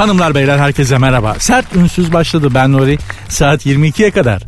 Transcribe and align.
Hanımlar 0.00 0.34
beyler 0.34 0.58
herkese 0.58 0.98
merhaba. 0.98 1.34
Sert 1.38 1.76
ünsüz 1.76 2.12
başladı 2.12 2.48
ben 2.54 2.72
Nuri. 2.72 2.98
Saat 3.28 3.66
22'ye 3.66 4.10
kadar 4.10 4.42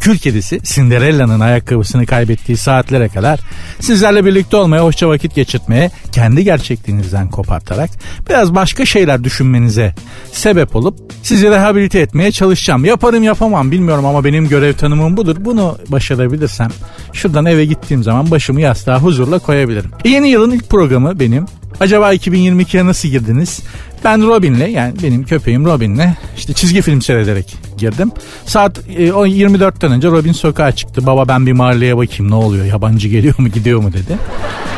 kül 0.00 0.18
kedisi 0.18 0.60
Cinderella'nın 0.62 1.40
ayakkabısını 1.40 2.06
kaybettiği 2.06 2.56
saatlere 2.56 3.08
kadar 3.08 3.40
sizlerle 3.80 4.24
birlikte 4.24 4.56
olmaya, 4.56 4.84
hoşça 4.84 5.08
vakit 5.08 5.34
geçirtmeye, 5.34 5.90
kendi 6.12 6.44
gerçekliğinizden 6.44 7.30
kopartarak 7.30 7.90
biraz 8.30 8.54
başka 8.54 8.86
şeyler 8.86 9.24
düşünmenize 9.24 9.94
sebep 10.32 10.76
olup 10.76 10.98
sizi 11.22 11.50
rehabilite 11.50 11.98
etmeye 12.00 12.32
çalışacağım. 12.32 12.84
Yaparım 12.84 13.22
yapamam 13.22 13.70
bilmiyorum 13.70 14.06
ama 14.06 14.24
benim 14.24 14.48
görev 14.48 14.72
tanımım 14.72 15.16
budur. 15.16 15.36
Bunu 15.40 15.78
başarabilirsem 15.88 16.70
şuradan 17.12 17.46
eve 17.46 17.64
gittiğim 17.64 18.02
zaman 18.02 18.30
başımı 18.30 18.60
yastığa 18.60 19.02
huzurla 19.02 19.38
koyabilirim. 19.38 19.90
Yeni 20.04 20.28
yılın 20.28 20.50
ilk 20.50 20.70
programı 20.70 21.20
benim. 21.20 21.46
Acaba 21.80 22.14
2022'ye 22.14 22.86
nasıl 22.86 23.08
girdiniz? 23.08 23.60
Ben 24.04 24.26
Robin'le 24.26 24.68
yani 24.68 24.94
benim 25.02 25.24
köpeğim 25.24 25.64
Robin'le 25.64 26.14
işte 26.36 26.52
çizgi 26.52 26.82
film 26.82 27.02
seyrederek 27.02 27.56
girdim. 27.78 28.12
Saat 28.46 28.78
e, 28.78 29.08
24'ten 29.08 29.92
önce 29.92 30.08
Robin 30.08 30.32
sokağa 30.32 30.72
çıktı. 30.72 31.06
Baba 31.06 31.28
ben 31.28 31.46
bir 31.46 31.52
mahalleye 31.52 31.96
bakayım 31.96 32.30
ne 32.30 32.34
oluyor 32.34 32.64
yabancı 32.64 33.08
geliyor 33.08 33.34
mu 33.38 33.48
gidiyor 33.48 33.80
mu 33.80 33.92
dedi. 33.92 34.18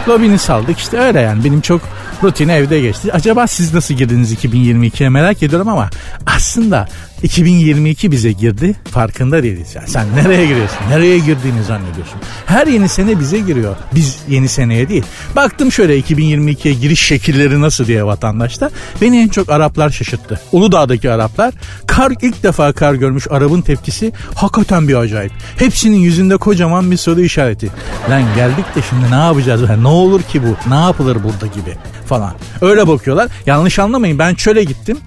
Robin'i 0.08 0.38
saldık 0.38 0.78
işte 0.78 0.98
öyle 0.98 1.20
yani 1.20 1.44
benim 1.44 1.60
çok 1.60 1.80
rutin 2.22 2.48
evde 2.48 2.80
geçti. 2.80 3.12
Acaba 3.12 3.46
siz 3.46 3.74
nasıl 3.74 3.94
girdiniz 3.94 4.34
2022'ye 4.34 5.08
merak 5.08 5.42
ediyorum 5.42 5.68
ama 5.68 5.90
aslında 6.26 6.88
2022 7.22 8.10
bize 8.10 8.32
girdi 8.32 8.74
farkında 8.90 9.42
değiliz. 9.42 9.74
Yani 9.74 9.88
sen 9.88 10.06
nereye 10.16 10.46
giriyorsun? 10.46 10.78
Nereye 10.90 11.18
girdiğini 11.18 11.62
zannediyorsun. 11.62 12.20
Her 12.46 12.66
yeni 12.66 12.88
sene 12.88 13.20
bize 13.20 13.38
giriyor. 13.38 13.76
Biz 13.94 14.18
yeni 14.28 14.48
seneye 14.48 14.88
değil. 14.88 15.04
Baktım 15.36 15.72
şöyle 15.72 16.00
2022'ye 16.00 16.74
giriş 16.74 17.00
şekilleri 17.00 17.60
nasıl 17.60 17.86
diye 17.86 18.04
vatandaşta. 18.04 18.70
Beni 19.00 19.18
en 19.18 19.28
çok 19.28 19.48
Araplar 19.50 19.90
şaşırttı. 19.90 20.40
Uludağ'daki 20.52 21.10
Araplar 21.10 21.54
kar 21.86 22.12
ilk 22.22 22.42
defa 22.42 22.72
kar 22.72 22.94
görmüş 22.94 23.26
Arap'ın 23.30 23.60
tepkisi 23.60 24.12
hakikaten 24.34 24.88
bir 24.88 24.94
acayip. 24.94 25.32
Hepsinin 25.56 25.98
yüzünde 25.98 26.36
kocaman 26.36 26.90
bir 26.90 26.96
soru 26.96 27.20
işareti. 27.20 27.70
Lan 28.10 28.22
geldik 28.36 28.64
de 28.76 28.80
şimdi 28.90 29.10
ne 29.10 29.20
yapacağız? 29.24 29.62
Yani 29.68 29.84
ne 29.84 29.88
olur 29.88 30.22
ki 30.22 30.42
bu? 30.42 30.70
Ne 30.70 30.80
yapılır 30.80 31.18
burada 31.24 31.46
gibi 31.46 31.76
falan. 32.06 32.32
Öyle 32.60 32.88
bakıyorlar. 32.88 33.28
Yanlış 33.46 33.78
anlamayın 33.78 34.18
ben 34.18 34.34
çöle 34.34 34.64
gittim. 34.64 34.98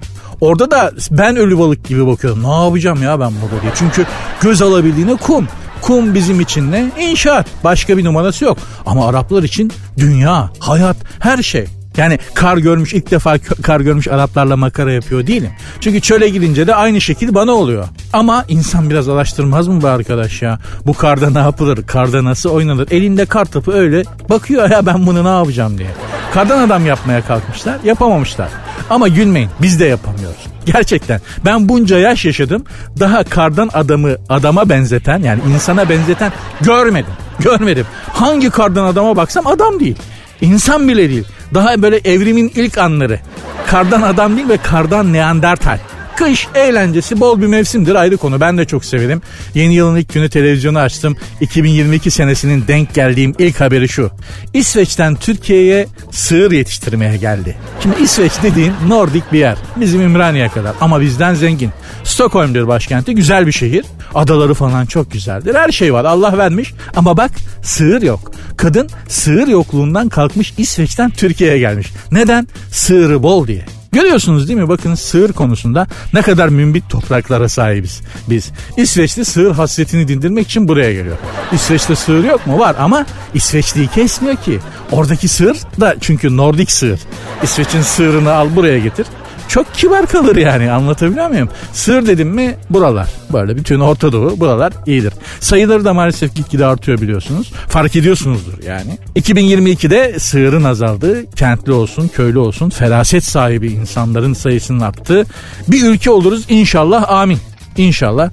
Orada 0.42 0.72
da 0.72 0.92
ben 1.12 1.36
ölü 1.36 1.60
balık 1.60 1.86
gibi 1.86 2.08
bakıyorum. 2.08 2.44
Ne 2.44 2.64
yapacağım 2.64 3.04
ya 3.04 3.20
ben 3.20 3.32
burada 3.42 3.62
diye. 3.62 3.72
Çünkü 3.76 4.06
göz 4.42 4.62
alabildiğine 4.62 5.16
kum. 5.16 5.48
Kum 5.82 6.14
bizim 6.16 6.42
için 6.42 6.72
ne? 6.72 6.92
İnşaat. 7.00 7.48
Başka 7.64 7.98
bir 7.98 8.04
numarası 8.04 8.46
yok. 8.46 8.58
Ama 8.86 9.08
Araplar 9.08 9.44
için 9.44 9.72
dünya, 9.98 10.50
hayat, 10.60 10.98
her 11.20 11.44
şey. 11.44 11.66
Yani 11.98 12.20
kar 12.34 12.58
görmüş 12.58 12.94
ilk 12.94 13.12
defa 13.12 13.38
kar 13.38 13.80
görmüş 13.80 14.08
Araplarla 14.08 14.58
makara 14.58 14.92
yapıyor 14.92 15.28
değilim. 15.28 15.52
Çünkü 15.80 16.02
çöle 16.02 16.30
gidince 16.30 16.68
de 16.68 16.76
aynı 16.76 17.02
şekil 17.02 17.34
bana 17.34 17.52
oluyor. 17.52 17.88
Ama 18.14 18.46
insan 18.48 18.90
biraz 18.90 19.10
araştırmaz 19.10 19.68
mı 19.68 19.82
bu 19.82 19.88
arkadaş 19.88 20.42
ya? 20.42 20.60
Bu 20.86 20.94
karda 20.94 21.30
ne 21.30 21.40
yapılır? 21.40 21.88
Karda 21.88 22.24
nasıl 22.24 22.50
oynanır? 22.50 22.88
Elinde 22.92 23.26
kar 23.26 23.46
topu 23.46 23.72
öyle 23.72 24.04
bakıyor 24.30 24.70
ya 24.70 24.86
ben 24.86 25.08
bunu 25.08 25.24
ne 25.24 25.38
yapacağım 25.38 25.78
diye. 25.78 25.90
Kardan 26.34 26.60
adam 26.68 26.86
yapmaya 26.86 27.22
kalkmışlar 27.22 27.78
yapamamışlar. 27.84 28.50
Ama 28.90 29.08
gülmeyin 29.08 29.50
biz 29.62 29.80
de 29.80 29.86
yapamıyoruz. 29.86 30.42
Gerçekten 30.66 31.22
ben 31.46 31.70
bunca 31.70 31.98
yaş 31.98 32.26
yaşadım 32.26 32.64
daha 33.00 33.24
kardan 33.24 33.70
adamı 33.74 34.10
adama 34.30 34.70
benzeten 34.70 35.20
yani 35.20 35.42
insana 35.54 35.90
benzeten 35.90 36.32
görmedim. 36.62 37.14
Görmedim. 37.40 37.86
Hangi 38.14 38.50
kardan 38.50 38.86
adama 38.86 39.16
baksam 39.16 39.48
adam 39.48 39.80
değil. 39.80 39.96
İnsan 40.42 40.88
bile 40.88 41.10
değil. 41.10 41.24
Daha 41.54 41.82
böyle 41.82 41.98
evrimin 41.98 42.52
ilk 42.56 42.78
anları. 42.78 43.20
Kardan 43.68 44.02
adam 44.02 44.38
değil 44.38 44.50
ve 44.50 44.58
kardan 44.58 45.14
neandertal. 45.14 45.78
Kış 46.22 46.48
eğlencesi 46.56 47.20
bol 47.20 47.42
bir 47.42 47.48
mevsimdir 47.48 47.96
ayrı 47.96 48.18
konu. 48.18 48.42
Ben 48.42 48.58
de 48.58 48.66
çok 48.66 48.86
severim. 48.86 49.22
Yeni 49.56 49.74
yılın 49.74 49.96
ilk 49.96 50.14
günü 50.14 50.30
televizyonu 50.30 50.80
açtım. 50.80 51.18
2022 51.42 52.12
senesinin 52.12 52.64
denk 52.68 52.94
geldiğim 52.94 53.34
ilk 53.40 53.62
haberi 53.62 53.90
şu. 53.90 54.12
İsveç'ten 54.54 55.16
Türkiye'ye 55.16 55.88
sığır 56.12 56.52
yetiştirmeye 56.52 57.18
geldi. 57.18 57.58
Şimdi 57.84 58.02
İsveç 58.02 58.32
dediğin 58.44 58.74
Nordik 58.88 59.24
bir 59.34 59.40
yer. 59.40 59.58
Bizim 59.76 60.02
Ümraniye 60.02 60.50
kadar 60.50 60.74
ama 60.82 61.02
bizden 61.02 61.34
zengin. 61.34 61.72
Stockholm'dir 62.04 62.68
başkenti. 62.68 63.16
Güzel 63.16 63.48
bir 63.48 63.52
şehir. 63.52 63.86
Adaları 64.16 64.54
falan 64.54 64.86
çok 64.86 65.12
güzeldir. 65.12 65.56
Her 65.56 65.72
şey 65.72 65.94
var. 65.94 66.06
Allah 66.06 66.38
vermiş. 66.38 66.74
Ama 66.96 67.18
bak 67.18 67.32
sığır 67.64 68.02
yok. 68.02 68.32
Kadın 68.58 68.90
sığır 69.08 69.48
yokluğundan 69.48 70.10
kalkmış 70.10 70.54
İsveç'ten 70.58 71.10
Türkiye'ye 71.10 71.60
gelmiş. 71.60 71.92
Neden? 72.12 72.48
Sığırı 72.72 73.24
bol 73.24 73.48
diye. 73.48 73.81
Görüyorsunuz 73.92 74.48
değil 74.48 74.60
mi? 74.60 74.70
Bakın 74.70 74.96
sığır 74.96 75.34
konusunda 75.34 75.88
ne 76.14 76.22
kadar 76.22 76.50
mümbit 76.50 76.90
topraklara 76.90 77.50
sahibiz 77.50 78.02
biz. 78.30 78.52
İsveçli 78.78 79.26
sığır 79.26 79.52
hasretini 79.52 80.08
dindirmek 80.08 80.48
için 80.48 80.68
buraya 80.68 80.94
geliyor. 80.94 81.18
İsveç'te 81.52 81.96
sığır 81.96 82.24
yok 82.24 82.48
mu? 82.48 82.60
Var 82.60 82.76
ama 82.80 83.06
İsveçliyi 83.34 83.88
kesmiyor 83.88 84.36
ki. 84.36 84.60
Oradaki 84.92 85.28
sığır 85.28 85.58
da 85.80 85.96
çünkü 86.02 86.38
Nordik 86.38 86.72
sığır. 86.72 87.00
İsveç'in 87.44 87.82
sığırını 87.82 88.34
al 88.34 88.56
buraya 88.56 88.80
getir 88.80 89.06
çok 89.52 89.74
kibar 89.74 90.06
kalır 90.06 90.36
yani 90.36 90.72
anlatabiliyor 90.72 91.28
muyum? 91.28 91.50
Sır 91.74 92.06
dedim 92.06 92.30
mi 92.30 92.56
buralar 92.70 93.10
böyle 93.34 93.58
bütün 93.58 93.80
Orta 93.80 94.12
Doğu 94.12 94.40
buralar 94.40 94.74
iyidir. 94.86 95.14
Sayıları 95.40 95.86
da 95.86 95.94
maalesef 95.94 96.36
gitgide 96.36 96.66
artıyor 96.66 97.02
biliyorsunuz. 97.02 97.52
Fark 97.68 97.96
ediyorsunuzdur 97.96 98.64
yani. 98.64 98.98
2022'de 99.16 100.20
sığırın 100.20 100.64
azaldığı 100.64 101.32
kentli 101.32 101.72
olsun 101.72 102.08
köylü 102.08 102.40
olsun 102.40 102.70
feraset 102.70 103.24
sahibi 103.24 103.68
insanların 103.68 104.34
sayısının 104.34 104.80
arttığı 104.80 105.26
bir 105.68 105.84
ülke 105.84 106.12
oluruz 106.12 106.46
inşallah 106.50 107.10
amin. 107.10 107.40
İnşallah 107.78 108.32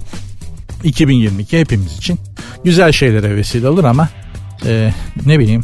2022 0.83 1.59
hepimiz 1.59 1.97
için 1.97 2.19
güzel 2.63 2.91
şeylere 2.91 3.35
vesile 3.35 3.69
olur 3.69 3.83
ama 3.83 4.09
e, 4.65 4.93
ne 5.25 5.39
bileyim 5.39 5.63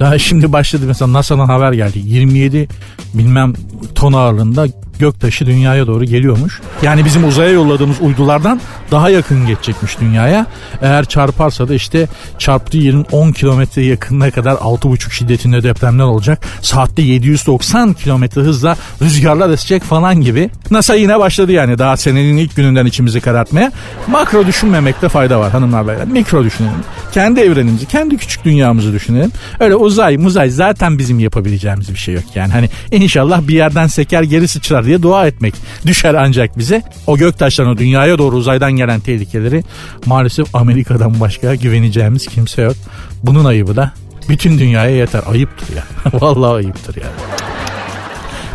daha 0.00 0.18
şimdi 0.18 0.52
başladı 0.52 0.84
mesela 0.86 1.12
NASA'dan 1.12 1.46
haber 1.46 1.72
geldi. 1.72 1.98
27 2.04 2.68
bilmem 3.14 3.52
ton 3.94 4.12
ağırlığında 4.12 4.66
göktaşı 4.98 5.46
dünyaya 5.46 5.86
doğru 5.86 6.04
geliyormuş. 6.04 6.60
Yani 6.82 7.04
bizim 7.04 7.28
uzaya 7.28 7.50
yolladığımız 7.50 7.96
uydulardan 8.00 8.60
daha 8.90 9.10
yakın 9.10 9.46
geçecekmiş 9.46 10.00
dünyaya. 10.00 10.46
Eğer 10.82 11.04
çarparsa 11.04 11.68
da 11.68 11.74
işte 11.74 12.08
çarptığı 12.38 12.78
yerin 12.78 13.06
10 13.12 13.32
kilometre 13.32 13.84
yakınına 13.84 14.30
kadar 14.30 14.52
6,5 14.54 15.10
şiddetinde 15.10 15.62
depremler 15.62 16.04
olacak. 16.04 16.44
Saatte 16.62 17.02
790 17.02 17.92
kilometre 17.92 18.40
hızla 18.40 18.76
rüzgarlar 19.02 19.50
esecek 19.50 19.82
falan 19.82 20.20
gibi. 20.20 20.50
NASA 20.70 20.94
yine 20.94 21.18
başladı 21.18 21.52
yani 21.52 21.78
daha 21.78 21.96
senenin 21.96 22.36
ilk 22.36 22.56
gününden 22.56 22.86
içimizi 22.86 23.20
karartmaya. 23.20 23.72
Makro 24.06 24.46
düşünmemekte 24.46 25.08
fayda 25.08 25.40
var 25.40 25.52
hanımlar 25.52 25.88
beyler. 25.88 26.06
Mikro 26.06 26.44
düşünelim. 26.44 26.84
Kendi 27.16 27.40
evrenimizi, 27.40 27.86
kendi 27.86 28.16
küçük 28.16 28.44
dünyamızı 28.44 28.92
düşünelim. 28.92 29.32
Öyle 29.60 29.74
uzay, 29.74 30.16
muzay 30.16 30.50
zaten 30.50 30.98
bizim 30.98 31.18
yapabileceğimiz 31.18 31.90
bir 31.90 31.98
şey 31.98 32.14
yok 32.14 32.24
yani. 32.34 32.52
Hani 32.52 32.68
inşallah 32.92 33.48
bir 33.48 33.54
yerden 33.54 33.86
seker 33.86 34.22
geri 34.22 34.48
sıçrar 34.48 34.84
diye 34.84 35.02
dua 35.02 35.26
etmek 35.26 35.54
düşer 35.86 36.14
ancak 36.14 36.58
bize. 36.58 36.82
O 37.06 37.16
göktaşlarına 37.16 37.78
dünyaya 37.78 38.18
doğru 38.18 38.36
uzaydan 38.36 38.72
gelen 38.72 39.00
tehlikeleri 39.00 39.64
maalesef 40.06 40.54
Amerika'dan 40.54 41.20
başka 41.20 41.54
güveneceğimiz 41.54 42.26
kimse 42.26 42.62
yok. 42.62 42.76
Bunun 43.22 43.44
ayıbı 43.44 43.76
da 43.76 43.92
bütün 44.28 44.58
dünyaya 44.58 44.96
yeter. 44.96 45.22
Ayıptır 45.26 45.76
ya. 45.76 45.84
Vallahi 46.20 46.54
ayıptır 46.54 46.96
ya. 46.96 47.08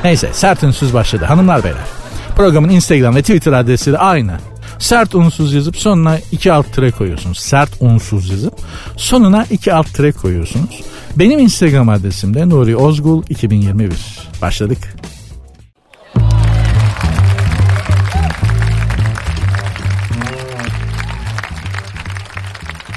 Neyse 0.04 0.30
sert 0.34 0.64
ünsüz 0.64 0.94
başladı. 0.94 1.26
Hanımlar 1.26 1.64
beyler. 1.64 1.86
Programın 2.36 2.70
Instagram 2.70 3.16
ve 3.16 3.22
Twitter 3.22 3.52
adresleri 3.52 3.98
aynı. 3.98 4.51
Sert 4.82 5.16
unsuz 5.16 5.54
yazıp 5.54 5.78
sonuna 5.78 6.18
iki 6.32 6.54
alt 6.54 6.74
tire 6.74 6.92
koyuyorsunuz. 6.92 7.40
Sert 7.40 7.70
unsuz 7.80 8.30
yazıp 8.30 8.54
sonuna 8.98 9.46
iki 9.52 9.74
alt 9.74 9.94
tire 9.94 10.12
koyuyorsunuz. 10.12 10.82
Benim 11.16 11.40
Instagram 11.40 11.90
adresim 11.90 12.34
de 12.34 12.50
Nuri 12.50 12.76
Ozgul 12.76 13.24
2021. 13.30 13.92
Başladık. 14.42 14.96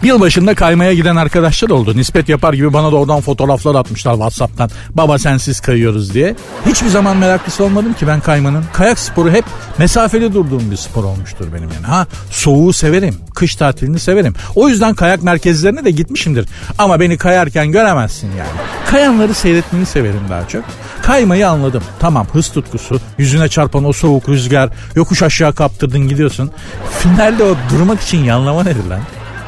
Yılbaşında 0.05 0.55
kaymaya 0.55 0.95
giden 0.95 1.17
arkadaşlar 1.17 1.71
oldu. 1.71 1.97
Nispet 1.97 2.29
yapar 2.29 2.53
gibi 2.55 2.73
bana 2.73 2.93
da 2.93 2.97
oradan 2.97 3.21
fotoğraflar 3.21 3.75
atmışlar 3.75 4.13
Whatsapp'tan. 4.13 4.71
Baba 4.91 5.19
sensiz 5.19 5.61
kayıyoruz 5.61 6.15
diye. 6.15 6.37
Hiçbir 6.67 6.89
zaman 6.89 7.17
meraklısı 7.17 7.65
olmadım 7.65 7.95
ki 7.95 8.07
ben 8.07 8.21
kaymanın. 8.21 8.65
Kayak 8.73 8.99
sporu 8.99 9.31
hep 9.31 9.45
mesafeli 9.79 10.35
durduğum 10.35 10.71
bir 10.71 10.77
spor 10.77 11.05
olmuştur 11.05 11.47
benim 11.55 11.71
yani. 11.75 11.87
Ha 11.87 12.07
soğuğu 12.31 12.73
severim. 12.73 13.15
Kış 13.35 13.57
tatilini 13.57 13.99
severim. 13.99 14.35
O 14.55 14.69
yüzden 14.69 14.95
kayak 14.95 15.23
merkezlerine 15.23 15.85
de 15.85 15.91
gitmişimdir. 15.91 16.49
Ama 16.79 17.01
beni 17.01 17.19
kayarken 17.19 17.73
göremezsin 17.73 18.29
yani. 18.29 18.51
Kayanları 18.91 19.35
seyretmeyi 19.35 19.87
severim 19.87 20.23
daha 20.31 20.49
çok. 20.49 20.65
Kaymayı 21.03 21.49
anladım. 21.49 21.83
Tamam 22.01 22.27
hız 22.33 22.49
tutkusu, 22.49 23.01
yüzüne 23.19 23.49
çarpan 23.49 23.85
o 23.85 23.93
soğuk 23.93 24.29
rüzgar, 24.29 24.71
yokuş 24.95 25.23
aşağı 25.23 25.55
kaptırdın 25.55 26.09
gidiyorsun. 26.09 26.51
Finalde 26.99 27.45
o 27.45 27.57
durmak 27.71 28.01
için 28.01 28.25
yanlama 28.25 28.63
nedir 28.63 28.85
lan? 28.91 29.01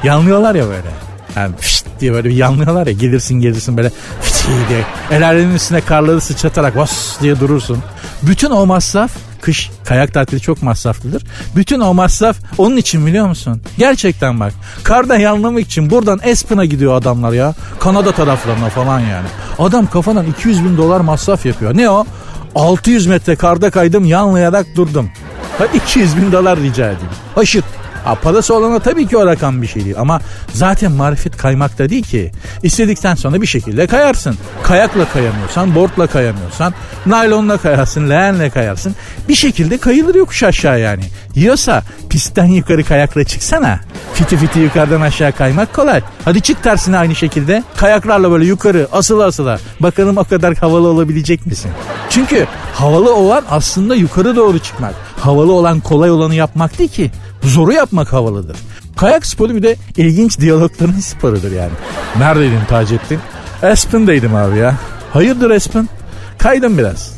Yanlıyorlar 0.05 0.55
ya 0.55 0.65
böyle. 0.65 0.91
Yani 1.37 1.57
fişt 1.57 1.87
diye 2.01 2.13
böyle 2.13 2.29
bir 2.29 2.35
yanlıyorlar 2.35 2.87
ya 2.87 2.93
gelirsin 2.93 3.35
gelirsin 3.35 3.77
böyle 3.77 3.91
fişt 4.23 4.47
diye. 4.69 4.85
El 5.11 5.55
üstüne 5.55 5.81
karları 5.81 6.21
sıçratarak 6.21 6.77
vas 6.77 7.21
diye 7.21 7.41
durursun. 7.41 7.79
Bütün 8.23 8.51
o 8.51 8.67
masraf 8.67 9.11
kış 9.41 9.71
kayak 9.85 10.15
tatili 10.15 10.41
çok 10.41 10.63
masraflıdır. 10.63 11.23
Bütün 11.57 11.81
o 11.81 11.95
masraf 11.95 12.37
onun 12.59 12.77
için 12.77 13.07
biliyor 13.07 13.29
musun? 13.29 13.63
Gerçekten 13.79 14.41
bak. 14.41 14.53
Karda 14.83 15.17
yanlamak 15.17 15.67
için 15.67 15.91
buradan 15.91 16.21
Espen'a 16.23 16.65
gidiyor 16.65 16.95
adamlar 16.95 17.33
ya. 17.33 17.55
Kanada 17.81 18.13
taraflarına 18.13 18.69
falan 18.69 19.01
yani. 19.01 19.27
Adam 19.59 19.87
kafadan 19.87 20.27
200 20.27 20.65
bin 20.65 20.77
dolar 20.77 21.01
masraf 21.01 21.47
yapıyor. 21.47 21.77
Ne 21.77 21.91
o? 21.91 22.07
600 22.55 23.07
metre 23.07 23.37
karda 23.37 23.71
kaydım 23.71 24.05
yanlayarak 24.05 24.67
durdum. 24.77 25.11
Ha 25.59 25.67
200 25.67 26.17
bin 26.17 26.33
dolar 26.33 26.59
rica 26.61 26.85
edeyim. 26.85 27.13
Haşırt. 27.35 27.65
Ha, 28.07 28.15
parası 28.15 28.55
olana 28.55 28.79
tabii 28.79 29.07
ki 29.07 29.17
o 29.17 29.27
rakam 29.27 29.63
bir 29.63 29.67
şey 29.67 29.85
değil 29.85 29.97
ama 29.99 30.21
zaten 30.53 30.93
marifet 30.93 31.37
kaymakta 31.37 31.89
değil 31.89 32.03
ki. 32.03 32.33
İstedikten 32.63 33.15
sonra 33.15 33.43
bir 33.43 33.47
şekilde 33.47 33.87
kayarsın. 33.87 34.37
Kayakla 34.63 35.09
kayamıyorsan, 35.13 35.75
boardla 35.75 36.07
kayamıyorsan, 36.07 36.75
naylonla 37.07 37.57
kayarsın, 37.59 38.11
leğenle 38.11 38.51
kayarsın. 38.51 38.95
Bir 39.29 39.35
şekilde 39.35 39.79
kayılır 39.79 40.15
yokuş 40.15 40.43
aşağı 40.43 40.81
yani. 40.81 41.05
Yiyorsa 41.35 41.83
pistten 42.11 42.45
yukarı 42.45 42.85
kayakla 42.85 43.25
çıksana. 43.25 43.81
Fiti 44.15 44.37
fiti 44.37 44.59
yukarıdan 44.59 45.01
aşağı 45.01 45.33
kaymak 45.33 45.75
kolay. 45.75 46.03
Hadi 46.25 46.41
çık 46.41 46.63
tersine 46.63 46.99
aynı 46.99 47.15
şekilde. 47.15 47.63
Kayaklarla 47.77 48.31
böyle 48.31 48.45
yukarı 48.45 48.89
asıla 48.93 49.25
asıla. 49.25 49.59
Bakalım 49.81 50.17
o 50.17 50.25
kadar 50.25 50.55
havalı 50.55 50.89
olabilecek 50.89 51.47
misin? 51.47 51.71
Çünkü 52.11 52.47
havalı 52.75 53.15
olan 53.15 53.45
aslında 53.51 53.95
yukarı 53.95 54.37
doğru 54.37 54.59
çıkmak. 54.59 54.95
Havalı 55.21 55.53
olan 55.53 55.81
kolay 55.81 56.11
olanı 56.11 56.35
yapmak 56.35 56.79
değil 56.79 56.91
ki. 56.91 57.11
Zoru 57.47 57.73
yapmak 57.73 58.13
havalıdır. 58.13 58.57
Kayak 58.97 59.27
sporu 59.27 59.55
bir 59.55 59.63
de 59.63 59.77
ilginç 59.97 60.41
diyalogların 60.41 61.01
sporudur 61.01 61.53
yani. 61.53 61.73
Neredeydin 62.19 62.61
Taceddin? 62.69 63.19
Aspen'daydım 63.63 64.35
abi 64.35 64.59
ya. 64.59 64.75
Hayırdır 65.13 65.51
Aspen? 65.51 65.89
Kaydım 66.39 66.79
biraz. 66.79 67.17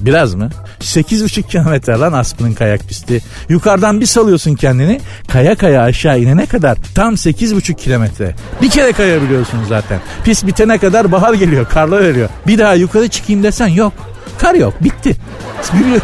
Biraz 0.00 0.34
mı? 0.34 0.50
8,5 0.80 1.42
kilometre 1.42 1.92
lan 1.92 2.12
Aspen'ın 2.12 2.52
kayak 2.52 2.88
pisti. 2.88 3.20
Yukarıdan 3.48 4.00
bir 4.00 4.06
salıyorsun 4.06 4.54
kendini. 4.54 5.00
Kaya 5.28 5.54
kaya 5.54 5.82
aşağı 5.82 6.20
inene 6.20 6.46
kadar 6.46 6.78
tam 6.94 7.14
8,5 7.14 7.74
kilometre. 7.74 8.34
Bir 8.62 8.70
kere 8.70 8.92
kayabiliyorsun 8.92 9.58
zaten. 9.68 10.00
Pist 10.24 10.46
bitene 10.46 10.78
kadar 10.78 11.12
bahar 11.12 11.34
geliyor. 11.34 11.66
Karlar 11.68 12.00
veriyor. 12.00 12.28
Bir 12.46 12.58
daha 12.58 12.74
yukarı 12.74 13.08
çıkayım 13.08 13.42
desen 13.42 13.68
yok. 13.68 13.92
Kar 14.38 14.54
yok. 14.54 14.74
Bitti. 14.84 15.16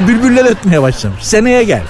Bülbüller 0.08 0.44
ötmeye 0.44 0.82
başlamış. 0.82 1.22
Seneye 1.24 1.64
gel. 1.64 1.82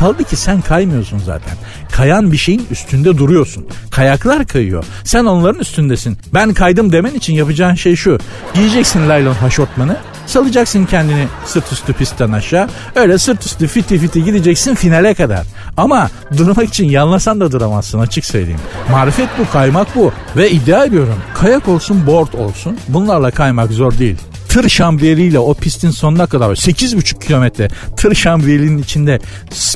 Kaldı 0.00 0.24
ki 0.24 0.36
sen 0.36 0.60
kaymıyorsun 0.60 1.18
zaten. 1.18 1.54
Kayan 1.92 2.32
bir 2.32 2.36
şeyin 2.36 2.66
üstünde 2.70 3.18
duruyorsun. 3.18 3.66
Kayaklar 3.90 4.46
kayıyor. 4.46 4.84
Sen 5.04 5.24
onların 5.24 5.60
üstündesin. 5.60 6.18
Ben 6.34 6.54
kaydım 6.54 6.92
demen 6.92 7.14
için 7.14 7.34
yapacağın 7.34 7.74
şey 7.74 7.96
şu. 7.96 8.18
Giyeceksin 8.54 9.08
laylon 9.08 9.34
haşortmanı. 9.34 9.96
Salacaksın 10.26 10.84
kendini 10.84 11.26
sırt 11.44 11.72
üstü 11.72 11.92
pistten 11.92 12.32
aşağı. 12.32 12.68
Öyle 12.94 13.18
sırt 13.18 13.46
üstü 13.46 13.66
fiti 13.66 13.98
fiti 13.98 14.24
gideceksin 14.24 14.74
finale 14.74 15.14
kadar. 15.14 15.46
Ama 15.76 16.10
durmak 16.36 16.68
için 16.68 16.90
yanlasan 16.90 17.40
da 17.40 17.52
duramazsın 17.52 17.98
açık 17.98 18.24
söyleyeyim. 18.24 18.60
Marifet 18.90 19.28
bu, 19.38 19.52
kaymak 19.52 19.96
bu. 19.96 20.12
Ve 20.36 20.50
iddia 20.50 20.84
ediyorum 20.84 21.16
kayak 21.34 21.68
olsun, 21.68 22.06
board 22.06 22.32
olsun 22.32 22.78
bunlarla 22.88 23.30
kaymak 23.30 23.70
zor 23.70 23.98
değil 23.98 24.16
tır 24.50 24.68
şambriyeliyle 24.68 25.38
o 25.38 25.54
pistin 25.54 25.90
sonuna 25.90 26.26
kadar 26.26 26.50
8,5 26.50 27.26
kilometre 27.26 27.68
tır 27.96 28.14
şambriyelinin 28.14 28.78
içinde 28.78 29.18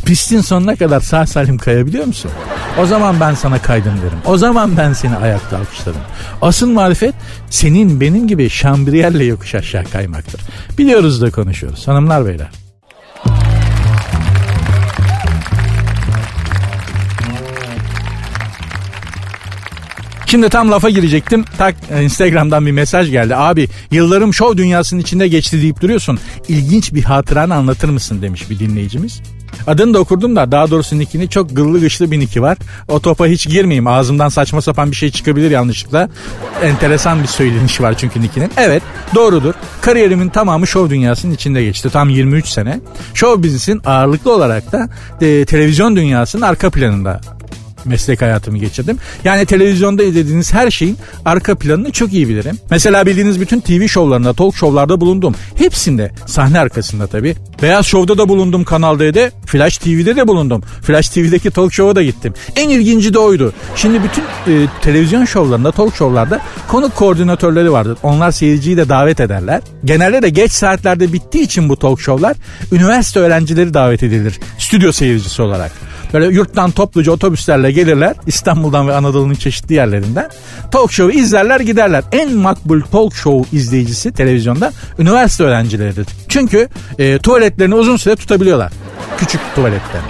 pistin 0.06 0.40
sonuna 0.40 0.76
kadar 0.76 1.00
sağ 1.00 1.26
salim 1.26 1.58
kayabiliyor 1.58 2.04
musun? 2.04 2.30
O 2.78 2.86
zaman 2.86 3.20
ben 3.20 3.34
sana 3.34 3.62
kaydım 3.62 3.92
derim. 4.02 4.18
O 4.26 4.36
zaman 4.36 4.76
ben 4.76 4.92
seni 4.92 5.16
ayakta 5.16 5.58
alkışladım. 5.58 6.00
Asıl 6.42 6.70
marifet 6.70 7.14
senin 7.50 8.00
benim 8.00 8.28
gibi 8.28 8.50
şambriyelle 8.50 9.24
yokuş 9.24 9.54
aşağı 9.54 9.84
kaymaktır. 9.84 10.40
Biliyoruz 10.78 11.22
da 11.22 11.30
konuşuyoruz. 11.30 11.88
Hanımlar 11.88 12.26
beyler. 12.26 12.63
Şimdi 20.34 20.48
tam 20.48 20.70
lafa 20.70 20.90
girecektim. 20.90 21.44
Tak 21.58 21.74
Instagram'dan 22.02 22.66
bir 22.66 22.72
mesaj 22.72 23.10
geldi. 23.10 23.36
Abi 23.36 23.68
yıllarım 23.90 24.34
şov 24.34 24.56
dünyasının 24.56 25.00
içinde 25.00 25.28
geçti 25.28 25.62
deyip 25.62 25.80
duruyorsun. 25.80 26.18
İlginç 26.48 26.94
bir 26.94 27.02
hatıranı 27.04 27.54
anlatır 27.54 27.88
mısın 27.88 28.22
demiş 28.22 28.50
bir 28.50 28.58
dinleyicimiz. 28.58 29.22
Adını 29.66 29.94
da 29.94 29.98
okurdum 29.98 30.36
da 30.36 30.52
daha 30.52 30.70
doğrusu 30.70 30.98
nickini 30.98 31.28
çok 31.28 31.56
gıllı 31.56 31.80
gışlı 31.80 32.10
bir 32.10 32.20
nicki 32.20 32.42
var. 32.42 32.58
O 32.88 33.00
topa 33.00 33.26
hiç 33.26 33.48
girmeyeyim 33.48 33.86
ağzımdan 33.86 34.28
saçma 34.28 34.62
sapan 34.62 34.90
bir 34.90 34.96
şey 34.96 35.10
çıkabilir 35.10 35.50
yanlışlıkla. 35.50 36.08
Enteresan 36.62 37.22
bir 37.22 37.28
söyleniş 37.28 37.80
var 37.80 37.94
çünkü 37.98 38.22
nickinin. 38.22 38.50
Evet 38.56 38.82
doğrudur. 39.14 39.54
Kariyerimin 39.80 40.28
tamamı 40.28 40.66
şov 40.66 40.90
dünyasının 40.90 41.34
içinde 41.34 41.64
geçti. 41.64 41.90
Tam 41.90 42.08
23 42.08 42.48
sene. 42.48 42.80
Şov 43.14 43.42
business'in 43.42 43.80
ağırlıklı 43.84 44.34
olarak 44.34 44.72
da 44.72 44.88
e, 45.20 45.44
televizyon 45.44 45.96
dünyasının 45.96 46.42
arka 46.42 46.70
planında 46.70 47.20
meslek 47.86 48.22
hayatımı 48.22 48.58
geçirdim. 48.58 48.98
Yani 49.24 49.46
televizyonda 49.46 50.02
izlediğiniz 50.02 50.52
her 50.52 50.70
şeyin 50.70 50.96
arka 51.24 51.54
planını 51.54 51.92
çok 51.92 52.12
iyi 52.12 52.28
bilirim. 52.28 52.58
Mesela 52.70 53.06
bildiğiniz 53.06 53.40
bütün 53.40 53.60
TV 53.60 53.86
şovlarında, 53.86 54.32
talk 54.32 54.56
şovlarda 54.56 55.00
bulundum. 55.00 55.34
Hepsinde 55.54 56.12
sahne 56.26 56.58
arkasında 56.58 57.06
tabii. 57.06 57.36
Beyaz 57.62 57.86
Şov'da 57.86 58.18
da 58.18 58.28
bulundum 58.28 58.64
Kanal 58.64 58.98
D'de. 58.98 59.30
Flash 59.46 59.78
TV'de 59.78 60.16
de 60.16 60.28
bulundum. 60.28 60.62
Flash 60.82 61.08
TV'deki 61.08 61.50
talk 61.50 61.72
show'a 61.72 61.96
da 61.96 62.02
gittim. 62.02 62.34
En 62.56 62.68
ilginci 62.68 63.14
de 63.14 63.18
oydu. 63.18 63.52
Şimdi 63.76 64.00
bütün 64.02 64.22
e, 64.22 64.66
televizyon 64.82 65.24
şovlarında, 65.24 65.72
talk 65.72 65.96
şovlarda 65.96 66.40
konuk 66.68 66.96
koordinatörleri 66.96 67.72
vardır. 67.72 67.98
Onlar 68.02 68.30
seyirciyi 68.30 68.76
de 68.76 68.88
davet 68.88 69.20
ederler. 69.20 69.60
Genelde 69.84 70.22
de 70.22 70.28
geç 70.28 70.52
saatlerde 70.52 71.12
bittiği 71.12 71.44
için 71.44 71.68
bu 71.68 71.76
talk 71.76 72.00
show'lar 72.00 72.36
üniversite 72.72 73.20
öğrencileri 73.20 73.74
davet 73.74 74.02
edilir. 74.02 74.40
Stüdyo 74.58 74.92
seyircisi 74.92 75.42
olarak. 75.42 75.72
Böyle 76.14 76.26
yurttan 76.26 76.70
topluca 76.70 77.12
otobüslerle 77.12 77.72
gelirler 77.72 78.16
İstanbul'dan 78.26 78.88
ve 78.88 78.94
Anadolu'nun 78.94 79.34
çeşitli 79.34 79.74
yerlerinden. 79.74 80.30
Talk 80.70 80.92
show'u 80.92 81.18
izlerler 81.18 81.60
giderler. 81.60 82.04
En 82.12 82.32
makbul 82.32 82.80
talk 82.80 83.14
show 83.14 83.56
izleyicisi 83.56 84.12
televizyonda 84.12 84.72
üniversite 84.98 85.44
öğrencileridir. 85.44 86.06
Çünkü 86.28 86.68
e, 86.98 87.18
tuvaletlerini 87.18 87.74
uzun 87.74 87.96
süre 87.96 88.16
tutabiliyorlar. 88.16 88.72
Küçük 89.18 89.40
tuvaletlerini. 89.54 90.08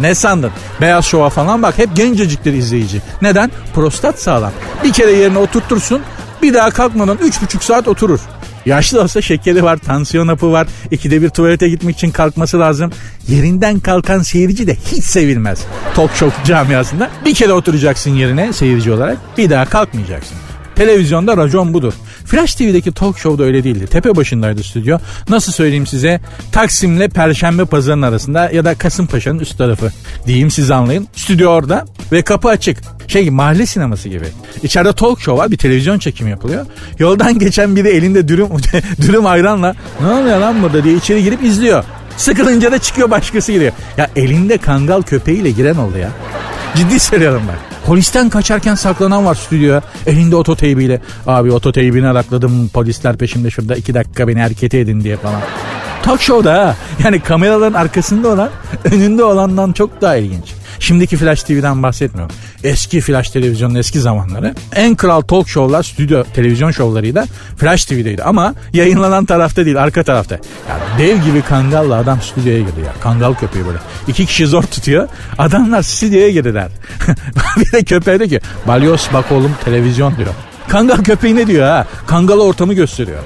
Ne 0.00 0.14
sandın? 0.14 0.50
Beyaz 0.80 1.04
şova 1.04 1.30
falan 1.30 1.62
bak 1.62 1.78
hep 1.78 1.96
genceciktir 1.96 2.52
izleyici. 2.52 3.02
Neden? 3.22 3.50
Prostat 3.74 4.20
sağlam. 4.20 4.52
Bir 4.84 4.92
kere 4.92 5.12
yerine 5.12 5.38
oturtursun 5.38 6.02
bir 6.42 6.54
daha 6.54 6.70
kalkmadan 6.70 7.16
3,5 7.16 7.64
saat 7.64 7.88
oturur. 7.88 8.20
Yaşlı 8.66 9.02
olsa 9.02 9.22
şekeri 9.22 9.64
var, 9.64 9.76
tansiyon 9.76 10.28
hapı 10.28 10.52
var. 10.52 10.66
İkide 10.90 11.22
bir 11.22 11.28
tuvalete 11.28 11.68
gitmek 11.68 11.96
için 11.96 12.10
kalkması 12.10 12.60
lazım. 12.60 12.92
Yerinden 13.28 13.80
kalkan 13.80 14.22
seyirci 14.22 14.66
de 14.66 14.76
hiç 14.92 15.04
sevilmez. 15.04 15.60
Talk 15.94 16.10
show 16.14 16.44
camiasında. 16.44 17.10
Bir 17.24 17.34
kere 17.34 17.52
oturacaksın 17.52 18.10
yerine 18.10 18.52
seyirci 18.52 18.92
olarak. 18.92 19.18
Bir 19.38 19.50
daha 19.50 19.64
kalkmayacaksın. 19.64 20.36
Televizyonda 20.74 21.36
racon 21.36 21.74
budur. 21.74 21.92
Flash 22.26 22.54
TV'deki 22.54 22.92
talk 22.92 23.18
show'da 23.18 23.44
öyle 23.44 23.64
değildi. 23.64 23.86
Tepe 23.86 24.16
başındaydı 24.16 24.62
stüdyo. 24.62 24.98
Nasıl 25.28 25.52
söyleyeyim 25.52 25.86
size? 25.86 26.20
Taksim'le 26.52 27.08
Perşembe 27.08 27.64
Pazarı'nın 27.64 28.02
arasında 28.02 28.50
ya 28.50 28.64
da 28.64 28.74
Kasımpaşa'nın 28.74 29.38
üst 29.38 29.58
tarafı 29.58 29.92
diyeyim 30.26 30.50
siz 30.50 30.70
anlayın. 30.70 31.08
Stüdyo 31.16 31.50
orada 31.50 31.84
ve 32.12 32.22
kapı 32.22 32.48
açık. 32.48 32.78
Şey 33.08 33.30
mahalle 33.30 33.66
sineması 33.66 34.08
gibi. 34.08 34.24
İçeride 34.62 34.92
talk 34.92 35.20
show 35.20 35.42
var 35.42 35.50
bir 35.50 35.56
televizyon 35.56 35.98
çekimi 35.98 36.30
yapılıyor. 36.30 36.66
Yoldan 36.98 37.38
geçen 37.38 37.76
biri 37.76 37.88
elinde 37.88 38.28
dürüm 38.28 38.48
dürüm 39.02 39.26
ayranla 39.26 39.74
ne 40.00 40.06
oluyor 40.06 40.38
lan 40.38 40.62
burada 40.62 40.84
diye 40.84 40.94
içeri 40.94 41.24
girip 41.24 41.42
izliyor. 41.42 41.84
Sıkılınca 42.16 42.72
da 42.72 42.78
çıkıyor 42.78 43.10
başkası 43.10 43.52
giriyor. 43.52 43.72
Ya 43.96 44.10
elinde 44.16 44.58
kangal 44.58 45.02
köpeğiyle 45.02 45.50
giren 45.50 45.76
oldu 45.76 45.98
ya. 45.98 46.10
Ciddi 46.76 47.00
söylüyorum 47.00 47.42
ben. 47.48 47.56
Polisten 47.86 48.28
kaçarken 48.30 48.74
saklanan 48.74 49.24
var 49.24 49.34
stüdyoya. 49.34 49.82
Elinde 50.06 50.36
ototeybiyle. 50.36 51.00
Abi 51.26 51.52
ototeybini 51.52 52.08
arakladım 52.08 52.68
polisler 52.68 53.16
peşimde 53.16 53.50
şurada 53.50 53.76
iki 53.76 53.94
dakika 53.94 54.28
beni 54.28 54.40
harekete 54.40 54.78
edin 54.78 55.00
diye 55.00 55.16
falan. 55.16 55.40
Talk 56.06 56.20
show'da 56.20 56.54
ha. 56.54 56.76
Yani 57.04 57.20
kameraların 57.20 57.78
arkasında 57.78 58.28
olan 58.28 58.50
önünde 58.84 59.24
olandan 59.24 59.72
çok 59.72 60.00
daha 60.00 60.16
ilginç. 60.16 60.44
Şimdiki 60.78 61.16
Flash 61.16 61.42
TV'den 61.42 61.82
bahsetmiyorum. 61.82 62.36
Eski 62.64 63.00
Flash 63.00 63.30
televizyonun 63.30 63.74
eski 63.74 64.00
zamanları. 64.00 64.54
En 64.74 64.94
kral 64.94 65.20
talk 65.20 65.48
show'lar, 65.48 65.82
stüdyo 65.82 66.24
televizyon 66.34 66.70
şovlarıydı. 66.70 67.24
Flash 67.56 67.84
TV'deydi 67.84 68.22
ama 68.22 68.54
yayınlanan 68.72 69.24
tarafta 69.24 69.64
değil 69.64 69.82
arka 69.82 70.02
tarafta. 70.02 70.34
Ya 70.34 70.78
dev 70.98 71.22
gibi 71.22 71.42
kangalla 71.42 71.96
adam 71.96 72.22
stüdyoya 72.22 72.58
girdi 72.58 72.80
ya. 72.86 72.92
Kangal 73.00 73.34
köpeği 73.34 73.66
böyle. 73.66 73.78
İki 74.08 74.26
kişi 74.26 74.46
zor 74.46 74.62
tutuyor. 74.62 75.08
Adamlar 75.38 75.82
stüdyoya 75.82 76.30
girdiler. 76.30 76.68
bir 77.56 77.72
de 77.72 77.84
köpeğe 77.84 78.20
de 78.20 78.28
ki 78.28 78.40
balyoz 78.66 79.08
bak 79.12 79.32
oğlum 79.32 79.52
televizyon 79.64 80.16
diyor. 80.16 80.34
Kangal 80.68 80.96
köpeği 80.96 81.36
ne 81.36 81.46
diyor 81.46 81.66
ha? 81.66 81.86
Kangal 82.06 82.38
ortamı 82.38 82.74
gösteriyor. 82.74 83.18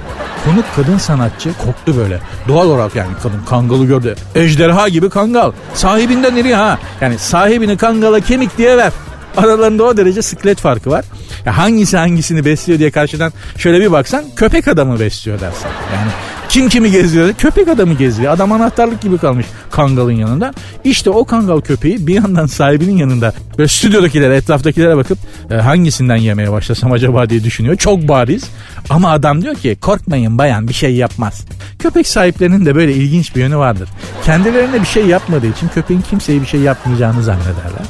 Konuk 0.45 0.65
kadın 0.75 0.97
sanatçı 0.97 1.49
koktu 1.65 1.97
böyle. 1.97 2.19
Doğal 2.47 2.65
olarak 2.69 2.95
yani 2.95 3.09
kadın 3.23 3.41
kangalı 3.49 3.85
gördü. 3.85 4.15
Ejderha 4.35 4.89
gibi 4.89 5.09
kangal. 5.09 5.51
Sahibinden 5.73 6.35
iri 6.35 6.55
ha. 6.55 6.79
Yani 7.01 7.17
sahibini 7.19 7.77
kangala 7.77 8.19
kemik 8.19 8.57
diye 8.57 8.77
ver. 8.77 8.91
Aralarında 9.37 9.83
o 9.83 9.97
derece 9.97 10.21
siklet 10.21 10.59
farkı 10.59 10.89
var. 10.89 11.05
Ya 11.45 11.57
hangisi 11.57 11.97
hangisini 11.97 12.45
besliyor 12.45 12.79
diye 12.79 12.91
karşıdan 12.91 13.33
şöyle 13.57 13.79
bir 13.79 13.91
baksan 13.91 14.23
köpek 14.35 14.67
adamı 14.67 14.99
besliyor 14.99 15.39
dersin. 15.39 15.67
Yani 15.95 16.11
kim 16.49 16.69
kimi 16.69 16.91
geziyor? 16.91 17.33
Köpek 17.37 17.67
adamı 17.67 17.93
geziyor. 17.93 18.33
Adam 18.33 18.51
anahtarlık 18.51 19.01
gibi 19.01 19.17
kalmış 19.17 19.45
kangalın 19.71 20.11
yanında. 20.11 20.53
İşte 20.83 21.09
o 21.09 21.25
kangal 21.25 21.61
köpeği 21.61 22.07
bir 22.07 22.15
yandan 22.15 22.45
sahibinin 22.45 22.97
yanında 22.97 23.33
böyle 23.57 23.67
stüdyodakilere 23.67 24.35
etraftakilere 24.35 24.97
bakıp 24.97 25.17
e, 25.51 25.55
hangisinden 25.55 26.15
yemeye 26.15 26.51
başlasam 26.51 26.91
acaba 26.91 27.29
diye 27.29 27.43
düşünüyor. 27.43 27.75
Çok 27.75 28.07
bariz. 28.07 28.43
Ama 28.89 29.11
adam 29.11 29.41
diyor 29.41 29.55
ki 29.55 29.77
korkmayın 29.81 30.37
bayan 30.37 30.67
bir 30.67 30.73
şey 30.73 30.95
yapmaz. 30.95 31.45
Köpek 31.79 32.07
sahiplerinin 32.07 32.65
de 32.65 32.75
böyle 32.75 32.93
ilginç 32.93 33.35
bir 33.35 33.41
yönü 33.41 33.57
vardır. 33.57 33.89
Kendilerine 34.25 34.81
bir 34.81 34.87
şey 34.87 35.05
yapmadığı 35.05 35.47
için 35.47 35.67
köpeğin 35.67 36.01
kimseye 36.01 36.41
bir 36.41 36.47
şey 36.47 36.59
yapmayacağını 36.59 37.23
zannederler. 37.23 37.85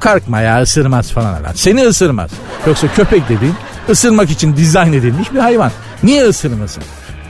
Korkma 0.00 0.40
ya 0.40 0.62
ısırmaz 0.62 1.12
falan 1.12 1.34
herhalde. 1.34 1.56
Seni 1.56 1.82
ısırmaz. 1.82 2.30
Yoksa 2.66 2.88
köpek 2.94 3.28
dediğin 3.28 3.54
ısırmak 3.88 4.30
için 4.30 4.56
dizayn 4.56 4.92
edilmiş 4.92 5.32
bir 5.32 5.38
hayvan. 5.38 5.70
Niye 6.02 6.24
ısırmasın? 6.24 6.82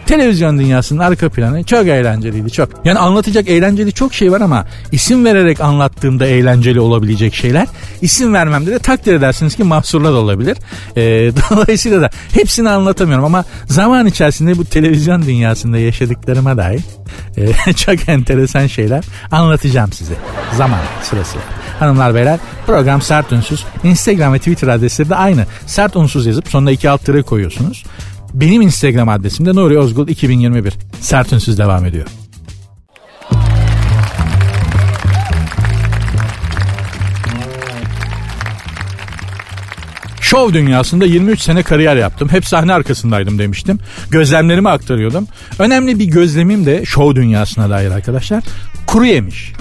Televizyon 0.07 0.59
dünyasının 0.59 0.99
arka 0.99 1.29
planı 1.29 1.65
çok 1.65 1.87
eğlenceliydi 1.87 2.51
çok. 2.51 2.69
Yani 2.85 2.99
anlatacak 2.99 3.49
eğlenceli 3.49 3.93
çok 3.93 4.15
şey 4.15 4.33
var 4.33 4.41
ama 4.41 4.67
isim 4.93 5.25
vererek 5.25 5.61
anlattığımda 5.61 6.27
eğlenceli 6.27 6.81
olabilecek 6.81 7.35
şeyler. 7.35 7.67
İsim 8.01 8.35
vermemde 8.35 8.71
de 8.71 8.79
takdir 8.79 9.15
edersiniz 9.15 9.55
ki 9.55 9.65
mahsurlar 9.65 10.13
olabilir. 10.13 10.57
Ee, 10.97 11.03
dolayısıyla 11.51 12.01
da 12.01 12.11
hepsini 12.33 12.71
anlatamıyorum 12.71 13.25
ama 13.25 13.45
zaman 13.67 14.07
içerisinde 14.07 14.59
bu 14.59 14.65
televizyon 14.65 15.23
dünyasında 15.23 15.79
yaşadıklarıma 15.79 16.57
dair 16.57 16.81
e, 17.37 17.73
çok 17.73 18.09
enteresan 18.09 18.67
şeyler 18.67 19.05
anlatacağım 19.31 19.93
size. 19.93 20.15
Zaman 20.57 20.81
sırası. 21.03 21.39
Hanımlar 21.79 22.15
beyler 22.15 22.39
program 22.67 23.03
Sert 23.03 23.33
Unsuz. 23.33 23.67
Instagram 23.85 24.33
ve 24.33 24.39
Twitter 24.39 24.69
adresleri 24.69 25.11
de 25.11 25.15
aynı. 25.15 25.47
Sert 25.67 25.97
Unsuz 25.97 26.27
yazıp 26.27 26.49
sonuna 26.49 26.71
iki 26.71 26.91
alt 26.91 27.05
tere 27.05 27.23
koyuyorsunuz. 27.23 27.85
Benim 28.35 28.63
Instagram 28.63 29.09
adresim 29.09 29.47
de 29.47 29.55
Nuri 29.55 29.79
Ozgul 29.79 30.09
2021. 30.09 30.75
Sert 31.01 31.33
Unsuz 31.33 31.59
devam 31.59 31.85
ediyor. 31.85 32.07
Şov 40.21 40.53
dünyasında 40.53 41.05
23 41.05 41.41
sene 41.41 41.63
kariyer 41.63 41.97
yaptım. 41.97 42.29
Hep 42.29 42.47
sahne 42.47 42.73
arkasındaydım 42.73 43.39
demiştim. 43.39 43.79
Gözlemlerimi 44.11 44.69
aktarıyordum. 44.69 45.29
Önemli 45.59 45.99
bir 45.99 46.05
gözlemim 46.05 46.67
de 46.67 46.85
şov 46.85 47.15
dünyasına 47.15 47.71
dair 47.71 47.91
arkadaşlar. 47.91 48.45
Kuru 48.87 49.07
yemiş. 49.07 49.53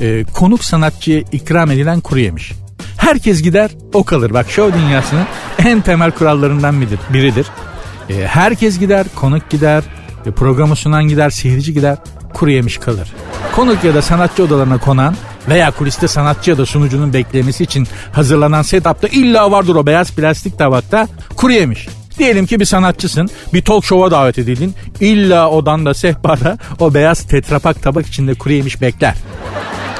Ee, 0.00 0.24
konuk 0.34 0.64
sanatçıya 0.64 1.20
ikram 1.32 1.70
edilen 1.70 2.00
kuru 2.00 2.20
yemiş. 2.20 2.52
Herkes 2.96 3.42
gider 3.42 3.70
o 3.92 4.04
kalır. 4.04 4.34
Bak 4.34 4.50
şov 4.50 4.72
dünyasının 4.72 5.24
en 5.58 5.80
temel 5.80 6.10
kurallarından 6.10 6.80
biridir. 6.80 6.98
biridir. 7.12 7.46
Ee, 8.10 8.26
herkes 8.26 8.78
gider, 8.78 9.06
konuk 9.14 9.50
gider, 9.50 9.82
e, 10.26 10.30
programı 10.30 10.76
sunan 10.76 11.08
gider, 11.08 11.30
seyirci 11.30 11.74
gider, 11.74 11.96
kuru 12.34 12.50
yemiş 12.50 12.78
kalır. 12.78 13.12
Konuk 13.56 13.84
ya 13.84 13.94
da 13.94 14.02
sanatçı 14.02 14.44
odalarına 14.44 14.78
konan 14.78 15.16
veya 15.48 15.70
kuliste 15.70 16.08
sanatçı 16.08 16.50
ya 16.50 16.58
da 16.58 16.66
sunucunun 16.66 17.12
beklemesi 17.12 17.64
için 17.64 17.86
hazırlanan 18.12 18.62
setupta 18.62 19.08
illa 19.08 19.50
vardır 19.50 19.74
o 19.74 19.86
beyaz 19.86 20.12
plastik 20.12 20.58
tabakta 20.58 21.08
kuru 21.36 21.52
yemiş. 21.52 21.88
Diyelim 22.18 22.46
ki 22.46 22.60
bir 22.60 22.64
sanatçısın, 22.64 23.30
bir 23.54 23.62
talk 23.62 23.84
show'a 23.84 24.10
davet 24.10 24.38
edildin. 24.38 24.74
İlla 25.00 25.50
odanda 25.50 25.94
sehpada 25.94 26.58
o 26.78 26.94
beyaz 26.94 27.22
tetrapak 27.22 27.82
tabak 27.82 28.06
içinde 28.06 28.34
kuru 28.34 28.52
yemiş 28.52 28.80
bekler. 28.80 29.14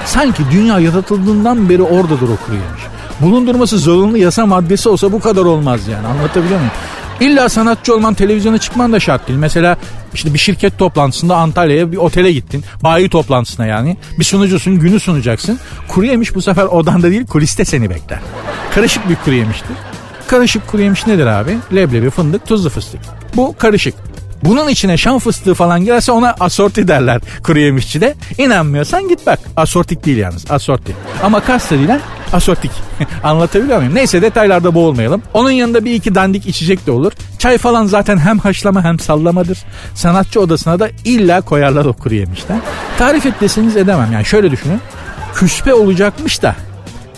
Sanki 0.05 0.43
dünya 0.53 0.79
yaratıldığından 0.79 1.69
beri 1.69 1.83
oradadır 1.83 2.29
o 2.29 2.37
kuru 2.47 2.55
yemiş. 2.55 2.83
Bulundurması 3.21 3.79
zorunlu 3.79 4.17
yasa 4.17 4.47
maddesi 4.47 4.89
olsa 4.89 5.13
bu 5.13 5.21
kadar 5.21 5.45
olmaz 5.45 5.81
yani 5.89 6.07
anlatabiliyor 6.07 6.59
muyum? 6.59 6.73
İlla 7.21 7.49
sanatçı 7.49 7.95
olman 7.95 8.15
televizyona 8.15 8.59
çıkman 8.59 8.93
da 8.93 9.01
şart 9.01 9.29
değil. 9.29 9.39
Mesela 9.39 9.77
işte 10.15 10.35
bir 10.35 10.39
şirket 10.39 10.79
toplantısında 10.79 11.37
Antalya'ya 11.37 11.93
bir 11.93 11.97
otele 11.97 12.33
gittin. 12.33 12.65
Bayi 12.83 13.09
toplantısına 13.09 13.67
yani. 13.67 13.97
Bir 14.19 14.25
sunucusun 14.25 14.79
günü 14.79 15.01
sunacaksın. 15.01 15.59
Kuru 15.89 16.07
yemiş 16.07 16.35
bu 16.35 16.43
sefer 16.43 16.65
odanda 16.65 17.11
değil 17.11 17.27
kuliste 17.27 17.65
seni 17.65 17.91
bekler. 17.91 18.19
Karışık 18.75 19.09
bir 19.09 19.15
kuru 19.15 19.35
yemiştir. 19.35 19.77
Karışık 20.27 20.69
kuru 20.69 20.83
yemiş 20.83 21.07
nedir 21.07 21.27
abi? 21.27 21.57
Leblebi, 21.75 22.11
fındık, 22.11 22.47
tuzlu 22.47 22.71
fıstık. 22.71 23.01
Bu 23.37 23.55
karışık. 23.59 23.95
Bunun 24.45 24.69
içine 24.69 24.97
şan 24.97 25.19
fıstığı 25.19 25.55
falan 25.55 25.85
girerse 25.85 26.13
ona 26.13 26.35
asorti 26.41 26.89
derler 26.89 27.21
kuru 27.43 27.59
yemişçide. 27.59 28.15
İnanmıyorsan 28.39 29.09
git 29.09 29.27
bak. 29.27 29.39
Asortik 29.57 30.07
değil 30.07 30.19
yalnız 30.19 30.51
asorti. 30.51 30.97
Ama 31.23 31.41
kastedilen 31.41 32.01
asortik. 32.33 32.71
Anlatabiliyor 33.25 33.79
muyum? 33.79 33.95
Neyse 33.95 34.23
detaylarda 34.23 34.75
boğulmayalım. 34.75 35.23
Onun 35.35 35.51
yanında 35.51 35.85
bir 35.85 35.95
iki 35.95 36.15
dandik 36.15 36.47
içecek 36.47 36.87
de 36.87 36.91
olur. 36.91 37.13
Çay 37.39 37.59
falan 37.59 37.87
zaten 37.87 38.19
hem 38.19 38.39
haşlama 38.39 38.85
hem 38.85 38.99
sallamadır. 38.99 39.59
Sanatçı 39.95 40.41
odasına 40.41 40.81
da 40.81 40.89
illa 41.05 41.41
koyarlar 41.41 41.85
o 41.85 41.93
kuru 41.93 42.15
yemişten. 42.15 42.63
Tarif 42.99 43.27
et 43.27 43.35
deseniz 43.41 43.77
edemem. 43.77 44.13
Yani 44.13 44.25
şöyle 44.25 44.51
düşünün. 44.51 44.81
Küspe 45.35 45.75
olacakmış 45.75 46.43
da 46.43 46.57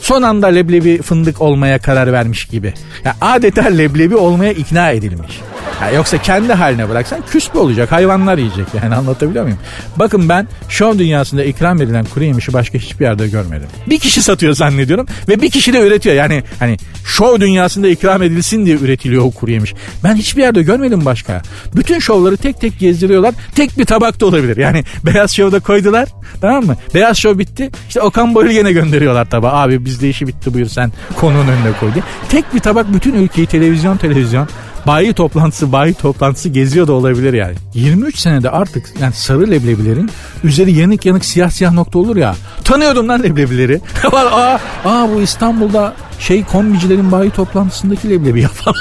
son 0.01 0.23
anda 0.23 0.47
leblebi 0.47 1.03
fındık 1.03 1.41
olmaya 1.41 1.79
karar 1.79 2.13
vermiş 2.13 2.45
gibi. 2.45 2.75
Ya 3.05 3.17
adeta 3.21 3.63
leblebi 3.63 4.17
olmaya 4.17 4.53
ikna 4.53 4.91
edilmiş. 4.91 5.41
Ya 5.83 5.91
yoksa 5.91 6.19
kendi 6.19 6.53
haline 6.53 6.89
bıraksan 6.89 7.21
küspe 7.31 7.59
olacak 7.59 7.93
hayvanlar 7.93 8.39
yiyecek 8.39 8.67
yani 8.83 8.95
anlatabiliyor 8.95 9.45
muyum? 9.45 9.59
Bakın 9.97 10.29
ben 10.29 10.49
şov 10.69 10.99
dünyasında 10.99 11.45
ikram 11.45 11.83
edilen 11.83 12.05
kuru 12.05 12.25
yemişi 12.25 12.53
başka 12.53 12.79
hiçbir 12.79 13.05
yerde 13.05 13.29
görmedim. 13.29 13.69
Bir 13.87 13.99
kişi 13.99 14.23
satıyor 14.23 14.55
zannediyorum 14.55 15.07
ve 15.29 15.43
bir 15.43 15.51
kişi 15.51 15.73
de 15.73 15.87
üretiyor 15.87 16.17
yani 16.17 16.43
hani 16.59 16.77
şov 17.07 17.41
dünyasında 17.41 17.89
ikram 17.89 18.23
edilsin 18.23 18.67
diye 18.67 18.77
üretiliyor 18.77 19.25
o 19.25 19.31
kuru 19.31 19.51
yemiş. 19.51 19.75
Ben 20.05 20.15
hiçbir 20.15 20.43
yerde 20.43 20.63
görmedim 20.63 21.05
başka. 21.05 21.43
Bütün 21.77 21.99
şovları 21.99 22.37
tek 22.37 22.61
tek 22.61 22.79
gezdiriyorlar. 22.79 23.35
Tek 23.55 23.79
bir 23.79 23.85
tabak 23.85 24.21
da 24.21 24.27
olabilir. 24.27 24.57
Yani 24.57 24.85
beyaz 25.07 25.35
şovda 25.35 25.61
koydular 25.61 26.09
tamam 26.41 26.67
mı? 26.67 26.77
Beyaz 26.95 27.17
şov 27.19 27.39
bitti. 27.39 27.71
İşte 27.89 28.01
Okan 28.01 28.35
Bayülgen'e 28.35 28.73
gönderiyorlar 28.73 29.31
tabağı. 29.31 29.53
Abi 29.53 29.85
bizde 29.85 30.09
işi 30.09 30.27
bitti 30.27 30.55
buyur 30.55 30.67
sen 30.67 30.93
konunun 31.17 31.49
önüne 31.49 31.73
koy 31.81 31.95
diye. 31.95 32.05
Tek 32.29 32.55
bir 32.55 32.61
tabak 32.61 32.95
bütün 32.95 33.15
ülkeyi 33.15 33.47
televizyon 33.47 33.97
televizyon 33.97 34.49
bayi 34.87 35.13
toplantısı 35.13 35.73
bayi 35.73 35.95
toplantısı 35.95 36.49
geziyor 36.49 36.87
da 36.87 36.93
olabilir 36.93 37.33
yani. 37.33 37.55
23 37.75 38.19
senede 38.19 38.51
artık 38.51 38.91
yani 39.01 39.13
sarı 39.13 39.51
leblebilerin 39.51 40.11
üzeri 40.45 40.73
yanık 40.73 41.07
yanık 41.07 41.25
siyah 41.25 41.51
siyah 41.51 41.73
nokta 41.73 41.99
olur 41.99 42.17
ya. 42.17 42.35
Tanıyordum 42.65 43.09
lan 43.09 43.23
leblebileri. 43.23 43.81
aa, 44.13 44.59
aa 44.85 45.09
bu 45.15 45.21
İstanbul'da 45.21 45.95
şey 46.19 46.45
kombicilerin 46.45 47.13
bayi 47.13 47.31
toplantısındaki 47.31 48.11
leblebi 48.11 48.41
ya 48.41 48.49
falan 48.49 48.75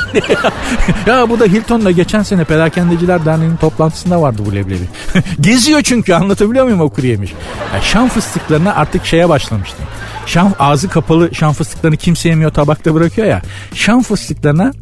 ya 1.07 1.29
bu 1.29 1.39
da 1.39 1.45
Hilton'da 1.45 1.91
geçen 1.91 2.23
sene 2.23 2.43
Perakendeciler 2.43 3.25
Derneği'nin 3.25 3.57
toplantısında 3.57 4.21
vardı 4.21 4.41
bu 4.45 4.55
leblebi. 4.55 4.83
Geziyor 5.41 5.81
çünkü 5.81 6.13
anlatabiliyor 6.13 6.65
muyum 6.65 6.81
o 6.81 6.89
kuru 6.89 7.07
yemiş. 7.07 7.33
Ya 7.73 7.81
şan 7.81 8.09
fıstıklarına 8.09 8.75
artık 8.75 9.05
şeye 9.05 9.29
başlamıştım. 9.29 9.85
Şan 10.25 10.53
ağzı 10.59 10.89
kapalı 10.89 11.35
şan 11.35 11.53
fıstıklarını 11.53 11.97
kimse 11.97 12.29
yemiyor 12.29 12.51
tabakta 12.51 12.93
bırakıyor 12.93 13.27
ya. 13.27 13.41
Şan 13.73 14.01
fıstıklarına 14.01 14.73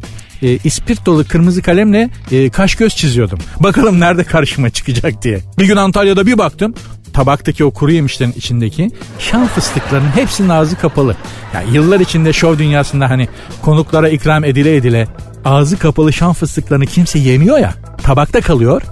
e, 0.42 0.58
ispirtolu 0.64 1.24
kırmızı 1.24 1.62
kalemle 1.62 2.10
e, 2.32 2.50
kaş 2.50 2.74
göz 2.74 2.96
çiziyordum. 2.96 3.38
Bakalım 3.60 4.00
nerede 4.00 4.24
karşıma 4.24 4.70
çıkacak 4.70 5.22
diye. 5.22 5.40
Bir 5.58 5.64
gün 5.66 5.76
Antalya'da 5.76 6.26
bir 6.26 6.38
baktım 6.38 6.74
tabaktaki 7.12 7.64
o 7.64 7.70
kuru 7.70 7.92
yemişlerin 7.92 8.32
içindeki 8.32 8.90
şan 9.18 9.46
fıstıklarının 9.46 10.10
hepsinin 10.10 10.48
ağzı 10.48 10.78
kapalı. 10.78 11.16
Yani 11.54 11.74
yıllar 11.74 12.00
içinde 12.00 12.32
şov 12.32 12.58
dünyasında 12.58 13.10
hani 13.10 13.28
konuklara 13.62 14.08
ikram 14.08 14.44
edile 14.44 14.76
edile 14.76 15.08
ağzı 15.44 15.78
kapalı 15.78 16.12
şan 16.12 16.32
fıstıklarını 16.32 16.86
kimse 16.86 17.18
yemiyor 17.18 17.58
ya 17.58 17.74
tabakta 18.02 18.40
kalıyor. 18.40 18.82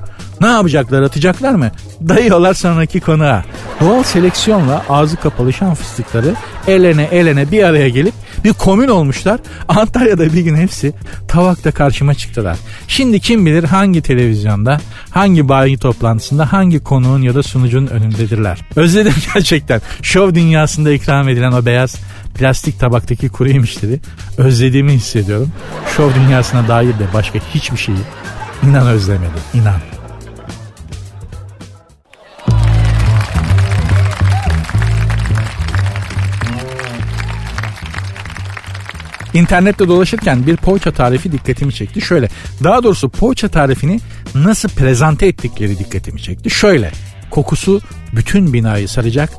Ne 0.40 0.46
yapacaklar 0.46 1.02
atacaklar 1.02 1.54
mı? 1.54 1.70
Dayıyorlar 2.08 2.54
sonraki 2.54 3.00
konuğa. 3.00 3.44
Doğal 3.80 4.02
seleksiyonla 4.02 4.82
ağzı 4.88 5.16
kapalı 5.16 5.52
şan 5.52 5.74
fıstıkları 5.74 6.34
elene 6.66 7.02
elene 7.02 7.50
bir 7.50 7.62
araya 7.62 7.88
gelip 7.88 8.14
bir 8.44 8.52
komün 8.52 8.88
olmuşlar. 8.88 9.40
Antalya'da 9.68 10.24
bir 10.24 10.40
gün 10.40 10.56
hepsi 10.56 10.92
tavakta 11.28 11.70
karşıma 11.70 12.14
çıktılar. 12.14 12.56
Şimdi 12.88 13.20
kim 13.20 13.46
bilir 13.46 13.64
hangi 13.64 14.02
televizyonda, 14.02 14.80
hangi 15.10 15.48
bayi 15.48 15.78
toplantısında, 15.78 16.52
hangi 16.52 16.84
konuğun 16.84 17.22
ya 17.22 17.34
da 17.34 17.42
sunucunun 17.42 17.86
önündedirler. 17.86 18.58
Özledim 18.76 19.14
gerçekten. 19.34 19.80
Şov 20.02 20.34
dünyasında 20.34 20.90
ikram 20.90 21.28
edilen 21.28 21.52
o 21.52 21.66
beyaz 21.66 21.96
plastik 22.34 22.80
tabaktaki 22.80 23.28
kuru 23.28 23.48
yemişleri 23.48 24.00
özlediğimi 24.38 24.92
hissediyorum. 24.92 25.52
Şov 25.96 26.14
dünyasına 26.14 26.68
dair 26.68 26.88
de 26.88 27.06
başka 27.14 27.38
hiçbir 27.54 27.78
şeyi 27.78 27.98
inan 28.62 28.86
özlemedim. 28.86 29.40
İnan. 29.54 29.97
İnternette 39.34 39.88
dolaşırken 39.88 40.46
bir 40.46 40.56
poğaça 40.56 40.92
tarifi 40.92 41.32
dikkatimi 41.32 41.72
çekti. 41.72 42.00
Şöyle 42.00 42.28
daha 42.64 42.82
doğrusu 42.82 43.08
poğaça 43.08 43.48
tarifini 43.48 44.00
nasıl 44.34 44.68
prezente 44.68 45.26
ettikleri 45.26 45.78
dikkatimi 45.78 46.22
çekti. 46.22 46.50
Şöyle 46.50 46.90
kokusu 47.30 47.80
bütün 48.12 48.52
binayı 48.52 48.88
saracak 48.88 49.30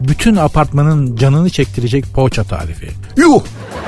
bütün 0.00 0.36
apartmanın 0.36 1.16
canını 1.16 1.50
çektirecek 1.50 2.04
poğaça 2.14 2.44
tarifi. 2.44 2.88
Yuh! 3.16 3.42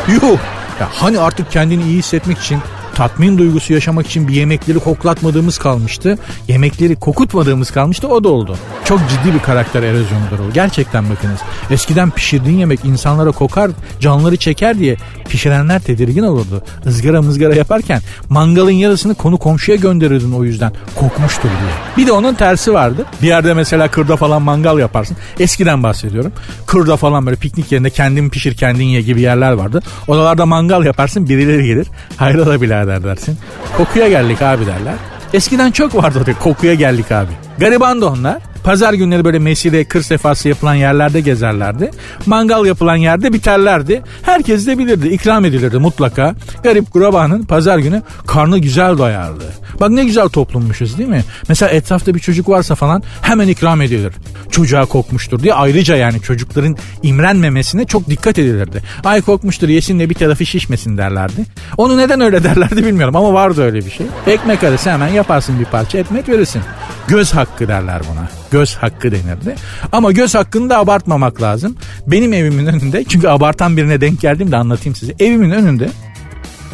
Yuh! 0.09 0.39
Ya 0.81 0.89
hani 0.93 1.19
artık 1.19 1.51
kendini 1.53 1.85
iyi 1.85 1.99
hissetmek 1.99 2.39
için 2.39 2.59
tatmin 3.01 3.39
duygusu 3.39 3.73
yaşamak 3.73 4.07
için 4.07 4.29
bir 4.29 4.35
yemekleri 4.35 4.79
koklatmadığımız 4.79 5.59
kalmıştı. 5.59 6.19
Yemekleri 6.49 6.97
kokutmadığımız 6.97 7.71
kalmıştı 7.71 8.09
o 8.09 8.25
da 8.25 8.29
oldu. 8.29 8.57
Çok 8.85 9.01
ciddi 9.09 9.35
bir 9.35 9.39
karakter 9.39 9.83
erozyonudur 9.83 10.39
o. 10.39 10.53
Gerçekten 10.55 11.11
bakınız. 11.11 11.41
Eskiden 11.71 12.11
pişirdiğin 12.11 12.59
yemek 12.59 12.85
insanlara 12.85 13.31
kokar, 13.31 13.71
canları 14.01 14.37
çeker 14.37 14.79
diye 14.79 14.97
pişirenler 15.29 15.81
tedirgin 15.83 16.23
olurdu. 16.23 16.63
Izgara 16.87 17.23
mızgara 17.23 17.55
yaparken 17.55 18.01
mangalın 18.29 18.71
yarısını 18.71 19.15
konu 19.15 19.39
komşuya 19.39 19.77
gönderirdin 19.77 20.33
o 20.33 20.45
yüzden. 20.45 20.73
Kokmuştur 20.95 21.49
diye. 21.49 21.73
Bir 21.97 22.07
de 22.07 22.13
onun 22.13 22.35
tersi 22.35 22.73
vardı. 22.73 23.07
Bir 23.23 23.27
yerde 23.27 23.55
mesela 23.55 23.89
kırda 23.89 24.17
falan 24.17 24.43
mangal 24.43 24.79
yaparsın. 24.79 25.17
Eskiden 25.39 25.83
bahsediyorum. 25.83 26.33
Kırda 26.67 26.97
falan 26.97 27.27
böyle 27.27 27.37
piknik 27.37 27.73
yerinde 27.73 27.91
kendin 27.91 28.31
pişir 28.31 28.55
kendin 28.55 28.85
ye 28.85 29.03
gibi 29.03 29.21
yerler 29.21 29.53
vardı. 29.53 29.83
Oralarda 30.09 30.47
mangal 30.47 30.85
yaparsın 30.85 31.29
birileri 31.29 31.67
gelir. 31.67 31.87
Hayrola 32.17 32.61
birader 32.61 32.90
dersin. 33.05 33.39
Kokuya 33.77 34.09
geldik 34.09 34.43
abi 34.43 34.67
derler. 34.67 34.95
Eskiden 35.33 35.71
çok 35.71 35.95
vardı 35.95 36.19
orada 36.19 36.35
kokuya 36.35 36.75
geldik 36.75 37.13
abi. 37.13 37.33
Gariban 37.59 38.01
da 38.01 38.07
onlar. 38.09 38.39
Pazar 38.65 38.93
günleri 38.93 39.25
böyle 39.25 39.39
mesire, 39.39 39.85
kır 39.85 40.03
sefası 40.03 40.49
yapılan 40.49 40.75
yerlerde 40.75 41.21
gezerlerdi. 41.21 41.91
Mangal 42.27 42.67
yapılan 42.67 42.97
yerde 42.97 43.33
biterlerdi. 43.33 44.03
Herkes 44.23 44.67
de 44.67 44.79
bilirdi, 44.79 45.09
ikram 45.09 45.45
edilirdi 45.45 45.79
mutlaka. 45.79 46.35
Garip 46.63 46.91
kurabanın 46.91 47.43
pazar 47.43 47.79
günü 47.79 48.03
karnı 48.27 48.59
güzel 48.59 48.99
doyardı. 48.99 49.45
Bak 49.81 49.91
ne 49.91 50.05
güzel 50.05 50.29
toplummuşuz 50.29 50.99
değil 50.99 51.09
mi? 51.09 51.25
Mesela 51.49 51.71
etrafta 51.71 52.15
bir 52.15 52.21
çocuk 52.21 52.49
varsa 52.49 52.75
falan 52.75 53.03
hemen 53.23 53.49
ikram 53.49 53.83
edilir. 53.83 54.13
Çocuğa 54.51 54.85
kokmuştur 54.87 55.43
diye 55.43 55.55
ayrıca 55.55 55.97
yani 55.97 56.21
çocukların 56.21 56.77
imrenmemesine 57.03 57.85
çok 57.85 58.07
dikkat 58.07 58.39
edilirdi. 58.39 58.83
Ay 59.05 59.23
kokmuştur 59.23 59.69
yesin 59.69 60.01
de 60.01 60.11
bir 60.11 60.15
tarafı 60.15 60.47
şişmesin 60.47 60.99
derlerdi. 60.99 61.45
Onu 61.77 61.97
neden 61.97 62.21
öyle 62.21 62.45
derlerdi 62.45 62.87
bilmiyorum 62.87 63.17
ama 63.17 63.33
vardı 63.33 63.63
öyle 63.63 63.79
bir 63.79 63.91
şey. 63.91 64.07
Ekmek 64.27 64.65
arası 64.65 64.91
hemen 64.91 65.09
yaparsın 65.09 65.61
bir 65.61 65.65
parça 65.65 65.99
ekmek 65.99 66.29
verirsin. 66.29 66.63
Göz 67.09 67.35
hakkı 67.41 67.69
derler 67.69 68.03
buna. 68.13 68.29
Göz 68.51 68.77
hakkı 68.77 69.13
denirdi. 69.13 69.55
Ama 69.93 70.13
göz 70.13 70.35
hakkını 70.35 70.71
da 70.71 70.79
abartmamak 70.79 71.43
lazım. 71.43 71.77
Benim 72.07 72.33
evimin 72.33 72.67
önünde 72.67 73.05
çünkü 73.09 73.29
abartan 73.29 73.77
birine 73.77 74.01
denk 74.01 74.21
geldim 74.21 74.53
de 74.53 74.57
anlatayım 74.57 74.97
size. 74.97 75.15
Evimin 75.19 75.51
önünde 75.51 75.91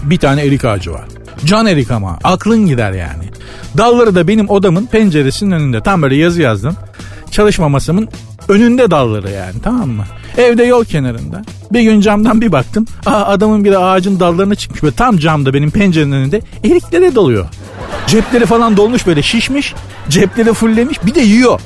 bir 0.03 0.19
tane 0.19 0.43
erik 0.43 0.65
ağacı 0.65 0.93
var. 0.93 1.05
Can 1.45 1.67
erik 1.67 1.91
ama 1.91 2.19
aklın 2.25 2.67
gider 2.67 2.93
yani. 2.93 3.25
Dalları 3.79 4.15
da 4.15 4.29
benim 4.29 4.49
odamın 4.49 4.87
penceresinin 4.87 5.51
önünde. 5.51 5.81
Tam 5.83 6.03
böyle 6.03 6.17
yazı 6.17 6.43
yazdım. 6.43 6.77
Çalışma 7.31 7.69
masamın 7.69 8.09
önünde 8.49 8.91
dalları 8.91 9.31
yani 9.31 9.55
tamam 9.63 9.89
mı? 9.89 10.05
Evde 10.39 10.65
yol 10.65 10.85
kenarında. 10.85 11.43
Bir 11.73 11.81
gün 11.81 12.01
camdan 12.01 12.41
bir 12.41 12.53
baktım. 12.53 12.87
Aa, 13.07 13.25
adamın 13.25 13.65
biri 13.65 13.79
ağacın 13.79 14.21
dallarına 14.21 14.55
çıkmış 14.55 14.85
ve 14.85 14.91
tam 14.91 15.19
camda 15.19 15.55
benim 15.55 15.71
pencerenin 15.71 16.13
önünde 16.13 16.41
eriklere 16.65 17.15
dalıyor. 17.15 17.47
Cepleri 18.07 18.47
falan 18.47 18.77
dolmuş 18.77 19.07
böyle 19.07 19.23
şişmiş. 19.23 19.75
Cepleri 20.09 20.53
fullemiş 20.53 21.07
bir 21.07 21.15
de 21.15 21.21
yiyor. 21.21 21.61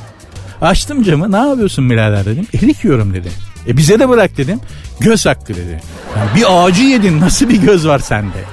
Açtım 0.60 1.02
camı 1.02 1.32
ne 1.32 1.36
yapıyorsun 1.36 1.90
birader 1.90 2.24
dedim. 2.24 2.46
Erik 2.54 2.84
yiyorum 2.84 3.14
dedi. 3.14 3.28
E 3.66 3.76
bize 3.76 3.98
de 3.98 4.08
bırak 4.08 4.36
dedim. 4.36 4.60
Göz 5.00 5.26
hakkı 5.26 5.54
dedi. 5.54 5.80
Yani 6.16 6.30
bir 6.36 6.44
ağacı 6.48 6.82
yedin 6.82 7.20
nasıl 7.20 7.48
bir 7.48 7.62
göz 7.62 7.86
var 7.86 7.98
sende? 7.98 8.44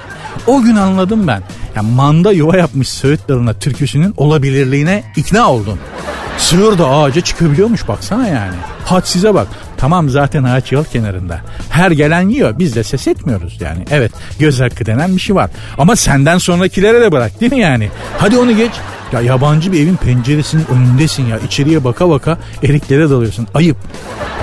O 0.46 0.62
gün 0.62 0.76
anladım 0.76 1.26
ben. 1.26 1.42
Yani 1.76 1.90
manda 1.94 2.32
yuva 2.32 2.56
yapmış 2.56 2.88
Söğüt 2.88 3.28
Dalı'na 3.28 3.54
türküsünün 3.54 4.14
olabilirliğine 4.16 5.04
ikna 5.16 5.52
oldum. 5.52 5.78
Sığır 6.38 6.78
da 6.78 6.90
ağaca 6.90 7.20
çıkabiliyormuş 7.20 7.88
baksana 7.88 8.28
yani. 8.28 8.54
Had 8.84 9.02
size 9.04 9.34
bak. 9.34 9.48
Tamam 9.78 10.08
zaten 10.08 10.44
ağaç 10.44 10.72
yol 10.72 10.84
kenarında. 10.84 11.40
Her 11.70 11.90
gelen 11.90 12.28
yiyor. 12.28 12.58
Biz 12.58 12.76
de 12.76 12.82
ses 12.82 13.08
etmiyoruz 13.08 13.58
yani. 13.60 13.84
Evet 13.90 14.12
göz 14.38 14.60
hakkı 14.60 14.86
denen 14.86 15.16
bir 15.16 15.20
şey 15.20 15.36
var. 15.36 15.50
Ama 15.78 15.96
senden 15.96 16.38
sonrakilere 16.38 17.00
de 17.00 17.12
bırak 17.12 17.40
değil 17.40 17.52
mi 17.52 17.60
yani? 17.60 17.88
Hadi 18.18 18.38
onu 18.38 18.56
geç. 18.56 18.72
Ya 19.12 19.20
yabancı 19.20 19.72
bir 19.72 19.80
evin 19.80 19.96
penceresinin 19.96 20.64
önündesin 20.70 21.26
ya. 21.26 21.38
İçeriye 21.38 21.84
baka 21.84 22.10
baka 22.10 22.38
eriklere 22.62 23.10
dalıyorsun. 23.10 23.46
Ayıp. 23.54 23.76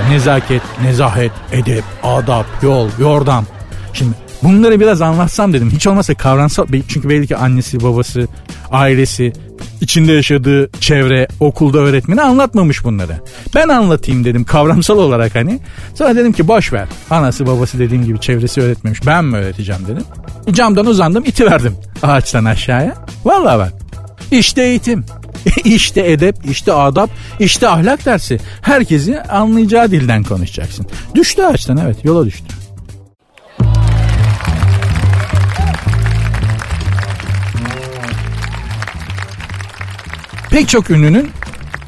Nezaket, 0.09 0.61
nezahet, 0.83 1.31
edep, 1.51 1.83
adap, 2.03 2.45
yol, 2.63 2.89
yordam. 2.99 3.45
Şimdi 3.93 4.11
bunları 4.43 4.79
biraz 4.79 5.01
anlatsam 5.01 5.53
dedim. 5.53 5.71
Hiç 5.71 5.87
olmazsa 5.87 6.13
kavramsal 6.13 6.67
çünkü 6.87 7.09
belli 7.09 7.27
ki 7.27 7.37
annesi, 7.37 7.83
babası, 7.83 8.27
ailesi, 8.71 9.33
içinde 9.81 10.11
yaşadığı 10.11 10.69
çevre, 10.79 11.27
okulda 11.39 11.77
öğretmeni 11.77 12.21
anlatmamış 12.21 12.83
bunları. 12.83 13.15
Ben 13.55 13.69
anlatayım 13.69 14.25
dedim 14.25 14.43
kavramsal 14.43 14.97
olarak 14.97 15.35
hani. 15.35 15.59
Sonra 15.95 16.15
dedim 16.15 16.33
ki 16.33 16.47
boş 16.47 16.73
ver. 16.73 16.87
Anası 17.09 17.47
babası 17.47 17.79
dediğim 17.79 18.05
gibi 18.05 18.19
çevresi 18.19 18.61
öğretmemiş. 18.61 19.05
Ben 19.05 19.25
mi 19.25 19.37
öğreteceğim 19.37 19.81
dedim. 19.87 20.03
Camdan 20.51 20.85
uzandım 20.85 21.23
itiverdim 21.25 21.75
ağaçtan 22.03 22.45
aşağıya. 22.45 22.95
Vallahi 23.25 23.59
bak. 23.59 23.73
İşte 24.31 24.63
eğitim. 24.63 25.05
işte 25.63 26.11
edep, 26.11 26.35
işte 26.49 26.73
adap, 26.73 27.09
işte 27.39 27.67
ahlak 27.67 28.05
dersi. 28.05 28.39
Herkesi 28.61 29.21
anlayacağı 29.21 29.91
dilden 29.91 30.23
konuşacaksın. 30.23 30.85
Düştü 31.15 31.41
ağaçtan 31.41 31.77
evet 31.77 32.05
yola 32.05 32.25
düştü. 32.25 32.64
Pek 40.49 40.69
çok 40.69 40.89
ünlünün 40.89 41.29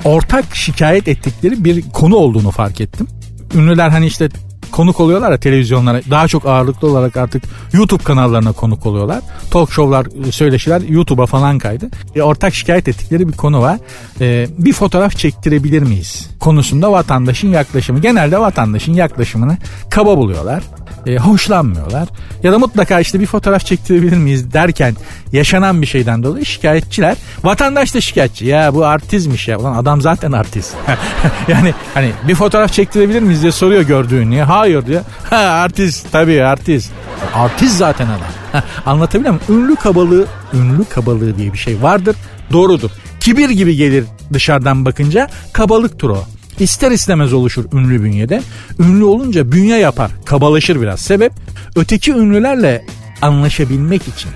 ortak 0.03 0.55
şikayet 0.55 1.07
ettikleri 1.07 1.65
bir 1.65 1.81
konu 1.81 2.15
olduğunu 2.15 2.51
fark 2.51 2.81
ettim. 2.81 3.07
Ünlüler 3.55 3.89
hani 3.89 4.05
işte 4.05 4.29
konuk 4.77 4.99
oluyorlar 4.99 5.31
ya 5.31 5.37
televizyonlara 5.37 6.01
daha 6.09 6.27
çok 6.27 6.45
ağırlıklı 6.45 6.87
olarak 6.87 7.17
artık 7.17 7.43
YouTube 7.73 8.03
kanallarına 8.03 8.51
konuk 8.51 8.85
oluyorlar. 8.85 9.21
Talk 9.51 9.71
show'lar, 9.71 10.31
söyleşiler 10.31 10.81
YouTube'a 10.81 11.25
falan 11.25 11.59
kaydı. 11.59 11.89
E, 12.15 12.21
ortak 12.21 12.55
şikayet 12.55 12.87
ettikleri 12.87 13.27
bir 13.27 13.33
konu 13.33 13.61
var. 13.61 13.77
E, 14.21 14.47
bir 14.57 14.73
fotoğraf 14.73 15.17
çektirebilir 15.17 15.81
miyiz? 15.81 16.29
Konusunda 16.39 16.91
vatandaşın 16.91 17.47
yaklaşımı. 17.47 17.99
Genelde 17.99 18.39
vatandaşın 18.39 18.93
yaklaşımını 18.93 19.57
kaba 19.89 20.17
buluyorlar 20.17 20.63
e, 21.07 21.17
hoşlanmıyorlar. 21.17 22.07
Ya 22.43 22.51
da 22.51 22.59
mutlaka 22.59 22.99
işte 22.99 23.19
bir 23.19 23.25
fotoğraf 23.25 23.65
çektirebilir 23.65 24.17
miyiz 24.17 24.53
derken 24.53 24.95
yaşanan 25.31 25.81
bir 25.81 25.87
şeyden 25.87 26.23
dolayı 26.23 26.45
şikayetçiler. 26.45 27.17
Vatandaş 27.43 27.95
da 27.95 28.01
şikayetçi. 28.01 28.45
Ya 28.45 28.73
bu 28.73 28.85
artizmiş 28.85 29.47
ya. 29.47 29.59
Ulan 29.59 29.75
adam 29.75 30.01
zaten 30.01 30.31
artist. 30.31 30.75
yani 31.47 31.73
hani 31.93 32.11
bir 32.27 32.35
fotoğraf 32.35 32.73
çektirebilir 32.73 33.21
miyiz 33.21 33.41
diye 33.41 33.51
soruyor 33.51 33.81
gördüğün 33.81 34.29
niye? 34.29 34.43
Hayır 34.67 34.85
diyor. 34.85 35.01
Ha 35.29 35.35
artist 35.37 36.07
tabii 36.11 36.43
artist. 36.43 36.91
Artist 37.33 37.77
zaten 37.77 38.07
adam. 38.07 38.63
Anlatabiliyor 38.85 39.33
muyum? 39.33 39.63
Ünlü 39.63 39.75
kabalığı, 39.75 40.27
ünlü 40.53 40.85
kabalığı 40.85 41.37
diye 41.37 41.53
bir 41.53 41.57
şey 41.57 41.81
vardır. 41.81 42.15
Doğrudur. 42.51 42.89
Kibir 43.19 43.49
gibi 43.49 43.75
gelir 43.75 44.05
dışarıdan 44.33 44.85
bakınca 44.85 45.27
kabalıktır 45.53 46.09
o. 46.09 46.23
İster 46.59 46.91
istemez 46.91 47.33
oluşur 47.33 47.65
ünlü 47.73 48.03
bünyede. 48.03 48.41
Ünlü 48.79 49.03
olunca 49.03 49.51
bünye 49.51 49.77
yapar, 49.77 50.11
kabalaşır 50.25 50.81
biraz. 50.81 50.99
Sebep 50.99 51.33
öteki 51.75 52.11
ünlülerle 52.11 52.85
anlaşabilmek 53.21 54.07
için. 54.07 54.31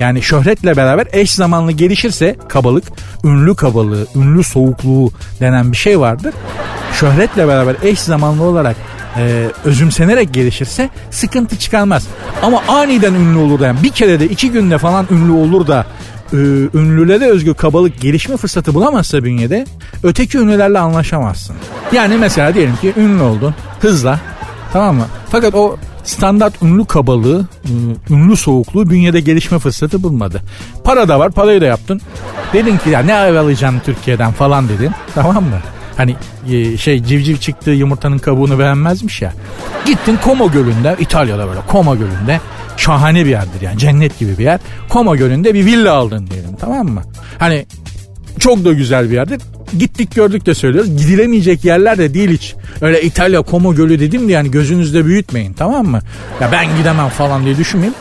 Yani 0.00 0.22
şöhretle 0.22 0.76
beraber 0.76 1.06
eş 1.12 1.30
zamanlı 1.30 1.72
gelişirse 1.72 2.36
kabalık, 2.48 2.84
ünlü 3.24 3.54
kabalığı, 3.54 4.06
ünlü 4.16 4.44
soğukluğu 4.44 5.12
denen 5.40 5.72
bir 5.72 5.76
şey 5.76 6.00
vardır. 6.00 6.34
Şöhretle 6.92 7.48
beraber 7.48 7.76
eş 7.82 8.00
zamanlı 8.00 8.42
olarak 8.42 8.76
e, 9.16 9.50
özümsenerek 9.64 10.34
gelişirse 10.34 10.90
sıkıntı 11.10 11.58
çıkarmaz. 11.58 12.06
Ama 12.42 12.62
aniden 12.68 13.14
ünlü 13.14 13.38
olur 13.38 13.60
da 13.60 13.66
yani 13.66 13.82
bir 13.82 13.90
kere 13.90 14.20
de 14.20 14.26
iki 14.26 14.50
günde 14.50 14.78
falan 14.78 15.06
ünlü 15.10 15.32
olur 15.32 15.66
da 15.66 15.86
e, 16.32 16.36
ünlülere 16.74 17.24
özgü 17.26 17.54
kabalık 17.54 18.00
gelişme 18.00 18.36
fırsatı 18.36 18.74
bulamazsa 18.74 19.24
bünyede 19.24 19.66
öteki 20.02 20.38
ünlülerle 20.38 20.78
anlaşamazsın. 20.78 21.56
Yani 21.92 22.16
mesela 22.18 22.54
diyelim 22.54 22.76
ki 22.76 22.92
ünlü 22.96 23.22
oldun 23.22 23.54
hızla 23.80 24.20
tamam 24.72 24.96
mı? 24.96 25.06
Fakat 25.30 25.54
o 25.54 25.76
standart 26.04 26.62
ünlü 26.62 26.84
kabalığı, 26.84 27.46
ünlü 28.10 28.36
soğukluğu 28.36 28.90
bünyede 28.90 29.20
gelişme 29.20 29.58
fırsatı 29.58 30.02
bulmadı. 30.02 30.42
Para 30.84 31.08
da 31.08 31.18
var, 31.18 31.30
parayı 31.30 31.60
da 31.60 31.64
yaptın. 31.64 32.00
Dedin 32.52 32.76
ki 32.76 32.90
ya 32.90 33.00
ne 33.00 33.12
ev 33.12 33.36
alacağım 33.36 33.80
Türkiye'den 33.84 34.32
falan 34.32 34.68
dedin. 34.68 34.90
Tamam 35.14 35.44
mı? 35.44 35.58
Hani 35.96 36.16
e, 36.50 36.76
şey 36.76 37.04
civciv 37.04 37.36
çıktığı 37.36 37.70
yumurtanın 37.70 38.18
kabuğunu 38.18 38.58
beğenmezmiş 38.58 39.22
ya. 39.22 39.32
Gittin 39.86 40.18
Como 40.24 40.52
Gölü'nde, 40.52 40.96
İtalya'da 40.98 41.48
böyle 41.48 41.60
Como 41.70 41.98
Gölü'nde 41.98 42.40
şahane 42.76 43.24
bir 43.24 43.30
yerdir 43.30 43.60
yani 43.60 43.78
cennet 43.78 44.18
gibi 44.18 44.38
bir 44.38 44.44
yer. 44.44 44.60
Como 44.90 45.16
Gölü'nde 45.16 45.54
bir 45.54 45.66
villa 45.66 45.92
aldın 45.92 46.26
diyelim 46.26 46.56
tamam 46.60 46.88
mı? 46.88 47.02
Hani 47.38 47.66
çok 48.38 48.64
da 48.64 48.72
güzel 48.72 49.10
bir 49.10 49.14
yerdir. 49.14 49.40
Gittik 49.78 50.14
gördük 50.14 50.46
de 50.46 50.54
söylüyoruz. 50.54 50.96
Gidilemeyecek 50.96 51.64
yerler 51.64 51.98
de 51.98 52.14
değil 52.14 52.30
hiç. 52.30 52.54
Öyle 52.80 53.02
İtalya 53.02 53.42
Como 53.42 53.74
Gölü 53.74 54.00
dedim 54.00 54.28
de 54.28 54.32
yani 54.32 54.50
gözünüzde 54.50 55.04
büyütmeyin 55.04 55.52
tamam 55.52 55.86
mı? 55.86 56.00
Ya 56.40 56.52
ben 56.52 56.76
gidemem 56.76 57.08
falan 57.08 57.44
diye 57.44 57.56
düşünmeyin. 57.56 57.94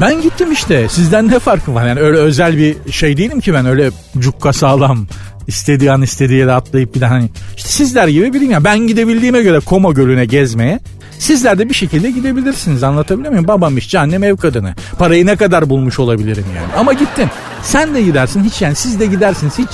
Ben 0.00 0.22
gittim 0.22 0.52
işte. 0.52 0.88
Sizden 0.88 1.28
ne 1.28 1.38
farkı 1.38 1.74
var? 1.74 1.86
Yani 1.86 2.00
öyle 2.00 2.18
özel 2.18 2.56
bir 2.56 2.92
şey 2.92 3.16
değilim 3.16 3.40
ki 3.40 3.54
ben. 3.54 3.66
Öyle 3.66 3.90
cukka 4.18 4.52
sağlam. 4.52 5.06
İstediği 5.48 5.92
an 5.92 6.02
istediği 6.02 6.38
yere 6.38 6.52
atlayıp 6.52 6.94
bir 6.94 7.00
de 7.00 7.06
hani 7.06 7.30
işte 7.56 7.68
sizler 7.68 8.08
gibi 8.08 8.32
bileyim 8.32 8.52
ya 8.52 8.64
ben 8.64 8.78
gidebildiğime 8.78 9.42
göre 9.42 9.60
Koma 9.60 9.92
Gölü'ne 9.92 10.24
gezmeye 10.24 10.80
Sizler 11.18 11.58
de 11.58 11.68
bir 11.68 11.74
şekilde 11.74 12.10
gidebilirsiniz 12.10 12.82
anlatabiliyor 12.82 13.30
muyum? 13.30 13.48
Babam 13.48 13.78
işçi 13.78 13.98
annem 13.98 14.24
ev 14.24 14.36
kadını. 14.36 14.74
Parayı 14.98 15.26
ne 15.26 15.36
kadar 15.36 15.70
bulmuş 15.70 15.98
olabilirim 15.98 16.44
yani. 16.56 16.72
Ama 16.76 16.92
gittin. 16.92 17.28
Sen 17.62 17.94
de 17.94 18.02
gidersin 18.02 18.44
hiç 18.44 18.62
yani 18.62 18.74
siz 18.74 19.00
de 19.00 19.06
gidersiniz 19.06 19.58
hiç 19.58 19.68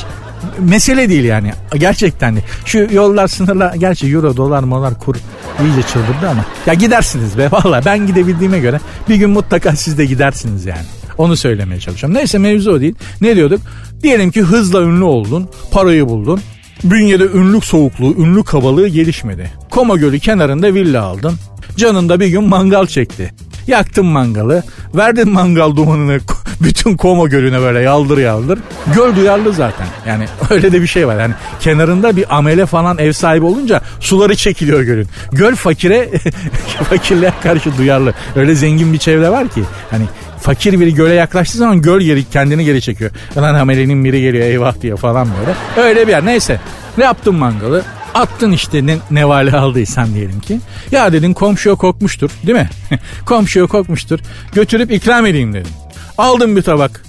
mesele 0.59 1.09
değil 1.09 1.25
yani. 1.25 1.53
Gerçekten 1.75 2.37
de. 2.37 2.41
Şu 2.65 2.89
yollar 2.93 3.29
sınırlar 3.29 3.75
gerçi 3.75 4.07
euro 4.07 4.37
dolar 4.37 4.63
molar 4.63 4.99
kur 4.99 5.17
iyice 5.65 5.83
çıldırdı 5.83 6.29
ama. 6.31 6.45
Ya 6.67 6.75
gidersiniz 6.75 7.39
be 7.39 7.49
valla 7.53 7.85
ben 7.85 8.07
gidebildiğime 8.07 8.59
göre 8.59 8.81
bir 9.09 9.17
gün 9.17 9.31
mutlaka 9.31 9.77
siz 9.77 9.99
de 9.99 10.05
gidersiniz 10.05 10.67
yani. 10.67 10.87
Onu 11.19 11.37
söylemeye 11.37 11.81
çalışıyorum. 11.81 12.19
Neyse 12.19 12.39
mevzu 12.39 12.73
o 12.73 12.81
değil. 12.81 12.95
Ne 13.21 13.37
diyorduk? 13.37 13.61
Diyelim 14.05 14.31
ki 14.31 14.43
hızla 14.43 14.83
ünlü 14.83 15.05
oldun, 15.05 15.49
parayı 15.71 16.09
buldun. 16.09 16.41
Bünyede 16.85 17.25
ünlük 17.25 17.65
soğukluğu, 17.65 18.15
ünlü 18.19 18.45
kabalığı 18.45 18.89
gelişmedi. 18.89 19.51
Koma 19.71 19.97
Gölü 19.97 20.19
kenarında 20.19 20.75
villa 20.75 21.03
aldın. 21.03 21.35
Canında 21.77 22.21
bir 22.21 22.27
gün 22.27 22.45
mangal 22.45 22.87
çekti. 22.87 23.35
Yaktın 23.67 24.07
mangalı, 24.07 24.63
verdin 24.95 25.31
mangal 25.31 25.77
dumanını 25.77 26.19
bütün 26.61 26.97
Koma 26.97 27.29
Gölü'ne 27.29 27.61
böyle 27.61 27.81
yaldır 27.81 28.19
yaldır. 28.19 28.59
Göl 28.95 29.17
duyarlı 29.17 29.53
zaten. 29.53 29.87
Yani 30.07 30.25
öyle 30.51 30.73
de 30.73 30.83
bir 30.83 30.87
şey 30.87 31.07
var. 31.07 31.21
Yani 31.21 31.35
kenarında 31.61 32.17
bir 32.17 32.37
amele 32.37 32.67
falan 32.67 32.99
ev 32.99 33.13
sahibi 33.13 33.45
olunca 33.45 33.81
suları 34.01 34.37
çekiliyor 34.37 34.81
gölün. 34.81 35.07
Göl 35.33 35.55
fakire 35.55 36.11
fakirliğe 36.91 37.33
karşı 37.43 37.79
duyarlı. 37.79 38.15
Öyle 38.37 38.55
zengin 38.55 38.93
bir 38.93 38.99
çevre 38.99 39.29
var 39.29 39.49
ki. 39.49 39.63
Hani 39.91 40.05
fakir 40.45 40.81
biri 40.81 40.95
göle 40.95 41.15
yaklaştığı 41.15 41.59
zaman 41.59 41.83
göl 41.83 42.01
geri 42.01 42.25
kendini 42.25 42.65
geri 42.65 42.83
çekiyor. 42.83 43.11
Lan 43.37 43.55
amelenin 43.55 44.05
biri 44.05 44.21
geliyor 44.23 44.45
eyvah 44.45 44.81
diye 44.83 44.97
falan 44.97 45.29
böyle. 45.41 45.87
Öyle 45.89 46.07
bir 46.07 46.13
yer. 46.13 46.27
Neyse. 46.27 46.61
Ne 46.99 47.05
yaptın 47.05 47.35
mangalı? 47.35 47.83
Attın 48.15 48.53
işte 48.53 48.87
ne, 48.87 48.97
ne 49.11 49.29
vali 49.29 49.57
aldıysan 49.57 50.15
diyelim 50.15 50.41
ki. 50.41 50.61
Ya 50.91 51.13
dedin 51.13 51.33
komşuya 51.33 51.75
kokmuştur 51.75 52.31
değil 52.47 52.59
mi? 52.59 52.71
komşuya 53.27 53.67
kokmuştur. 53.67 54.21
Götürüp 54.53 54.93
ikram 54.93 55.27
edeyim 55.27 55.55
dedim. 55.55 55.73
Aldım 56.19 56.57
bir 56.57 56.63
tabak. 56.63 57.05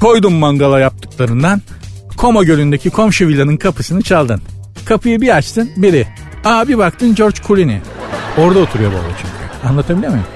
Koydum 0.00 0.34
mangala 0.34 0.80
yaptıklarından. 0.80 1.62
Koma 2.16 2.44
Gölü'ndeki 2.44 2.90
komşu 2.90 3.28
villanın 3.28 3.56
kapısını 3.56 4.02
çaldın. 4.02 4.42
Kapıyı 4.84 5.20
bir 5.20 5.36
açtın 5.36 5.70
biri. 5.76 6.06
Aa 6.44 6.68
bir 6.68 6.78
baktın 6.78 7.14
George 7.14 7.38
Clooney. 7.46 7.78
Orada 8.38 8.58
oturuyor 8.58 8.90
baba 8.90 9.16
çünkü. 9.16 9.68
Anlatabiliyor 9.68 10.10
muyum? 10.10 10.26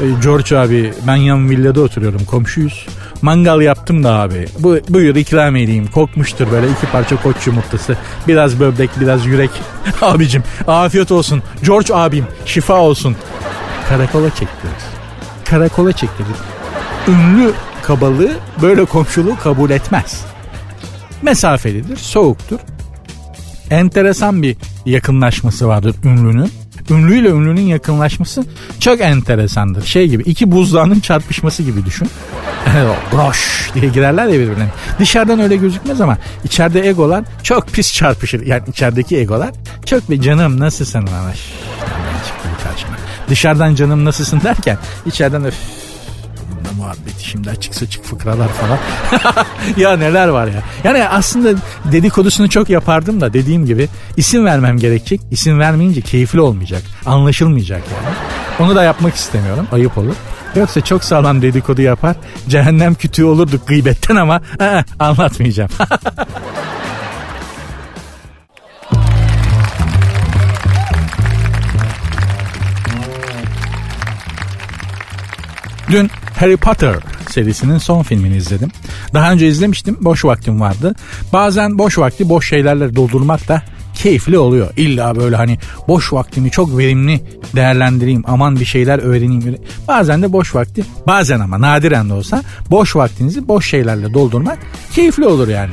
Ee, 0.00 0.04
George 0.22 0.56
abi 0.56 0.92
ben 1.06 1.16
yan 1.16 1.50
villada 1.50 1.80
oturuyorum 1.80 2.24
komşuyuz. 2.24 2.86
Mangal 3.22 3.60
yaptım 3.60 4.04
da 4.04 4.14
abi. 4.14 4.46
Bu, 4.58 4.78
buyur 4.88 5.16
ikram 5.16 5.56
edeyim. 5.56 5.86
Kokmuştur 5.86 6.50
böyle 6.50 6.66
iki 6.70 6.86
parça 6.92 7.22
koç 7.22 7.46
yumurtası. 7.46 7.96
Biraz 8.28 8.60
böbrek 8.60 8.90
biraz 9.00 9.26
yürek. 9.26 9.50
Abicim 10.02 10.42
afiyet 10.66 11.12
olsun. 11.12 11.42
George 11.62 11.94
abim 11.94 12.26
şifa 12.44 12.80
olsun. 12.80 13.16
Karakola 13.88 14.30
çektirir. 14.30 14.74
Karakola 15.44 15.92
çektirir. 15.92 16.36
Ünlü 17.08 17.52
kabalığı 17.82 18.32
böyle 18.62 18.84
komşuluğu 18.84 19.36
kabul 19.42 19.70
etmez. 19.70 20.24
Mesafelidir, 21.22 21.96
soğuktur. 21.96 22.58
Enteresan 23.70 24.42
bir 24.42 24.56
yakınlaşması 24.86 25.68
vardır 25.68 25.94
ünlünün 26.04 26.52
ünlüyle 26.90 27.28
ünlünün 27.28 27.66
yakınlaşması 27.66 28.44
çok 28.80 29.00
enteresandır. 29.00 29.86
Şey 29.86 30.08
gibi 30.08 30.22
iki 30.22 30.52
buzdağının 30.52 31.00
çarpışması 31.00 31.62
gibi 31.62 31.84
düşün. 31.86 32.08
Groş 33.10 33.70
diye 33.74 33.88
girerler 33.88 34.26
ya 34.26 34.40
birbirine. 34.40 34.68
Dışarıdan 34.98 35.40
öyle 35.40 35.56
gözükmez 35.56 36.00
ama 36.00 36.18
içeride 36.44 36.88
egolar 36.88 37.24
çok 37.42 37.68
pis 37.68 37.94
çarpışır. 37.94 38.46
Yani 38.46 38.62
içerideki 38.68 39.16
egolar 39.16 39.50
çok 39.86 40.10
bir 40.10 40.20
canım 40.20 40.60
nasılsın 40.60 41.06
karşıma. 42.64 42.96
Dışarıdan 43.28 43.74
canım 43.74 44.04
nasılsın 44.04 44.40
derken 44.40 44.78
içeriden 45.06 45.44
de 45.44 45.50
muhabbeti 46.76 47.28
şimdi 47.28 47.50
açık 47.50 47.74
saçık 47.74 48.04
fıkralar 48.04 48.48
falan. 48.48 48.78
ya 49.76 49.96
neler 49.96 50.28
var 50.28 50.46
ya. 50.46 50.62
Yani 50.84 51.08
aslında 51.08 51.58
dedikodusunu 51.92 52.48
çok 52.48 52.70
yapardım 52.70 53.20
da 53.20 53.32
dediğim 53.32 53.66
gibi 53.66 53.88
isim 54.16 54.44
vermem 54.44 54.78
gerekecek. 54.78 55.20
İsim 55.30 55.58
vermeyince 55.58 56.00
keyifli 56.00 56.40
olmayacak. 56.40 56.82
Anlaşılmayacak 57.06 57.82
yani. 57.96 58.16
Onu 58.60 58.76
da 58.76 58.82
yapmak 58.82 59.14
istemiyorum. 59.14 59.66
Ayıp 59.72 59.98
olur. 59.98 60.14
Yoksa 60.56 60.80
çok 60.80 61.04
sağlam 61.04 61.42
dedikodu 61.42 61.82
yapar. 61.82 62.16
Cehennem 62.48 62.94
kütüğü 62.94 63.24
olurduk 63.24 63.68
gıybetten 63.68 64.16
ama 64.16 64.40
anlatmayacağım. 64.98 65.70
Dün 75.90 76.10
Harry 76.36 76.56
Potter 76.56 76.96
serisinin 77.30 77.78
son 77.78 78.02
filmini 78.02 78.36
izledim. 78.36 78.70
Daha 79.14 79.32
önce 79.32 79.48
izlemiştim. 79.48 79.96
Boş 80.00 80.24
vaktim 80.24 80.60
vardı. 80.60 80.94
Bazen 81.32 81.78
boş 81.78 81.98
vakti 81.98 82.28
boş 82.28 82.48
şeylerle 82.48 82.96
doldurmak 82.96 83.48
da 83.48 83.62
keyifli 83.94 84.38
oluyor. 84.38 84.70
İlla 84.76 85.16
böyle 85.16 85.36
hani 85.36 85.58
boş 85.88 86.12
vaktimi 86.12 86.50
çok 86.50 86.78
verimli 86.78 87.20
değerlendireyim. 87.56 88.24
Aman 88.26 88.60
bir 88.60 88.64
şeyler 88.64 88.98
öğreneyim. 88.98 89.58
Bazen 89.88 90.22
de 90.22 90.32
boş 90.32 90.54
vakti 90.54 90.84
bazen 91.06 91.40
ama 91.40 91.60
nadiren 91.60 92.08
de 92.08 92.12
olsa 92.12 92.42
boş 92.70 92.96
vaktinizi 92.96 93.48
boş 93.48 93.70
şeylerle 93.70 94.14
doldurmak 94.14 94.58
keyifli 94.92 95.26
olur 95.26 95.48
yani. 95.48 95.72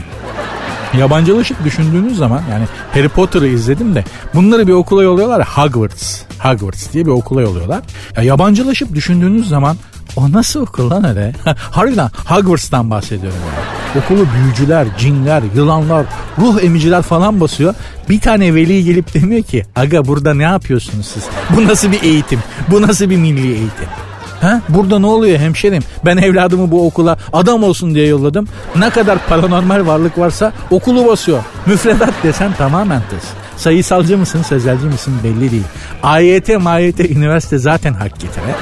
Yabancılaşıp 0.98 1.64
düşündüğünüz 1.64 2.18
zaman 2.18 2.42
yani 2.52 2.66
Harry 2.94 3.10
Potter'ı 3.10 3.48
izledim 3.48 3.96
de 3.96 4.04
bunları 4.34 4.68
bir 4.68 4.74
okula 4.74 5.04
yolluyorlar 5.04 5.48
Hogwarts. 5.48 6.22
Hogwarts 6.40 6.94
diye 6.94 7.06
bir 7.06 7.12
okula 7.12 7.42
yolluyorlar. 7.42 7.82
Ya 8.18 8.24
yabancılaşıp 8.24 8.96
düşündüğünüz 8.96 9.50
zaman 9.50 9.78
o 10.16 10.32
nasıl 10.32 10.62
okul 10.62 10.90
lan 10.90 11.04
öyle? 11.04 11.34
Harbiden 11.72 12.10
Hogwarts'tan 12.26 12.90
bahsediyorum. 12.90 13.40
Yani. 13.46 14.04
Okulu 14.06 14.28
büyücüler, 14.34 14.88
cinler, 14.98 15.44
yılanlar, 15.56 16.06
ruh 16.40 16.64
emiciler 16.64 17.02
falan 17.02 17.40
basıyor. 17.40 17.74
Bir 18.10 18.20
tane 18.20 18.56
veli 18.56 18.84
gelip 18.84 19.14
demiyor 19.14 19.44
ki 19.44 19.66
aga 19.76 20.06
burada 20.06 20.34
ne 20.34 20.44
yapıyorsunuz 20.44 21.06
siz? 21.06 21.24
Bu 21.56 21.68
nasıl 21.68 21.92
bir 21.92 22.04
eğitim? 22.04 22.40
Bu 22.72 22.82
nasıl 22.82 23.10
bir 23.10 23.18
milli 23.18 23.48
eğitim? 23.48 23.88
Ha? 24.42 24.62
Burada 24.70 25.00
ne 25.00 25.06
oluyor 25.06 25.40
hemşerim? 25.40 25.84
Ben 26.06 26.18
evladımı 26.18 26.72
bu 26.72 26.88
okula 26.88 27.18
adam 27.34 27.64
olsun 27.64 27.96
diye 27.96 28.08
yolladım. 28.08 28.48
Ne 28.76 28.90
kadar 28.90 29.28
paranormal 29.28 29.88
varlık 29.88 30.18
varsa 30.18 30.54
okulu 30.72 31.08
basıyor. 31.08 31.44
Müfredat 31.66 32.14
desen 32.24 32.54
tamamen 32.54 33.02
tez. 33.10 33.24
Sayısalcı 33.58 34.18
mısın, 34.18 34.42
sözelci 34.42 34.86
misin 34.86 35.14
belli 35.24 35.52
değil. 35.52 35.64
AYT, 36.04 36.50
MAYT, 36.62 37.00
üniversite 37.00 37.58
zaten 37.58 37.94
hak 37.94 38.20
getire. 38.20 38.56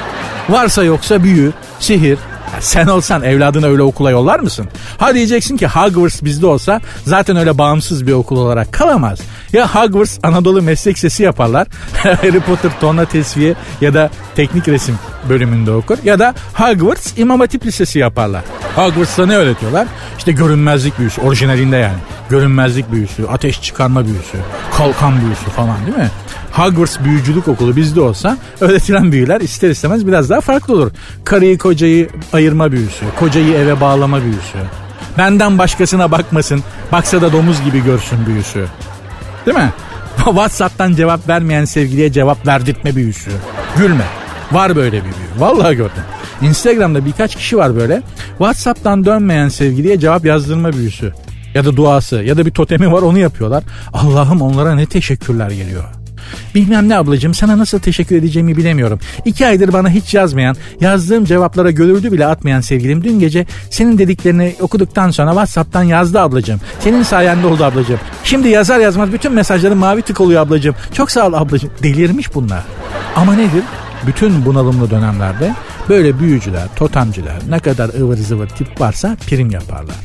Varsa 0.50 0.84
yoksa 0.84 1.24
büyü, 1.24 1.52
sihir, 1.80 2.20
sen 2.60 2.88
olsan 2.88 3.24
evladını 3.24 3.68
öyle 3.68 3.82
okula 3.82 4.12
yollar 4.12 4.40
mısın? 4.40 4.68
Ha 4.98 5.14
diyeceksin 5.14 5.58
ki 5.58 5.68
Hogwarts 5.68 6.24
bizde 6.24 6.46
olsa 6.46 6.82
zaten 7.06 7.36
öyle 7.36 7.58
bağımsız 7.58 8.08
bir 8.08 8.14
okul 8.14 8.38
olarak 8.38 8.74
kalamaz. 8.74 9.20
Ya 9.54 9.76
Hogwarts 9.76 10.20
Anadolu 10.24 10.62
meslek 10.62 10.98
sesi 11.00 11.24
yaparlar. 11.24 11.68
Harry 12.04 12.40
Potter 12.40 12.72
tonla 12.80 13.06
tesviye 13.06 13.54
ya 13.82 13.94
da 13.94 14.10
teknik 14.36 14.68
resim 14.68 15.00
bölümünde 15.30 15.72
okur. 15.72 15.98
Ya 16.04 16.20
da 16.20 16.34
Hogwarts 16.54 17.14
İmam 17.18 17.40
Hatip 17.40 17.66
Lisesi 17.66 18.00
yaparlar. 18.00 18.42
Hogwarts'ta 18.76 19.26
ne 19.26 19.36
öğretiyorlar? 19.36 19.88
İşte 20.18 20.32
görünmezlik 20.32 21.00
büyüsü 21.00 21.22
orijinalinde 21.22 21.78
yani. 21.78 21.98
Görünmezlik 22.30 22.92
büyüsü, 22.92 23.26
ateş 23.26 23.62
çıkarma 23.62 24.06
büyüsü, 24.06 24.38
kalkan 24.78 25.22
büyüsü 25.22 25.46
falan 25.46 25.86
değil 25.86 25.98
mi? 25.98 26.12
Hogwarts 26.52 27.00
büyücülük 27.04 27.48
okulu 27.48 27.76
bizde 27.76 28.02
olsa 28.02 28.38
öğretilen 28.62 29.12
büyüler 29.12 29.42
ister 29.42 29.70
istemez 29.70 30.08
biraz 30.08 30.30
daha 30.30 30.42
farklı 30.42 30.74
olur. 30.74 30.92
Karıyı 31.26 31.58
kocayı 31.58 32.10
ayırma 32.34 32.72
büyüsü, 32.72 33.06
kocayı 33.20 33.54
eve 33.54 33.82
bağlama 33.82 34.22
büyüsü. 34.22 34.58
Benden 35.18 35.58
başkasına 35.58 36.12
bakmasın. 36.12 36.64
Baksa 36.92 37.22
da 37.22 37.34
domuz 37.34 37.64
gibi 37.64 37.84
görsün 37.84 38.26
büyüsü. 38.26 38.66
Değil 39.46 39.58
mi? 39.58 39.70
WhatsApp'tan 40.16 40.94
cevap 40.94 41.30
vermeyen 41.30 41.66
sevgiliye 41.66 42.12
cevap 42.12 42.48
verdirtme 42.48 42.96
büyüsü. 42.96 43.32
Gülme. 43.78 44.06
Var 44.52 44.76
böyle 44.76 44.98
bir 44.98 45.04
büyü. 45.04 45.40
Vallahi 45.40 45.76
gördüm. 45.76 46.04
Instagram'da 46.42 47.06
birkaç 47.06 47.36
kişi 47.36 47.58
var 47.58 47.76
böyle. 47.76 48.02
WhatsApp'tan 48.30 49.06
dönmeyen 49.06 49.50
sevgiliye 49.50 50.00
cevap 50.00 50.26
yazdırma 50.26 50.74
büyüsü. 50.74 51.14
Ya 51.54 51.66
da 51.66 51.78
duası 51.78 52.16
ya 52.16 52.38
da 52.38 52.46
bir 52.46 52.52
totemi 52.52 52.92
var 52.92 53.02
onu 53.02 53.18
yapıyorlar. 53.18 53.64
Allah'ım 53.94 54.42
onlara 54.42 54.76
ne 54.76 54.86
teşekkürler 54.86 55.52
geliyor. 55.52 56.01
Bilmem 56.56 56.90
ne 56.90 56.98
ablacığım 56.98 57.34
sana 57.34 57.58
nasıl 57.58 57.80
teşekkür 57.80 58.16
edeceğimi 58.16 58.58
bilemiyorum. 58.58 59.00
İki 59.26 59.48
aydır 59.48 59.74
bana 59.74 59.90
hiç 59.90 60.14
yazmayan, 60.14 60.56
yazdığım 60.82 61.26
cevaplara 61.26 61.72
görüldü 61.72 62.12
bile 62.12 62.26
atmayan 62.26 62.62
sevgilim 62.62 63.04
dün 63.04 63.20
gece 63.20 63.46
senin 63.70 63.98
dediklerini 63.98 64.56
okuduktan 64.62 65.12
sonra 65.12 65.30
Whatsapp'tan 65.30 65.84
yazdı 65.84 66.20
ablacığım. 66.20 66.60
Senin 66.80 67.04
sayende 67.04 67.48
oldu 67.48 67.64
ablacığım. 67.64 68.00
Şimdi 68.24 68.48
yazar 68.48 68.80
yazmaz 68.80 69.12
bütün 69.12 69.34
mesajların 69.34 69.78
mavi 69.78 70.02
tık 70.02 70.22
oluyor 70.22 70.42
ablacığım. 70.42 70.76
Çok 70.94 71.12
sağ 71.12 71.28
ol 71.28 71.34
ablacığım. 71.34 71.72
Delirmiş 71.84 72.36
bunlar. 72.36 72.64
Ama 73.16 73.34
nedir? 73.34 73.64
Bütün 74.08 74.46
bunalımlı 74.46 74.90
dönemlerde 74.90 75.56
böyle 75.90 76.20
büyücüler, 76.20 76.68
totemciler 76.76 77.36
ne 77.50 77.60
kadar 77.60 77.90
ıvır 77.90 78.18
zıvır 78.18 78.48
tip 78.48 78.82
varsa 78.82 79.18
prim 79.28 79.52
yaparlar. 79.52 79.96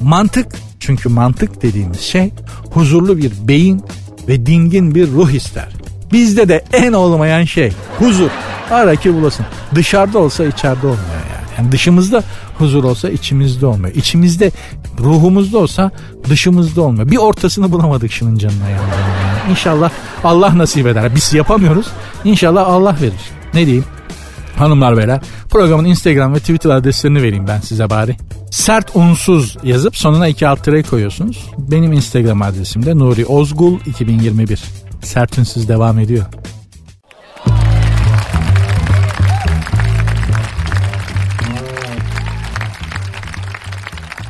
Mantık 0.00 0.46
çünkü 0.80 1.08
mantık 1.08 1.62
dediğimiz 1.62 2.00
şey 2.00 2.32
huzurlu 2.70 3.18
bir 3.18 3.32
beyin 3.48 3.84
ve 4.28 4.46
dingin 4.46 4.94
bir 4.94 5.10
ruh 5.10 5.30
ister. 5.30 5.68
Bizde 6.12 6.48
de 6.48 6.64
en 6.72 6.92
olmayan 6.92 7.44
şey 7.44 7.72
huzur. 7.98 8.30
Ara 8.70 8.96
ki 8.96 9.14
bulasın. 9.14 9.46
Dışarıda 9.74 10.18
olsa 10.18 10.44
içeride 10.44 10.86
olmuyor 10.86 10.98
yani. 11.12 11.58
yani. 11.58 11.72
Dışımızda 11.72 12.24
huzur 12.58 12.84
olsa 12.84 13.10
içimizde 13.10 13.66
olmuyor. 13.66 13.94
İçimizde 13.94 14.50
ruhumuzda 14.98 15.58
olsa 15.58 15.90
dışımızda 16.28 16.82
olmuyor. 16.82 17.10
Bir 17.10 17.16
ortasını 17.16 17.72
bulamadık 17.72 18.12
şunun 18.12 18.38
canına 18.38 18.68
yani. 18.70 18.82
İnşallah 19.50 19.90
Allah 20.24 20.58
nasip 20.58 20.86
eder. 20.86 21.14
Biz 21.14 21.34
yapamıyoruz. 21.34 21.86
İnşallah 22.24 22.66
Allah 22.66 22.96
verir. 23.00 23.30
Ne 23.54 23.66
diyeyim? 23.66 23.84
Hanımlar 24.62 24.96
beyler 24.96 25.20
programın 25.50 25.84
Instagram 25.84 26.34
ve 26.34 26.38
Twitter 26.38 26.70
adreslerini 26.70 27.22
vereyim 27.22 27.46
ben 27.48 27.60
size 27.60 27.90
bari. 27.90 28.16
Sert 28.50 28.96
unsuz 28.96 29.56
yazıp 29.62 29.96
sonuna 29.96 30.28
iki 30.28 30.48
alt 30.48 30.64
tere 30.64 30.82
koyuyorsunuz. 30.82 31.50
Benim 31.58 31.92
Instagram 31.92 32.42
adresim 32.42 32.86
de 32.86 32.98
Nuri 32.98 33.26
Ozgul 33.26 33.78
2021. 33.86 34.62
Sert 35.02 35.38
unsuz 35.38 35.68
devam 35.68 35.98
ediyor. 35.98 36.26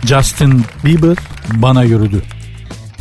Justin 0.04 0.64
Bieber 0.84 1.16
bana 1.54 1.82
yürüdü. 1.82 2.22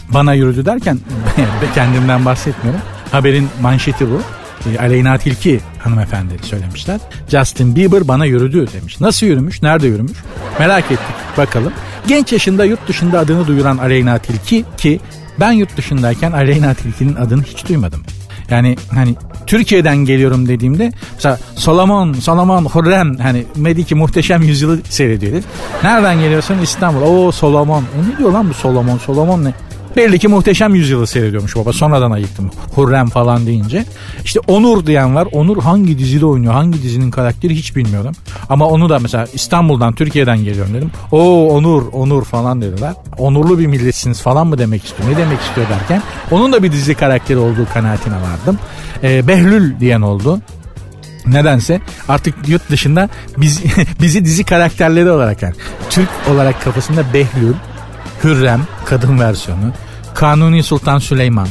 Bana 0.10 0.34
yürüdü 0.34 0.66
derken 0.66 1.00
kendimden 1.76 2.26
bahsetmiyorum. 2.26 2.82
Haberin 3.12 3.50
manşeti 3.62 4.12
bu. 4.12 4.41
E, 4.76 4.80
Aleyna 4.80 5.18
Tilki 5.18 5.60
hanımefendi 5.80 6.34
söylemişler. 6.42 7.00
Justin 7.28 7.76
Bieber 7.76 8.08
bana 8.08 8.26
yürüdü 8.26 8.68
demiş. 8.74 9.02
Nasıl 9.02 9.26
yürümüş? 9.26 9.62
Nerede 9.62 9.88
yürümüş? 9.88 10.18
Merak 10.60 10.86
ettik. 10.86 11.16
Bakalım. 11.38 11.74
Genç 12.08 12.32
yaşında 12.34 12.66
yurt 12.66 12.88
dışında 12.88 13.20
adını 13.20 13.48
duyuran 13.48 13.78
Aleyna 13.78 14.18
Tilki 14.18 14.66
ki 14.78 15.00
ben 15.40 15.52
yurt 15.52 15.78
dışındayken 15.78 16.32
Aleyna 16.32 16.74
Tilki'nin 16.74 17.16
adını 17.16 17.44
hiç 17.44 17.70
duymadım. 17.70 18.04
Yani 18.50 18.78
hani 18.96 19.16
Türkiye'den 19.48 19.98
geliyorum 19.98 20.48
dediğimde 20.48 20.92
mesela 21.16 21.40
Solomon, 21.56 22.14
Solomon, 22.14 22.66
Hurrem 22.66 23.18
hani 23.18 23.46
Mediki 23.56 23.96
muhteşem 23.96 24.44
yüzyılı 24.44 24.80
seyrediyoruz. 24.90 25.46
Nereden 25.84 26.20
geliyorsun? 26.20 26.58
İstanbul. 26.64 27.02
Oo 27.02 27.32
Solomon. 27.32 27.82
E 27.82 28.12
ne 28.14 28.18
diyor 28.18 28.32
lan 28.32 28.50
bu 28.50 28.54
Solomon? 28.54 28.98
Solomon 28.98 29.44
ne? 29.44 29.54
Belli 29.96 30.28
muhteşem 30.28 30.76
yüzyılı 30.76 31.08
seyrediyormuş 31.08 31.56
baba. 31.56 31.74
Sonradan 31.74 32.12
ayıktım. 32.12 32.52
Hurrem 32.76 33.08
falan 33.08 33.46
deyince. 33.46 33.86
İşte 34.24 34.40
Onur 34.48 34.86
diyen 34.86 35.16
var. 35.16 35.28
Onur 35.32 35.64
hangi 35.64 36.00
dizide 36.00 36.26
oynuyor? 36.26 36.54
Hangi 36.54 36.84
dizinin 36.84 37.12
karakteri 37.12 37.56
hiç 37.56 37.76
bilmiyorum. 37.76 38.16
Ama 38.50 38.66
onu 38.68 38.90
da 38.90 39.00
mesela 39.00 39.28
İstanbul'dan, 39.34 39.94
Türkiye'den 39.94 40.38
geliyorum 40.44 40.74
dedim. 40.74 40.92
Oo 41.12 41.48
Onur, 41.48 41.84
Onur 41.94 42.24
falan 42.24 42.62
dediler. 42.62 42.94
Onurlu 43.18 43.60
bir 43.60 43.68
milletsiniz 43.68 44.22
falan 44.22 44.48
mı 44.48 44.58
demek 44.58 44.86
istiyor? 44.86 45.10
Ne 45.10 45.18
demek 45.18 45.40
istiyor 45.40 45.70
derken 45.70 46.02
onun 46.32 46.54
da 46.54 46.64
bir 46.64 46.72
dizi 46.72 46.96
karakteri 46.96 47.38
olduğu 47.38 47.68
kanaatine 47.74 48.16
vardım. 48.16 48.60
Ee, 49.04 49.28
Behlül 49.28 49.80
diyen 49.80 50.02
oldu. 50.02 50.40
Nedense 51.28 51.82
artık 52.08 52.36
yurt 52.48 52.70
dışında 52.70 53.10
biz, 53.38 53.62
bizi 54.02 54.26
dizi 54.26 54.44
karakterleri 54.44 55.12
olarak 55.12 55.42
yani 55.42 55.56
Türk 55.90 56.10
olarak 56.32 56.62
kafasında 56.62 57.14
Behlül, 57.14 57.54
Hürrem 58.24 58.62
kadın 58.86 59.20
versiyonu. 59.20 59.72
Kanuni 60.14 60.64
Sultan 60.64 61.00
Süleyman. 61.00 61.48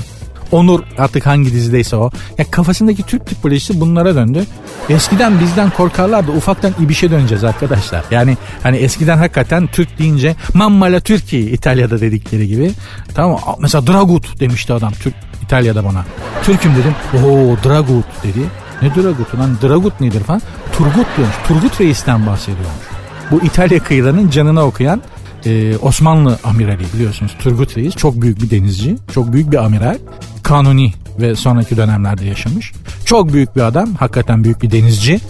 Onur 0.53 0.81
artık 0.99 1.27
hangi 1.27 1.53
dizideyse 1.53 1.97
o. 1.97 2.11
Ya 2.39 2.45
kafasındaki 2.51 3.03
Türk 3.03 3.27
tipolojisi 3.27 3.81
bunlara 3.81 4.15
döndü. 4.15 4.45
Eskiden 4.89 5.41
bizden 5.41 5.71
korkarlardı. 5.71 6.33
Ufaktan 6.33 6.73
ibişe 6.81 7.11
döneceğiz 7.11 7.45
arkadaşlar. 7.45 8.05
Yani 8.11 8.37
hani 8.63 8.77
eskiden 8.77 9.19
hakikaten 9.19 9.67
Türk 9.67 9.99
deyince 9.99 10.37
Mammala 10.55 11.01
Türkiye 11.01 11.43
İtalya'da 11.43 12.01
dedikleri 12.01 12.49
gibi. 12.49 12.73
Tamam 13.15 13.41
Mesela 13.59 13.87
Dragut 13.87 14.41
demişti 14.41 14.73
adam 14.73 14.93
Türk 14.93 15.15
İtalya'da 15.43 15.85
bana. 15.85 16.05
Türk'üm 16.43 16.73
dedim. 16.77 16.95
Oo 17.15 17.57
Dragut 17.69 18.05
dedi. 18.25 18.41
Ne 18.83 18.95
Dragut'u 18.95 19.39
lan? 19.39 19.59
Dragut 19.63 20.01
nedir 20.01 20.21
falan. 20.21 20.43
Turgut 20.73 21.07
diyormuş. 21.17 21.37
Turgut 21.49 21.81
Reis'ten 21.81 22.27
bahsediyormuş. 22.27 22.87
Bu 23.31 23.41
İtalya 23.45 23.79
kıyılarının 23.79 24.31
canına 24.31 24.67
okuyan 24.67 25.03
e, 25.47 25.77
Osmanlı 25.77 26.39
amirali 26.45 26.85
biliyorsunuz 26.95 27.33
Turgut 27.39 27.77
Reis 27.77 27.97
çok 27.97 28.23
büyük 28.23 28.43
bir 28.43 28.51
denizci, 28.51 28.97
çok 29.15 29.33
büyük 29.33 29.53
bir 29.53 29.57
amiral. 29.57 29.99
Kanuni 30.43 30.93
ve 31.21 31.35
sonraki 31.35 31.77
dönemlerde 31.77 32.25
yaşamış. 32.25 32.73
Çok 33.05 33.33
büyük 33.33 33.57
bir 33.57 33.61
adam, 33.61 33.95
hakikaten 33.95 34.45
büyük 34.45 34.63
bir 34.63 34.71
denizci. 34.71 35.21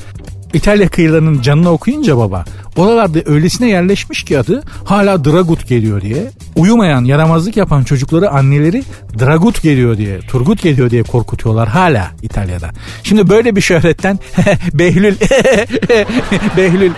İtalya 0.53 0.89
kıyılarının 0.89 1.43
canını 1.43 1.71
okuyunca 1.71 2.17
baba 2.17 2.45
oralarda 2.81 3.19
öylesine 3.27 3.69
yerleşmiş 3.69 4.23
ki 4.23 4.39
adı 4.39 4.63
hala 4.85 5.25
Dragut 5.25 5.69
geliyor 5.69 6.01
diye. 6.01 6.31
Uyumayan, 6.57 7.05
yaramazlık 7.05 7.57
yapan 7.57 7.85
çocukları 7.85 8.31
anneleri 8.31 8.83
Dragut 9.21 9.63
geliyor 9.63 9.97
diye, 9.97 10.21
Turgut 10.21 10.63
geliyor 10.63 10.91
diye 10.91 11.03
korkutuyorlar 11.03 11.69
hala 11.69 12.11
İtalya'da. 12.23 12.71
Şimdi 13.03 13.29
böyle 13.29 13.57
bir 13.57 13.61
şöhretten 13.61 14.19
Behlül, 14.73 15.15
Behlül, 16.57 16.93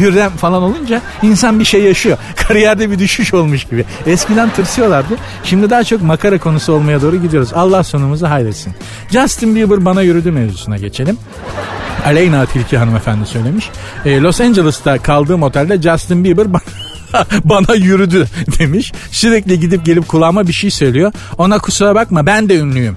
Hürrem 0.00 0.30
falan 0.30 0.62
olunca 0.62 1.02
insan 1.22 1.60
bir 1.60 1.64
şey 1.64 1.82
yaşıyor. 1.82 2.18
Kariyerde 2.36 2.90
bir 2.90 2.98
düşüş 2.98 3.34
olmuş 3.34 3.64
gibi. 3.64 3.84
Eskiden 4.06 4.50
tırsıyorlardı. 4.50 5.14
Şimdi 5.44 5.70
daha 5.70 5.84
çok 5.84 6.02
makara 6.02 6.38
konusu 6.38 6.72
olmaya 6.72 7.02
doğru 7.02 7.16
gidiyoruz. 7.16 7.52
Allah 7.54 7.84
sonumuzu 7.84 8.26
hayretsin. 8.26 8.72
Justin 9.10 9.56
Bieber 9.56 9.84
bana 9.84 10.02
yürüdü 10.02 10.30
mevzusuna 10.30 10.76
geçelim. 10.76 11.18
Aleyna 12.04 12.46
Tilki 12.46 12.78
hanımefendi 12.78 13.26
söylemiş. 13.26 13.70
E, 14.04 14.20
Los 14.20 14.40
Angeles'ta 14.40 14.98
kaldığım 15.18 15.42
otelde 15.42 15.82
Justin 15.82 16.24
Bieber 16.24 16.46
bana 17.44 17.74
yürüdü 17.74 18.26
demiş. 18.58 18.92
Sürekli 19.10 19.60
gidip 19.60 19.84
gelip 19.84 20.08
kulağıma 20.08 20.48
bir 20.48 20.52
şey 20.52 20.70
söylüyor. 20.70 21.12
Ona 21.38 21.58
kusura 21.58 21.94
bakma 21.94 22.26
ben 22.26 22.48
de 22.48 22.56
ünlüyüm 22.56 22.96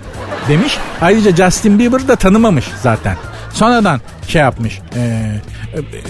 demiş. 0.50 0.78
Ayrıca 1.02 1.36
Justin 1.36 1.80
Bieber 1.80 2.08
da 2.08 2.16
tanımamış 2.16 2.66
zaten. 2.84 3.18
Sonradan 3.54 4.02
şey 4.28 4.42
yapmış. 4.42 4.80
E, 4.96 5.32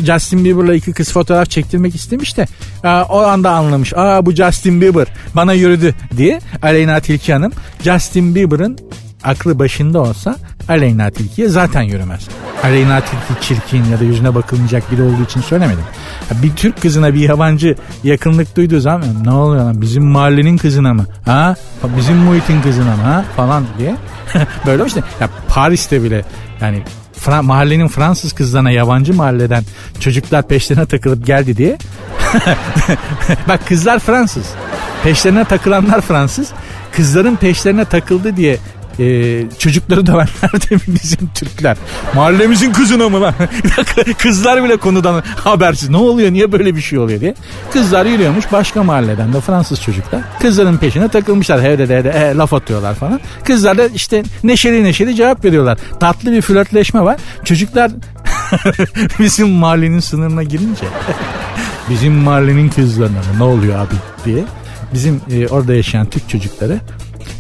Justin 0.06 0.46
Bieber'la 0.46 0.74
iki 0.74 0.94
kız 0.94 1.12
fotoğraf 1.12 1.50
çektirmek 1.50 1.96
istemiş 1.96 2.38
de 2.38 2.48
e, 2.84 2.88
o 2.88 3.20
anda 3.20 3.52
anlamış. 3.52 3.94
Aa 3.96 4.26
bu 4.26 4.32
Justin 4.32 4.82
Bieber 4.82 5.08
bana 5.36 5.54
yürüdü 5.54 5.96
diye 6.18 6.40
Aleyna 6.62 7.00
Tilki 7.00 7.34
Hanım 7.34 7.52
Justin 7.84 8.36
Bieber'ın 8.36 8.78
aklı 9.24 9.60
başında 9.60 10.02
olsa 10.02 10.36
Aleyna 10.72 11.10
Tilki'ye 11.10 11.48
zaten 11.50 11.82
yürümez. 11.82 12.28
Aleyna 12.64 13.02
Tilki 13.02 13.48
çirkin 13.48 13.84
ya 13.92 14.00
da 14.00 14.04
yüzüne 14.04 14.36
bakılmayacak 14.36 14.92
biri 14.92 15.02
olduğu 15.02 15.24
için 15.24 15.42
söylemedim. 15.42 15.84
Bir 16.44 16.56
Türk 16.56 16.82
kızına 16.82 17.14
bir 17.14 17.20
yabancı 17.20 17.76
yakınlık 18.04 18.56
duyduğu 18.56 18.80
zaman 18.80 19.06
ne 19.24 19.32
oluyor 19.32 19.66
lan 19.66 19.82
bizim 19.82 20.04
mahallenin 20.06 20.58
kızına 20.58 20.94
mı? 20.94 21.06
Ha? 21.26 21.56
Bizim 21.98 22.16
muhitin 22.18 22.62
kızına 22.62 22.96
mı? 22.96 23.04
Ha? 23.04 23.26
Falan 23.38 23.64
diye. 23.80 23.96
Böyle 24.66 24.86
işte 24.86 25.04
ya 25.20 25.30
Paris'te 25.48 26.04
bile 26.04 26.26
yani 26.62 26.84
Fra- 27.26 27.44
mahallenin 27.44 27.88
Fransız 27.88 28.34
kızlarına 28.34 28.72
yabancı 28.72 29.14
mahalleden 29.14 29.64
çocuklar 30.00 30.48
peşlerine 30.48 30.86
takılıp 30.86 31.26
geldi 31.26 31.58
diye. 31.58 31.78
Bak 33.48 33.68
kızlar 33.68 34.00
Fransız. 34.00 34.46
Peşlerine 35.04 35.46
takılanlar 35.46 36.02
Fransız. 36.02 36.50
Kızların 36.96 37.36
peşlerine 37.36 37.86
takıldı 37.86 38.38
diye 38.38 38.58
e, 39.00 39.44
çocukları 39.60 40.06
dövenler 40.06 40.52
de 40.54 40.78
bizim 40.88 41.30
Türkler. 41.36 41.78
Mahallemizin 42.16 42.72
kızına 42.72 43.10
mı 43.10 43.22
lan? 43.22 43.34
Kızlar 44.18 44.64
bile 44.64 44.78
konudan 44.78 45.24
habersiz. 45.36 45.90
Ne 45.90 45.98
oluyor 45.98 46.32
niye 46.32 46.52
böyle 46.52 46.76
bir 46.76 46.82
şey 46.82 47.00
oluyor 47.00 47.22
diye. 47.22 47.36
Kızlar 47.74 48.06
yürüyormuş 48.06 48.52
başka 48.52 48.84
mahalleden 48.84 49.34
de 49.34 49.42
Fransız 49.42 49.82
çocuklar. 49.82 50.22
Kızların 50.42 50.78
peşine 50.78 51.08
takılmışlar. 51.08 51.62
Hevde 51.62 51.90
de 51.90 52.10
e, 52.10 52.36
laf 52.36 52.54
atıyorlar 52.54 52.96
falan. 52.96 53.20
Kızlar 53.44 53.78
da 53.78 53.88
işte 53.88 54.24
neşeli 54.44 54.84
neşeli 54.84 55.16
cevap 55.16 55.46
veriyorlar. 55.46 55.78
Tatlı 56.00 56.32
bir 56.32 56.42
flörtleşme 56.42 57.02
var. 57.02 57.20
Çocuklar 57.44 57.92
bizim 59.20 59.50
mahallenin 59.50 60.00
sınırına 60.00 60.44
girince 60.44 60.86
bizim 61.90 62.14
mahallenin 62.14 62.70
kızlarına 62.70 63.20
ne 63.38 63.44
oluyor 63.44 63.80
abi 63.80 63.96
diye 64.26 64.44
bizim 64.94 65.22
e, 65.32 65.48
orada 65.48 65.74
yaşayan 65.74 66.10
Türk 66.10 66.30
çocukları 66.30 66.80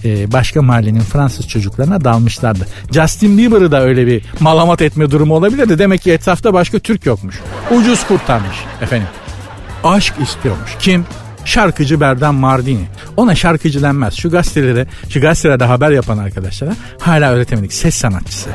e, 0.05 0.31
başka 0.31 0.61
mahallenin 0.61 0.99
Fransız 0.99 1.47
çocuklarına 1.47 2.03
dalmışlardı. 2.03 2.67
Justin 2.91 3.37
Bieber'ı 3.37 3.71
da 3.71 3.81
öyle 3.81 4.07
bir 4.07 4.23
malamat 4.39 4.81
etme 4.81 5.11
durumu 5.11 5.35
olabilirdi. 5.35 5.79
Demek 5.79 6.01
ki 6.01 6.11
etrafta 6.11 6.53
başka 6.53 6.79
Türk 6.79 7.05
yokmuş. 7.05 7.35
Ucuz 7.71 8.07
kurtarmış 8.07 8.57
efendim. 8.81 9.07
Aşk 9.83 10.13
istiyormuş. 10.21 10.71
Kim? 10.79 11.05
Şarkıcı 11.45 12.01
Berdan 12.01 12.35
Mardini. 12.35 12.87
Ona 13.17 13.35
şarkıcı 13.35 13.81
denmez. 13.81 14.13
Şu 14.13 14.31
gazetelere, 14.31 14.87
şu 15.09 15.21
gazetelerde 15.21 15.63
haber 15.63 15.91
yapan 15.91 16.17
arkadaşlara 16.17 16.75
hala 16.99 17.31
öğretemedik. 17.31 17.73
Ses 17.73 17.95
sanatçısı. 17.95 18.49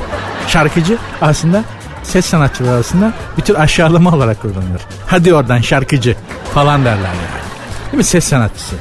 Şarkıcı 0.48 0.98
aslında 1.20 1.64
ses 2.02 2.26
sanatçıları 2.26 2.74
arasında 2.74 3.12
bir 3.38 3.42
tür 3.42 3.54
aşağılama 3.54 4.14
olarak 4.14 4.42
kullanılır. 4.42 4.82
Hadi 5.06 5.34
oradan 5.34 5.60
şarkıcı 5.60 6.16
falan 6.54 6.84
derler 6.84 7.04
yani. 7.04 7.42
Değil 7.86 7.98
mi? 7.98 8.04
Ses 8.04 8.24
sanatçısı 8.24 8.76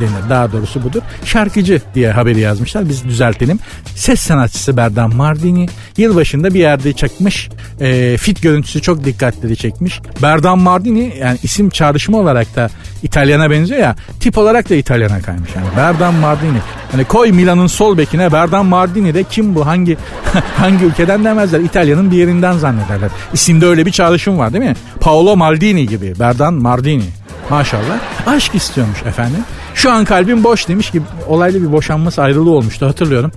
denir. 0.00 0.30
Daha 0.30 0.52
doğrusu 0.52 0.84
budur. 0.84 1.02
Şarkıcı 1.24 1.80
diye 1.94 2.10
haberi 2.10 2.40
yazmışlar. 2.40 2.88
Biz 2.88 3.04
düzeltelim. 3.04 3.58
Ses 3.96 4.20
sanatçısı 4.20 4.76
Berdan 4.76 5.16
Mardini 5.16 5.68
yılbaşında 5.96 6.54
bir 6.54 6.60
yerde 6.60 6.92
çekmiş. 6.92 7.48
E, 7.80 8.16
fit 8.16 8.42
görüntüsü 8.42 8.82
çok 8.82 9.04
dikkatleri 9.04 9.56
çekmiş. 9.56 10.00
Berdan 10.22 10.58
Mardini 10.58 11.16
yani 11.20 11.38
isim 11.42 11.70
çağrışımı 11.70 12.18
olarak 12.18 12.56
da 12.56 12.70
İtalyana 13.02 13.50
benziyor 13.50 13.80
ya. 13.80 13.96
Tip 14.20 14.38
olarak 14.38 14.70
da 14.70 14.74
İtalyana 14.74 15.22
kaymış. 15.22 15.50
Yani 15.56 15.66
Berdan 15.76 16.14
Mardini. 16.14 16.58
Hani 16.92 17.04
koy 17.04 17.32
Milan'ın 17.32 17.66
sol 17.66 17.98
bekine 17.98 18.32
Berdan 18.32 18.66
Mardini 18.66 19.14
de 19.14 19.24
kim 19.24 19.54
bu? 19.54 19.66
Hangi 19.66 19.96
hangi 20.56 20.84
ülkeden 20.84 21.24
demezler. 21.24 21.60
İtalya'nın 21.60 22.10
bir 22.10 22.16
yerinden 22.16 22.58
zannederler. 22.58 23.10
İsimde 23.32 23.66
öyle 23.66 23.86
bir 23.86 23.90
çağrışım 23.90 24.38
var 24.38 24.52
değil 24.52 24.64
mi? 24.64 24.74
Paolo 25.00 25.36
Maldini 25.36 25.86
gibi. 25.86 26.14
Berdan 26.20 26.54
Mardini. 26.54 27.04
Maşallah. 27.50 27.98
Aşk 28.26 28.54
istiyormuş 28.54 29.02
efendim. 29.02 29.44
Şu 29.74 29.92
an 29.92 30.04
kalbim 30.04 30.44
boş 30.44 30.68
demiş 30.68 30.90
ki 30.90 31.02
olaylı 31.28 31.62
bir 31.62 31.72
boşanması 31.72 32.22
ayrılığı 32.22 32.50
olmuştu 32.50 32.86
hatırlıyorum. 32.86 33.32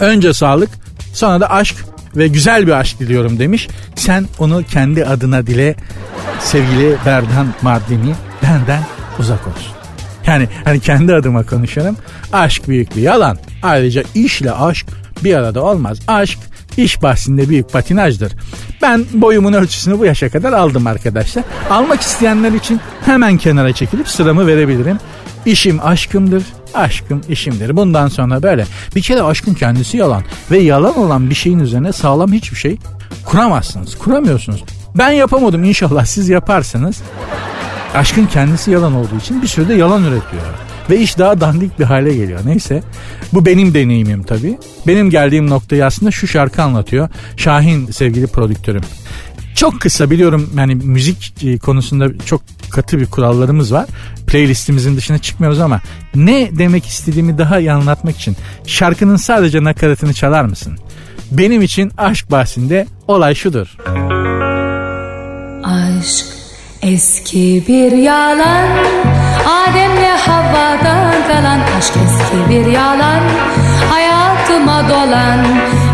Önce 0.00 0.32
sağlık 0.34 0.70
sonra 1.12 1.40
da 1.40 1.50
aşk 1.50 1.76
ve 2.16 2.28
güzel 2.28 2.66
bir 2.66 2.72
aşk 2.72 3.00
diliyorum 3.00 3.38
demiş. 3.38 3.68
Sen 3.94 4.26
onu 4.38 4.62
kendi 4.62 5.04
adına 5.04 5.46
dile 5.46 5.74
sevgili 6.40 6.96
Berdan 7.06 7.46
Mardini 7.62 8.14
benden 8.42 8.82
uzak 9.18 9.46
olsun. 9.46 9.72
Yani 10.26 10.48
hani 10.64 10.80
kendi 10.80 11.14
adıma 11.14 11.42
konuşalım. 11.46 11.96
Aşk 12.32 12.68
büyük 12.68 12.96
bir 12.96 13.02
yalan. 13.02 13.38
Ayrıca 13.62 14.02
işle 14.14 14.52
aşk 14.52 14.86
bir 15.24 15.34
arada 15.34 15.62
olmaz. 15.62 15.98
Aşk 16.08 16.38
iş 16.76 17.02
bahsinde 17.02 17.48
büyük 17.48 17.72
patinajdır. 17.72 18.32
Ben 18.82 19.04
boyumun 19.12 19.52
ölçüsünü 19.52 19.98
bu 19.98 20.04
yaşa 20.04 20.28
kadar 20.28 20.52
aldım 20.52 20.86
arkadaşlar. 20.86 21.44
Almak 21.70 22.00
isteyenler 22.00 22.52
için 22.52 22.80
hemen 23.04 23.38
kenara 23.38 23.72
çekilip 23.72 24.08
sıramı 24.08 24.46
verebilirim. 24.46 24.98
İşim 25.46 25.80
aşkımdır, 25.86 26.42
aşkım 26.74 27.20
işimdir. 27.28 27.76
Bundan 27.76 28.08
sonra 28.08 28.42
böyle. 28.42 28.66
Bir 28.96 29.02
kere 29.02 29.22
aşkın 29.22 29.54
kendisi 29.54 29.96
yalan. 29.96 30.22
Ve 30.50 30.58
yalan 30.58 30.98
olan 30.98 31.30
bir 31.30 31.34
şeyin 31.34 31.58
üzerine 31.58 31.92
sağlam 31.92 32.32
hiçbir 32.32 32.56
şey 32.56 32.78
kuramazsınız. 33.24 33.98
Kuramıyorsunuz. 33.98 34.64
Ben 34.94 35.10
yapamadım 35.10 35.64
inşallah 35.64 36.04
siz 36.04 36.28
yaparsınız. 36.28 37.02
Aşkın 37.94 38.26
kendisi 38.26 38.70
yalan 38.70 38.94
olduğu 38.94 39.16
için 39.16 39.42
bir 39.42 39.46
sürü 39.46 39.68
de 39.68 39.74
yalan 39.74 40.02
üretiyor. 40.02 40.65
Ve 40.90 41.00
iş 41.00 41.18
daha 41.18 41.40
dandik 41.40 41.78
bir 41.78 41.84
hale 41.84 42.14
geliyor. 42.14 42.40
Neyse 42.44 42.82
bu 43.32 43.46
benim 43.46 43.74
deneyimim 43.74 44.22
tabii. 44.22 44.58
Benim 44.86 45.10
geldiğim 45.10 45.50
noktayı 45.50 45.86
aslında 45.86 46.10
şu 46.10 46.26
şarkı 46.26 46.62
anlatıyor. 46.62 47.08
Şahin 47.36 47.86
sevgili 47.86 48.26
prodüktörüm. 48.26 48.82
Çok 49.54 49.80
kısa 49.80 50.10
biliyorum 50.10 50.50
yani 50.56 50.74
müzik 50.74 51.44
e, 51.44 51.58
konusunda 51.58 52.18
çok 52.26 52.42
katı 52.70 53.00
bir 53.00 53.06
kurallarımız 53.06 53.72
var. 53.72 53.86
Playlistimizin 54.26 54.96
dışına 54.96 55.18
çıkmıyoruz 55.18 55.60
ama 55.60 55.80
ne 56.14 56.58
demek 56.58 56.86
istediğimi 56.86 57.38
daha 57.38 57.58
iyi 57.58 57.72
anlatmak 57.72 58.16
için 58.16 58.36
şarkının 58.66 59.16
sadece 59.16 59.64
nakaratını 59.64 60.14
çalar 60.14 60.44
mısın? 60.44 60.78
Benim 61.30 61.62
için 61.62 61.92
aşk 61.98 62.30
bahsinde 62.30 62.86
olay 63.08 63.34
şudur. 63.34 63.76
Aşk 65.64 66.26
eski 66.82 67.64
bir 67.68 67.92
yalan 67.92 68.68
Adem'le 69.46 69.95
Havva'dan 70.16 71.12
kalan 71.28 71.60
Aşk 71.78 71.94
eski 72.04 72.50
bir 72.50 72.66
yalan. 72.66 73.20
Hayatıma 73.90 74.88
dolan 74.88 75.44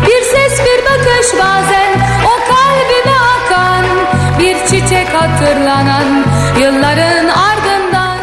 Bir 0.05 0.21
ses 0.21 0.59
bir 0.59 0.85
bakış 0.85 1.27
bazen. 1.39 1.91
O 2.25 2.33
kalbime 2.49 3.17
akan 3.35 3.85
Bir 4.39 4.55
çiçek 4.67 5.07
hatırlanan 5.13 6.25
Yılların 6.59 7.27
ardından. 7.27 8.17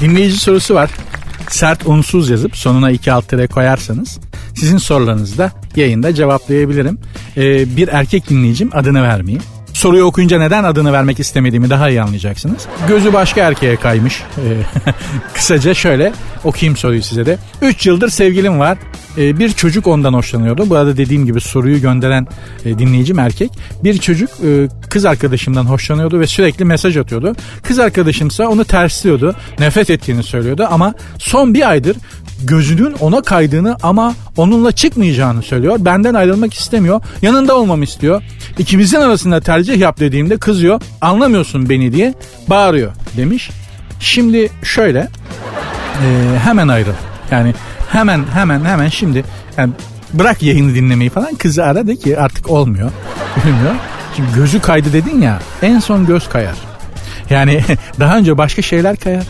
Dinleyici 0.00 0.38
sorusu 0.38 0.74
var. 0.74 0.90
Sert 1.54 1.86
unsuz 1.86 2.30
yazıp 2.30 2.56
sonuna 2.56 2.90
iki 2.90 3.12
alt 3.12 3.28
tere 3.28 3.46
koyarsanız 3.46 4.18
sizin 4.54 4.78
sorularınızı 4.78 5.38
da 5.38 5.52
yayında 5.76 6.14
cevaplayabilirim. 6.14 6.98
Ee, 7.36 7.76
bir 7.76 7.88
erkek 7.88 8.30
dinleyicim 8.30 8.70
adını 8.72 9.02
vermeyeyim. 9.02 9.42
Soruyu 9.74 10.04
okuyunca 10.04 10.38
neden 10.38 10.64
adını 10.64 10.92
vermek 10.92 11.20
istemediğimi 11.20 11.70
daha 11.70 11.90
iyi 11.90 12.02
anlayacaksınız. 12.02 12.66
Gözü 12.88 13.12
başka 13.12 13.40
erkeğe 13.40 13.76
kaymış. 13.76 14.22
Ee, 14.38 14.40
kısaca 15.34 15.74
şöyle 15.74 16.12
okuyayım 16.44 16.76
soruyu 16.76 17.02
size 17.02 17.26
de. 17.26 17.38
3 17.62 17.86
yıldır 17.86 18.08
sevgilim 18.08 18.58
var. 18.58 18.78
Ee, 19.18 19.38
bir 19.38 19.52
çocuk 19.52 19.86
ondan 19.86 20.14
hoşlanıyordu. 20.14 20.70
Bu 20.70 20.76
arada 20.76 20.96
dediğim 20.96 21.26
gibi 21.26 21.40
soruyu 21.40 21.80
gönderen 21.80 22.26
e, 22.64 22.78
dinleyicim 22.78 23.18
erkek. 23.18 23.50
Bir 23.84 23.98
çocuk 23.98 24.30
e, 24.30 24.68
kız 24.90 25.04
arkadaşımdan 25.04 25.64
hoşlanıyordu 25.64 26.20
ve 26.20 26.26
sürekli 26.26 26.64
mesaj 26.64 26.96
atıyordu. 26.96 27.36
Kız 27.62 27.78
arkadaşımsa 27.78 28.48
onu 28.48 28.64
tersliyordu. 28.64 29.36
Nefret 29.58 29.90
ettiğini 29.90 30.22
söylüyordu 30.22 30.66
ama 30.70 30.94
son 31.18 31.54
bir 31.54 31.68
aydır 31.70 31.96
gözünün 32.44 32.92
ona 33.00 33.22
kaydığını 33.22 33.76
ama 33.82 34.14
onunla 34.36 34.72
çıkmayacağını 34.72 35.42
söylüyor. 35.42 35.76
Benden 35.78 36.14
ayrılmak 36.14 36.54
istemiyor. 36.54 37.00
Yanında 37.22 37.56
olmamı 37.56 37.84
istiyor. 37.84 38.22
İkimizin 38.58 39.00
arasında 39.00 39.40
tercih 39.40 39.78
yap 39.78 40.00
dediğimde 40.00 40.36
kızıyor. 40.36 40.80
Anlamıyorsun 41.00 41.68
beni 41.68 41.92
diye 41.92 42.14
bağırıyor 42.48 42.92
demiş. 43.16 43.50
Şimdi 44.00 44.50
şöyle 44.62 45.08
e, 46.02 46.38
hemen 46.44 46.68
ayrıl. 46.68 46.92
Yani 47.30 47.54
hemen 47.88 48.24
hemen 48.34 48.64
hemen 48.64 48.88
şimdi 48.88 49.24
yani 49.56 49.72
bırak 50.12 50.42
yayını 50.42 50.74
dinlemeyi 50.74 51.10
falan 51.10 51.34
kızı 51.34 51.64
ara 51.64 51.86
de 51.86 51.96
ki 51.96 52.18
artık 52.18 52.50
olmuyor. 52.50 52.90
Bilmiyor. 53.44 53.74
Şimdi 54.16 54.28
gözü 54.34 54.60
kaydı 54.60 54.92
dedin 54.92 55.22
ya 55.22 55.38
en 55.62 55.78
son 55.78 56.06
göz 56.06 56.28
kayar. 56.28 56.54
Yani 57.30 57.60
daha 58.00 58.16
önce 58.16 58.38
başka 58.38 58.62
şeyler 58.62 58.96
kayar. 58.96 59.24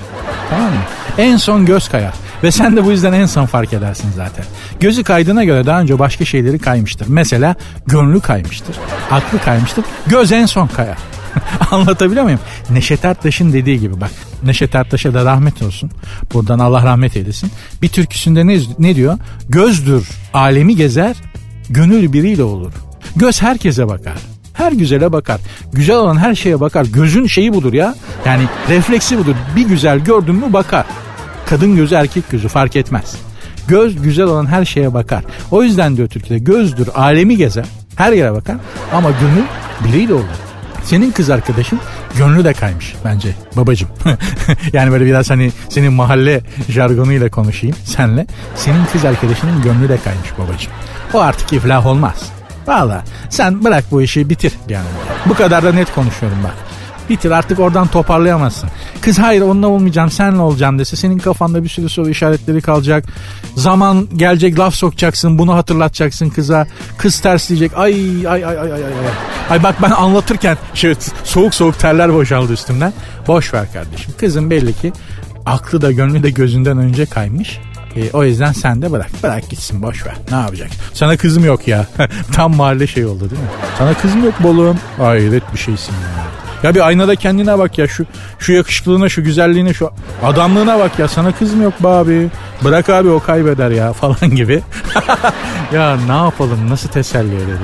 Tamam 0.51 0.67
mı? 0.67 0.81
En 1.19 1.37
son 1.37 1.67
göz 1.67 1.89
kayar. 1.89 2.15
Ve 2.43 2.51
sen 2.51 2.77
de 2.77 2.85
bu 2.85 2.91
yüzden 2.91 3.13
en 3.13 3.27
son 3.27 3.47
fark 3.47 3.73
edersin 3.73 4.09
zaten. 4.17 4.45
Gözü 4.81 5.05
kaydına 5.05 5.45
göre 5.45 5.67
daha 5.67 5.81
önce 5.81 5.99
başka 5.99 6.25
şeyleri 6.25 6.59
kaymıştır. 6.59 7.07
Mesela 7.09 7.55
gönlü 7.87 8.21
kaymıştır. 8.21 8.77
Aklı 9.11 9.39
kaymıştır. 9.39 9.85
Göz 10.07 10.33
en 10.33 10.47
son 10.47 10.67
kayar. 10.67 10.99
Anlatabiliyor 11.71 12.25
muyum? 12.25 12.41
Neşet 12.71 13.05
Ertaş'ın 13.05 13.53
dediği 13.53 13.81
gibi 13.81 14.01
bak. 14.01 14.11
Neşet 14.43 14.75
Ertaş'a 14.75 15.15
da 15.15 15.25
rahmet 15.25 15.63
olsun. 15.63 15.91
Buradan 16.35 16.59
Allah 16.59 16.83
rahmet 16.83 17.17
eylesin. 17.17 17.51
Bir 17.83 17.89
türküsünde 17.89 18.47
ne, 18.47 18.59
ne 18.79 18.97
diyor? 18.97 19.19
Gözdür 19.49 20.09
alemi 20.35 20.77
gezer, 20.77 21.17
gönül 21.71 22.13
biriyle 22.13 22.43
olur. 22.43 22.73
Göz 23.17 23.43
herkese 23.43 23.89
bakar. 23.89 24.17
Her 24.55 24.73
güzele 24.73 25.13
bakar. 25.13 25.41
Güzel 25.73 25.97
olan 25.97 26.17
her 26.17 26.35
şeye 26.35 26.61
bakar. 26.61 26.85
Gözün 26.85 27.27
şeyi 27.27 27.55
budur 27.55 27.73
ya. 27.73 27.95
Yani 28.27 28.43
refleksi 28.69 29.19
budur. 29.19 29.35
Bir 29.57 29.67
güzel 29.67 29.99
gördün 29.99 30.35
mü 30.35 30.53
bakar. 30.53 30.85
Kadın 31.47 31.77
gözü 31.77 31.95
erkek 31.95 32.31
gözü 32.31 32.49
fark 32.49 32.77
etmez. 32.77 33.17
Göz 33.69 34.03
güzel 34.03 34.27
olan 34.27 34.47
her 34.47 34.65
şeye 34.65 34.95
bakar. 34.95 35.25
O 35.51 35.63
yüzden 35.63 35.97
diyor 35.97 36.09
Türkiye'de 36.09 36.45
gözdür 36.45 36.89
alemi 36.95 37.37
gezer. 37.37 37.65
Her 37.97 38.13
yere 38.13 38.33
bakar 38.33 38.57
ama 38.93 39.11
gönül 39.11 39.45
biriyle 39.85 40.15
olur. 40.15 40.25
Senin 40.85 41.11
kız 41.11 41.31
arkadaşın 41.31 41.81
gönlü 42.19 42.45
de 42.45 42.53
kaymış 42.53 42.95
bence 43.05 43.35
babacım. 43.57 43.89
yani 44.73 44.93
böyle 44.93 45.07
biraz 45.07 45.31
hani 45.31 45.53
senin 45.69 45.93
mahalle 45.93 46.41
jargonuyla 46.69 47.31
konuşayım 47.31 47.77
senle. 47.85 48.27
Senin 48.57 48.85
kız 48.93 49.05
arkadaşının 49.05 49.63
gönlü 49.63 49.89
de 49.89 49.99
kaymış 50.05 50.29
babacım. 50.39 50.73
O 51.15 51.21
artık 51.21 51.53
iflah 51.53 51.87
olmaz. 51.87 52.31
Valla 52.67 53.05
sen 53.31 53.65
bırak 53.65 53.85
bu 53.91 54.03
işi 54.03 54.31
bitir 54.31 54.53
yani. 54.69 54.87
Bu 55.27 55.35
kadar 55.35 55.65
da 55.65 55.73
net 55.73 55.95
konuşuyorum 55.95 56.39
bak. 56.45 56.55
Bitir 57.11 57.31
artık 57.31 57.61
oradan 57.61 57.87
toparlayamazsın. 57.87 58.71
Kız 59.01 59.19
hayır 59.19 59.43
onunla 59.43 59.69
olmayacağım 59.69 60.11
senle 60.11 60.41
olacağım 60.41 60.79
dese 60.79 60.97
senin 60.97 61.19
kafanda 61.19 61.65
bir 61.65 61.69
sürü 61.69 61.89
soru 61.89 62.09
işaretleri 62.09 62.61
kalacak. 62.61 63.05
Zaman 63.57 64.09
gelecek 64.17 64.59
laf 64.59 64.75
sokacaksın 64.75 65.39
bunu 65.39 65.55
hatırlatacaksın 65.55 66.31
kıza. 66.31 66.67
Kız 66.99 67.21
ters 67.21 67.49
diyecek 67.49 67.73
ay 67.77 67.95
ay 68.29 68.45
ay 68.45 68.59
ay 68.59 68.73
ay 68.73 68.85
ay. 68.85 68.93
Ay 69.51 69.63
bak 69.63 69.83
ben 69.83 69.91
anlatırken 69.91 70.57
şey, 70.75 70.95
soğuk 71.25 71.55
soğuk 71.55 71.79
terler 71.79 72.15
boşaldı 72.15 72.53
üstümden. 72.53 72.93
Boş 73.29 73.55
ver 73.55 73.73
kardeşim. 73.73 74.15
Kızın 74.19 74.51
belli 74.51 74.73
ki 74.73 74.93
aklı 75.47 75.83
da 75.83 75.93
gönlü 75.93 76.23
de 76.23 76.31
gözünden 76.31 76.79
önce 76.79 77.07
kaymış. 77.07 77.61
E, 77.97 78.11
o 78.13 78.25
yüzden 78.25 78.53
sen 78.53 78.83
de 78.83 78.91
bırak. 78.93 79.11
Bırak 79.23 79.51
gitsin 79.51 79.83
boş 79.83 80.07
ver. 80.07 80.15
Ne 80.31 80.37
yapacak? 80.37 80.71
Sana 80.93 81.17
kızım 81.17 81.45
yok 81.45 81.69
ya. 81.69 81.87
Tam 82.33 82.57
mahalle 82.57 82.87
şey 82.87 83.07
oldu 83.07 83.21
değil 83.21 83.43
mi? 83.43 83.49
Sana 83.79 83.95
kızım 83.95 84.25
yok 84.25 84.35
bolum. 84.43 84.79
Hayret 84.99 85.53
bir 85.53 85.59
şeysin 85.59 85.93
ya. 85.93 86.44
Ya 86.65 86.75
bir 86.75 86.87
aynada 86.87 87.17
kendine 87.17 87.59
bak 87.59 87.79
ya 87.79 87.89
şu 87.89 88.07
şu 88.39 88.53
yakışıklılığına, 88.53 89.09
şu 89.09 89.25
güzelliğine, 89.25 89.75
şu 89.75 89.91
adamlığına 90.23 90.79
bak 90.79 90.99
ya. 90.99 91.09
Sana 91.09 91.33
kız 91.33 91.55
mı 91.55 91.63
yok 91.63 91.83
be 91.83 91.89
abi? 91.89 92.29
Bırak 92.65 92.89
abi 92.89 93.09
o 93.09 93.21
kaybeder 93.21 93.71
ya 93.71 93.93
falan 94.03 94.31
gibi. 94.37 94.63
ya 95.75 95.97
ne 96.07 96.13
yapalım 96.13 96.71
nasıl 96.71 96.89
teselli 96.89 97.35
edelim. 97.35 97.59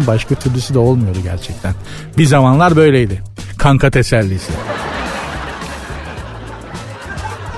Başka 0.06 0.34
türlüsü 0.34 0.74
de 0.74 0.78
olmuyordu 0.78 1.18
gerçekten. 1.22 1.74
Bir 2.18 2.24
zamanlar 2.24 2.76
böyleydi. 2.76 3.22
Kanka 3.58 3.90
tesellisi. 3.90 4.52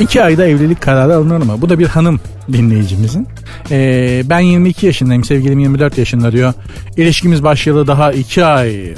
İki 0.00 0.22
ayda 0.22 0.46
evlilik 0.46 0.82
kararı 0.82 1.14
alınır 1.14 1.38
mı? 1.38 1.54
Bu 1.58 1.68
da 1.68 1.78
bir 1.78 1.86
hanım 1.86 2.20
dinleyicimizin. 2.52 3.28
Ee, 3.70 4.22
ben 4.24 4.40
22 4.40 4.86
yaşındayım 4.86 5.24
sevgilim 5.24 5.58
24 5.58 5.98
yaşında 5.98 6.32
diyor. 6.32 6.52
İlişkimiz 6.96 7.42
başlayalı 7.42 7.86
daha 7.86 8.12
iki 8.12 8.44
ay 8.44 8.94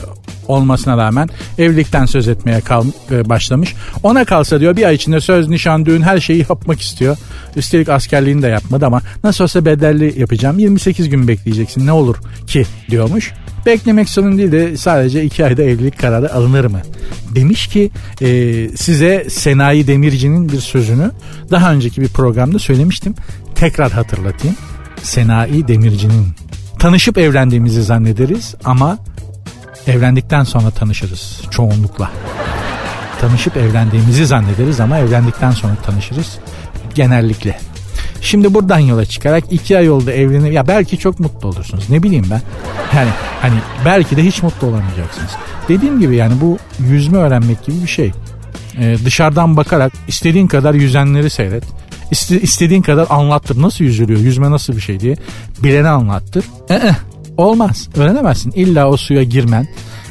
olmasına 0.49 0.97
rağmen 0.97 1.29
evlilikten 1.59 2.07
söz 2.07 2.29
etmeye 2.29 2.61
kal, 2.61 2.85
e, 3.11 3.29
başlamış. 3.29 3.75
Ona 4.03 4.25
kalsa 4.25 4.61
diyor 4.61 4.77
bir 4.77 4.85
ay 4.85 4.95
içinde 4.95 5.21
söz, 5.21 5.49
nişan, 5.49 5.87
düğün 5.87 6.03
her 6.03 6.21
şeyi 6.21 6.47
yapmak 6.49 6.81
istiyor. 6.81 7.17
Üstelik 7.57 7.89
askerliğini 7.89 8.43
de 8.43 8.49
yapmadı 8.49 8.87
ama 8.87 9.01
nasıl 9.25 9.45
olsa 9.45 9.65
bedelli 9.65 10.21
yapacağım. 10.21 10.59
28 10.59 11.09
gün 11.09 11.29
bekleyeceksin 11.29 11.87
ne 11.87 11.93
olur 11.93 12.17
ki 12.47 12.67
diyormuş. 12.91 13.33
Beklemek 13.67 14.09
sorun 14.09 14.39
değil 14.39 14.53
de 14.53 14.77
sadece 14.77 15.25
iki 15.25 15.45
ayda 15.45 15.63
evlilik 15.63 15.99
kararı 15.99 16.35
alınır 16.35 16.65
mı? 16.65 16.81
Demiş 17.35 17.67
ki 17.67 17.91
e, 18.21 18.29
size 18.77 19.27
Senayi 19.31 19.87
Demirci'nin 19.87 20.49
bir 20.49 20.61
sözünü 20.61 21.11
daha 21.51 21.73
önceki 21.73 22.01
bir 22.01 22.09
programda 22.09 22.59
söylemiştim. 22.59 23.15
Tekrar 23.55 23.93
hatırlatayım. 23.93 24.57
Senayi 25.03 25.69
Demirci'nin 25.69 26.27
tanışıp 26.79 27.19
evlendiğimizi 27.19 27.83
zannederiz 27.83 28.55
ama 28.65 28.99
evlendikten 29.87 30.45
sonra 30.45 30.71
tanışırız 30.71 31.41
çoğunlukla. 31.51 32.11
Tanışıp 33.21 33.57
evlendiğimizi 33.57 34.27
zannederiz 34.27 34.81
ama 34.81 34.99
evlendikten 34.99 35.51
sonra 35.51 35.75
tanışırız 35.87 36.39
genellikle. 36.95 37.59
Şimdi 38.21 38.55
buradan 38.55 38.79
yola 38.79 39.05
çıkarak 39.05 39.45
iki 39.51 39.79
ay 39.79 39.91
oldu 39.91 40.11
evlenir. 40.11 40.51
Ya 40.51 40.69
belki 40.69 40.99
çok 40.99 41.21
mutlu 41.21 41.49
olursunuz. 41.49 41.91
Ne 41.91 42.03
bileyim 42.03 42.27
ben. 42.31 42.43
Yani 42.97 43.11
hani 43.43 43.55
belki 43.85 44.17
de 44.17 44.25
hiç 44.25 44.43
mutlu 44.43 44.67
olamayacaksınız. 44.67 45.31
Dediğim 45.69 46.01
gibi 46.01 46.17
yani 46.17 46.41
bu 46.41 46.59
yüzme 46.79 47.19
öğrenmek 47.19 47.67
gibi 47.67 47.83
bir 47.83 47.89
şey. 47.89 48.13
Ee, 48.79 48.97
dışarıdan 49.05 49.57
bakarak 49.57 49.93
istediğin 50.09 50.47
kadar 50.47 50.75
yüzenleri 50.75 51.31
seyret. 51.31 51.65
İste, 52.11 52.41
istediğin 52.41 52.83
kadar 52.83 53.07
anlattır. 53.11 53.63
Nasıl 53.63 53.85
yüzülüyor? 53.85 54.21
Yüzme 54.21 54.51
nasıl 54.51 54.77
bir 54.77 54.81
şey 54.81 55.01
diye. 55.01 55.17
Bilene 55.63 55.89
anlattır. 55.89 56.45
Ee, 56.71 56.91
olmaz. 57.37 57.89
Öğrenemezsin. 57.97 58.51
İlla 58.51 58.89
o 58.89 58.97
suya 58.97 59.23
girmen, 59.23 59.69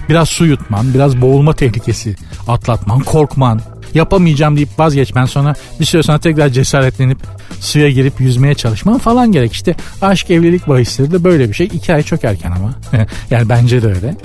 biraz 0.09 0.29
su 0.29 0.45
yutman, 0.45 0.93
biraz 0.93 1.21
boğulma 1.21 1.53
tehlikesi 1.53 2.15
atlatman, 2.47 2.99
korkman, 2.99 3.61
yapamayacağım 3.95 4.55
deyip 4.55 4.69
vazgeçmen 4.79 5.25
sonra 5.25 5.55
bir 5.79 5.85
süre 5.85 6.03
sonra 6.03 6.17
tekrar 6.17 6.49
cesaretlenip 6.49 7.17
suya 7.59 7.89
girip 7.89 8.21
yüzmeye 8.21 8.55
çalışman 8.55 8.97
falan 8.97 9.31
gerek. 9.31 9.53
İşte 9.53 9.75
aşk 10.01 10.31
evlilik 10.31 10.67
bahisleri 10.67 11.11
de 11.11 11.23
böyle 11.23 11.49
bir 11.49 11.53
şey. 11.53 11.67
İki 11.67 11.93
ay 11.93 12.03
çok 12.03 12.23
erken 12.23 12.51
ama. 12.51 12.71
yani 13.29 13.49
bence 13.49 13.81
de 13.81 13.87
öyle. 13.87 14.15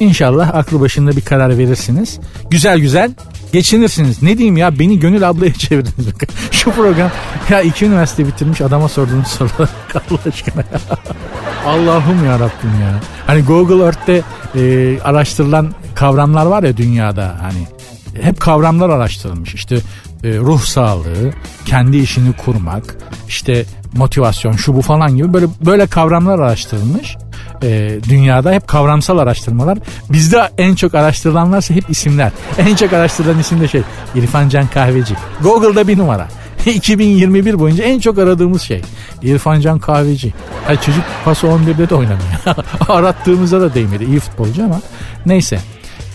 İnşallah 0.00 0.54
aklı 0.54 0.80
başında 0.80 1.16
bir 1.16 1.20
karar 1.20 1.58
verirsiniz. 1.58 2.18
Güzel 2.50 2.78
güzel 2.78 3.10
geçinirsiniz. 3.52 4.22
Ne 4.22 4.38
diyeyim 4.38 4.56
ya 4.56 4.78
beni 4.78 5.00
Gönül 5.00 5.28
ablaya 5.28 5.52
çevirdiniz. 5.58 6.06
Şu 6.50 6.70
program 6.70 7.10
ya 7.50 7.60
iki 7.60 7.84
üniversite 7.84 8.26
bitirmiş 8.26 8.60
adama 8.60 8.88
sorduğunuz 8.88 9.26
sorular 9.26 9.58
Allah 9.94 10.18
aşkına 10.28 10.64
ya. 10.72 10.80
Allah'ım 11.66 12.24
ya 12.24 12.34
Rabbim 12.34 12.80
ya. 12.82 13.00
Hani 13.26 13.42
Google 13.42 13.84
Earth'te 13.84 14.22
e, 14.54 14.98
araştırılan 15.04 15.74
kavramlar 15.94 16.46
var 16.46 16.62
ya 16.62 16.76
dünyada 16.76 17.36
hani 17.42 17.75
hep 18.22 18.40
kavramlar 18.40 18.90
araştırılmış. 18.90 19.54
İşte 19.54 19.76
e, 20.24 20.38
ruh 20.38 20.60
sağlığı, 20.60 21.32
kendi 21.66 21.96
işini 21.96 22.32
kurmak, 22.32 22.96
işte 23.28 23.64
motivasyon, 23.92 24.52
şu 24.52 24.76
bu 24.76 24.82
falan 24.82 25.16
gibi 25.16 25.32
böyle 25.32 25.46
böyle 25.66 25.86
kavramlar 25.86 26.38
araştırılmış. 26.38 27.16
E, 27.62 27.98
dünyada 28.08 28.52
hep 28.52 28.68
kavramsal 28.68 29.18
araştırmalar. 29.18 29.78
Bizde 30.10 30.50
en 30.58 30.74
çok 30.74 30.94
araştırılanlarsa 30.94 31.74
hep 31.74 31.90
isimler. 31.90 32.32
En 32.58 32.76
çok 32.76 32.92
araştırılan 32.92 33.38
isim 33.38 33.60
de 33.60 33.68
şey 33.68 33.82
İrfan 34.14 34.48
Can 34.48 34.66
Kahveci. 34.66 35.14
Google'da 35.42 35.88
bir 35.88 35.98
numara. 35.98 36.28
2021 36.66 37.58
boyunca 37.58 37.84
en 37.84 38.00
çok 38.00 38.18
aradığımız 38.18 38.62
şey. 38.62 38.82
İrfan 39.22 39.60
Can 39.60 39.78
Kahveci. 39.78 40.34
Yani 40.68 40.80
çocuk 40.80 41.04
pası 41.24 41.46
11'de 41.46 41.88
de 41.88 41.94
oynamıyor. 41.94 42.40
Arattığımızda 42.88 43.60
da 43.60 43.74
değmedi. 43.74 44.04
İyi 44.04 44.20
futbolcu 44.20 44.64
ama 44.64 44.80
neyse. 45.26 45.58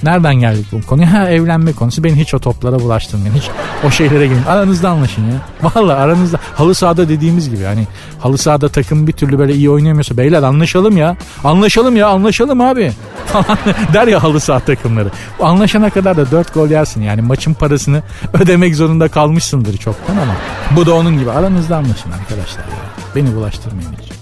Nereden 0.04 0.36
geldik 0.36 0.66
bu 0.72 0.82
konuya? 0.82 1.14
Ha 1.14 1.30
evlenme 1.30 1.74
konusu. 1.74 2.04
Beni 2.04 2.16
hiç 2.16 2.34
o 2.34 2.40
toplara 2.40 2.80
bulaştırmayın. 2.80 3.36
Hiç 3.36 3.44
o 3.88 3.92
şeylere 3.92 4.28
gelin. 4.28 4.44
Aranızda 4.44 4.90
anlaşın 4.90 5.22
ya. 5.22 5.38
Valla 5.76 5.96
aranızda. 5.96 6.40
Halı 6.56 6.76
sahada 6.76 7.10
dediğimiz 7.10 7.50
gibi. 7.50 7.64
Hani 7.64 7.88
halı 8.20 8.38
sahada 8.38 8.70
takım 8.70 9.08
bir 9.08 9.12
türlü 9.12 9.40
böyle 9.40 9.56
iyi 9.56 9.70
oynayamıyorsa 9.70 10.18
beyler 10.18 10.44
anlaşalım 10.44 10.98
ya. 10.98 11.18
Anlaşalım 11.44 11.96
ya 11.96 12.08
anlaşalım 12.08 12.62
abi. 12.62 12.92
Der 13.94 14.08
ya 14.08 14.24
halı 14.24 14.40
saha 14.40 14.60
takımları. 14.60 15.12
Anlaşana 15.42 15.90
kadar 15.90 16.18
da 16.18 16.32
4 16.32 16.54
gol 16.54 16.70
yersin. 16.70 17.02
Yani 17.02 17.22
maçın 17.22 17.54
parasını 17.54 18.04
ödemek 18.34 18.76
zorunda 18.76 19.08
kalmışsındır 19.08 19.78
çoktan 19.78 20.18
ama. 20.18 20.36
Bu 20.76 20.86
da 20.86 20.94
onun 20.96 21.20
gibi. 21.20 21.32
Aranızda 21.32 21.78
anlaşın 21.78 22.12
arkadaşlar 22.12 22.64
ya. 22.64 22.92
Beni 23.16 23.36
bulaştırmayın 23.36 23.92
hiç. 24.02 24.21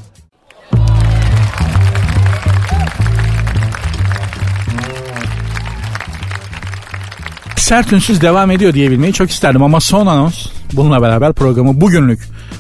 Sert 7.69 7.93
ünsüz 7.93 8.21
devam 8.21 8.51
ediyor 8.51 8.73
diyebilmeyi 8.73 9.13
çok 9.13 9.29
isterdim 9.29 9.63
ama 9.63 9.79
son 9.79 10.07
anons 10.07 10.47
bununla 10.73 11.01
beraber 11.01 11.33
programı 11.33 11.81
bugünlük 11.81 12.19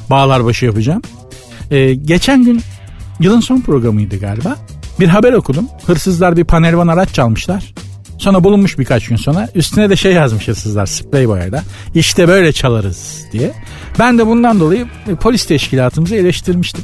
bağlar 0.09 0.45
başı 0.45 0.65
yapacağım. 0.65 1.01
Ee, 1.71 1.93
geçen 1.93 2.43
gün 2.43 2.61
yılın 3.19 3.39
son 3.39 3.61
programıydı 3.61 4.19
galiba. 4.19 4.57
Bir 4.99 5.07
haber 5.07 5.33
okudum. 5.33 5.67
Hırsızlar 5.85 6.37
bir 6.37 6.43
panel 6.43 6.77
van 6.77 6.87
araç 6.87 7.13
çalmışlar. 7.13 7.73
Sonra 8.17 8.43
bulunmuş 8.43 8.79
birkaç 8.79 9.07
gün 9.07 9.15
sonra. 9.15 9.49
Üstüne 9.55 9.89
de 9.89 9.95
şey 9.95 10.13
yazmış 10.13 10.47
hırsızlar 10.47 10.85
sprey 10.85 11.27
boyayla. 11.27 11.63
İşte 11.95 12.27
böyle 12.27 12.53
çalarız 12.53 13.25
diye. 13.31 13.51
Ben 13.99 14.17
de 14.17 14.27
bundan 14.27 14.59
dolayı 14.59 14.87
polis 15.21 15.45
teşkilatımızı 15.45 16.15
eleştirmiştim. 16.15 16.83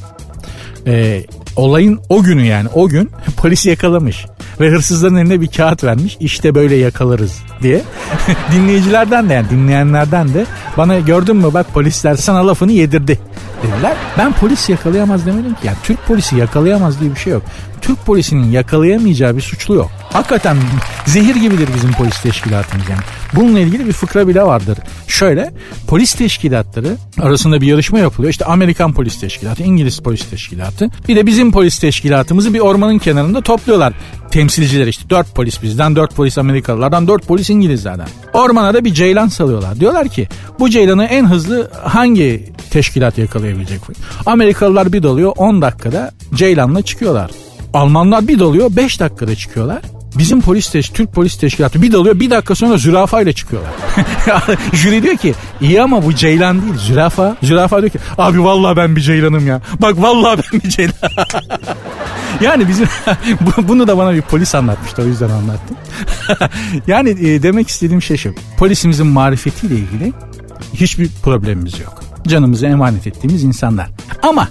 Ee, 0.87 1.25
olayın 1.55 1.99
o 2.09 2.23
günü 2.23 2.45
yani 2.45 2.69
o 2.73 2.87
gün 2.87 3.11
polis 3.37 3.65
yakalamış 3.65 4.25
ve 4.59 4.69
hırsızların 4.69 5.15
eline 5.15 5.41
bir 5.41 5.47
kağıt 5.47 5.83
vermiş 5.83 6.17
işte 6.19 6.55
böyle 6.55 6.75
yakalarız 6.75 7.39
diye. 7.61 7.81
Dinleyicilerden 8.51 9.29
de 9.29 9.33
yani 9.33 9.49
dinleyenlerden 9.49 10.33
de 10.33 10.45
bana 10.77 10.99
gördün 10.99 11.35
mü 11.35 11.53
bak 11.53 11.73
polisler 11.73 12.15
sana 12.15 12.47
lafını 12.47 12.71
yedirdi 12.71 13.19
dediler. 13.63 13.97
Ben 14.17 14.33
polis 14.33 14.69
yakalayamaz 14.69 15.25
demedim 15.25 15.53
ki. 15.53 15.67
Yani 15.67 15.77
Türk 15.83 16.05
polisi 16.07 16.35
yakalayamaz 16.35 16.99
diye 16.99 17.11
bir 17.11 17.19
şey 17.19 17.33
yok. 17.33 17.43
Türk 17.85 18.05
polisinin 18.05 18.51
yakalayamayacağı 18.51 19.35
bir 19.35 19.41
suçlu 19.41 19.75
yok. 19.75 19.91
Hakikaten 20.13 20.57
zehir 21.05 21.35
gibidir 21.35 21.69
bizim 21.75 21.91
polis 21.91 22.21
teşkilatımız 22.21 22.89
yani. 22.89 23.01
Bununla 23.35 23.59
ilgili 23.59 23.85
bir 23.87 23.91
fıkra 23.91 24.27
bile 24.27 24.43
vardır. 24.43 24.77
Şöyle 25.07 25.53
polis 25.87 26.13
teşkilatları 26.13 26.97
arasında 27.21 27.61
bir 27.61 27.67
yarışma 27.67 27.99
yapılıyor. 27.99 28.31
İşte 28.31 28.45
Amerikan 28.45 28.93
polis 28.93 29.19
teşkilatı, 29.19 29.63
İngiliz 29.63 29.99
polis 29.99 30.29
teşkilatı. 30.29 30.89
Bir 31.07 31.15
de 31.15 31.25
bizim 31.25 31.51
polis 31.51 31.79
teşkilatımızı 31.79 32.53
bir 32.53 32.59
ormanın 32.59 32.97
kenarında 32.97 33.41
topluyorlar. 33.41 33.93
Temsilciler 34.31 34.87
işte 34.87 35.09
dört 35.09 35.35
polis 35.35 35.63
bizden, 35.63 35.95
dört 35.95 36.15
polis 36.15 36.37
Amerikalılardan, 36.37 37.07
dört 37.07 37.27
polis 37.27 37.49
İngilizlerden. 37.49 38.07
Ormana 38.33 38.73
da 38.73 38.85
bir 38.85 38.93
ceylan 38.93 39.27
salıyorlar. 39.27 39.79
Diyorlar 39.79 40.07
ki 40.07 40.27
bu 40.59 40.69
ceylanı 40.69 41.05
en 41.05 41.25
hızlı 41.25 41.71
hangi 41.83 42.53
teşkilat 42.69 43.17
yakalayabilecek? 43.17 43.81
Amerikalılar 44.25 44.93
bir 44.93 45.03
doluyor 45.03 45.33
10 45.37 45.61
dakikada 45.61 46.11
ceylanla 46.33 46.81
çıkıyorlar. 46.81 47.31
Almanlar 47.75 48.27
bir 48.27 48.39
dalıyor 48.39 48.75
5 48.75 48.99
dakikada 48.99 49.35
çıkıyorlar. 49.35 49.81
Bizim 50.17 50.41
polis 50.41 50.69
teş 50.69 50.89
Türk 50.89 51.13
polis 51.13 51.37
teşkilatı 51.37 51.81
bir 51.81 51.91
dalıyor 51.91 52.19
bir 52.19 52.29
dakika 52.29 52.55
sonra 52.55 52.77
zürafa 52.77 53.21
ile 53.21 53.33
çıkıyorlar. 53.33 53.71
Jüri 54.73 55.03
diyor 55.03 55.17
ki 55.17 55.33
iyi 55.61 55.81
ama 55.81 56.05
bu 56.05 56.15
ceylan 56.15 56.61
değil 56.61 56.73
zürafa. 56.77 57.37
Zürafa 57.43 57.81
diyor 57.81 57.91
ki 57.91 57.99
abi 58.17 58.43
vallahi 58.43 58.77
ben 58.77 58.95
bir 58.95 59.01
ceylanım 59.01 59.47
ya. 59.47 59.61
Bak 59.81 60.01
vallahi 60.01 60.41
ben 60.53 60.61
bir 60.61 60.69
ceylan. 60.69 60.93
yani 62.41 62.67
bizim 62.67 62.87
bunu 63.67 63.87
da 63.87 63.97
bana 63.97 64.13
bir 64.13 64.21
polis 64.21 64.55
anlatmıştı 64.55 65.01
o 65.01 65.05
yüzden 65.05 65.29
anlattım. 65.29 65.77
yani 66.87 67.09
e, 67.09 67.43
demek 67.43 67.67
istediğim 67.67 68.01
şey 68.01 68.17
şu. 68.17 68.35
Polisimizin 68.57 69.07
marifetiyle 69.07 69.75
ilgili 69.75 70.13
hiçbir 70.73 71.09
problemimiz 71.23 71.79
yok. 71.79 72.03
Canımızı 72.27 72.65
emanet 72.65 73.07
ettiğimiz 73.07 73.43
insanlar. 73.43 73.89
Ama 74.23 74.47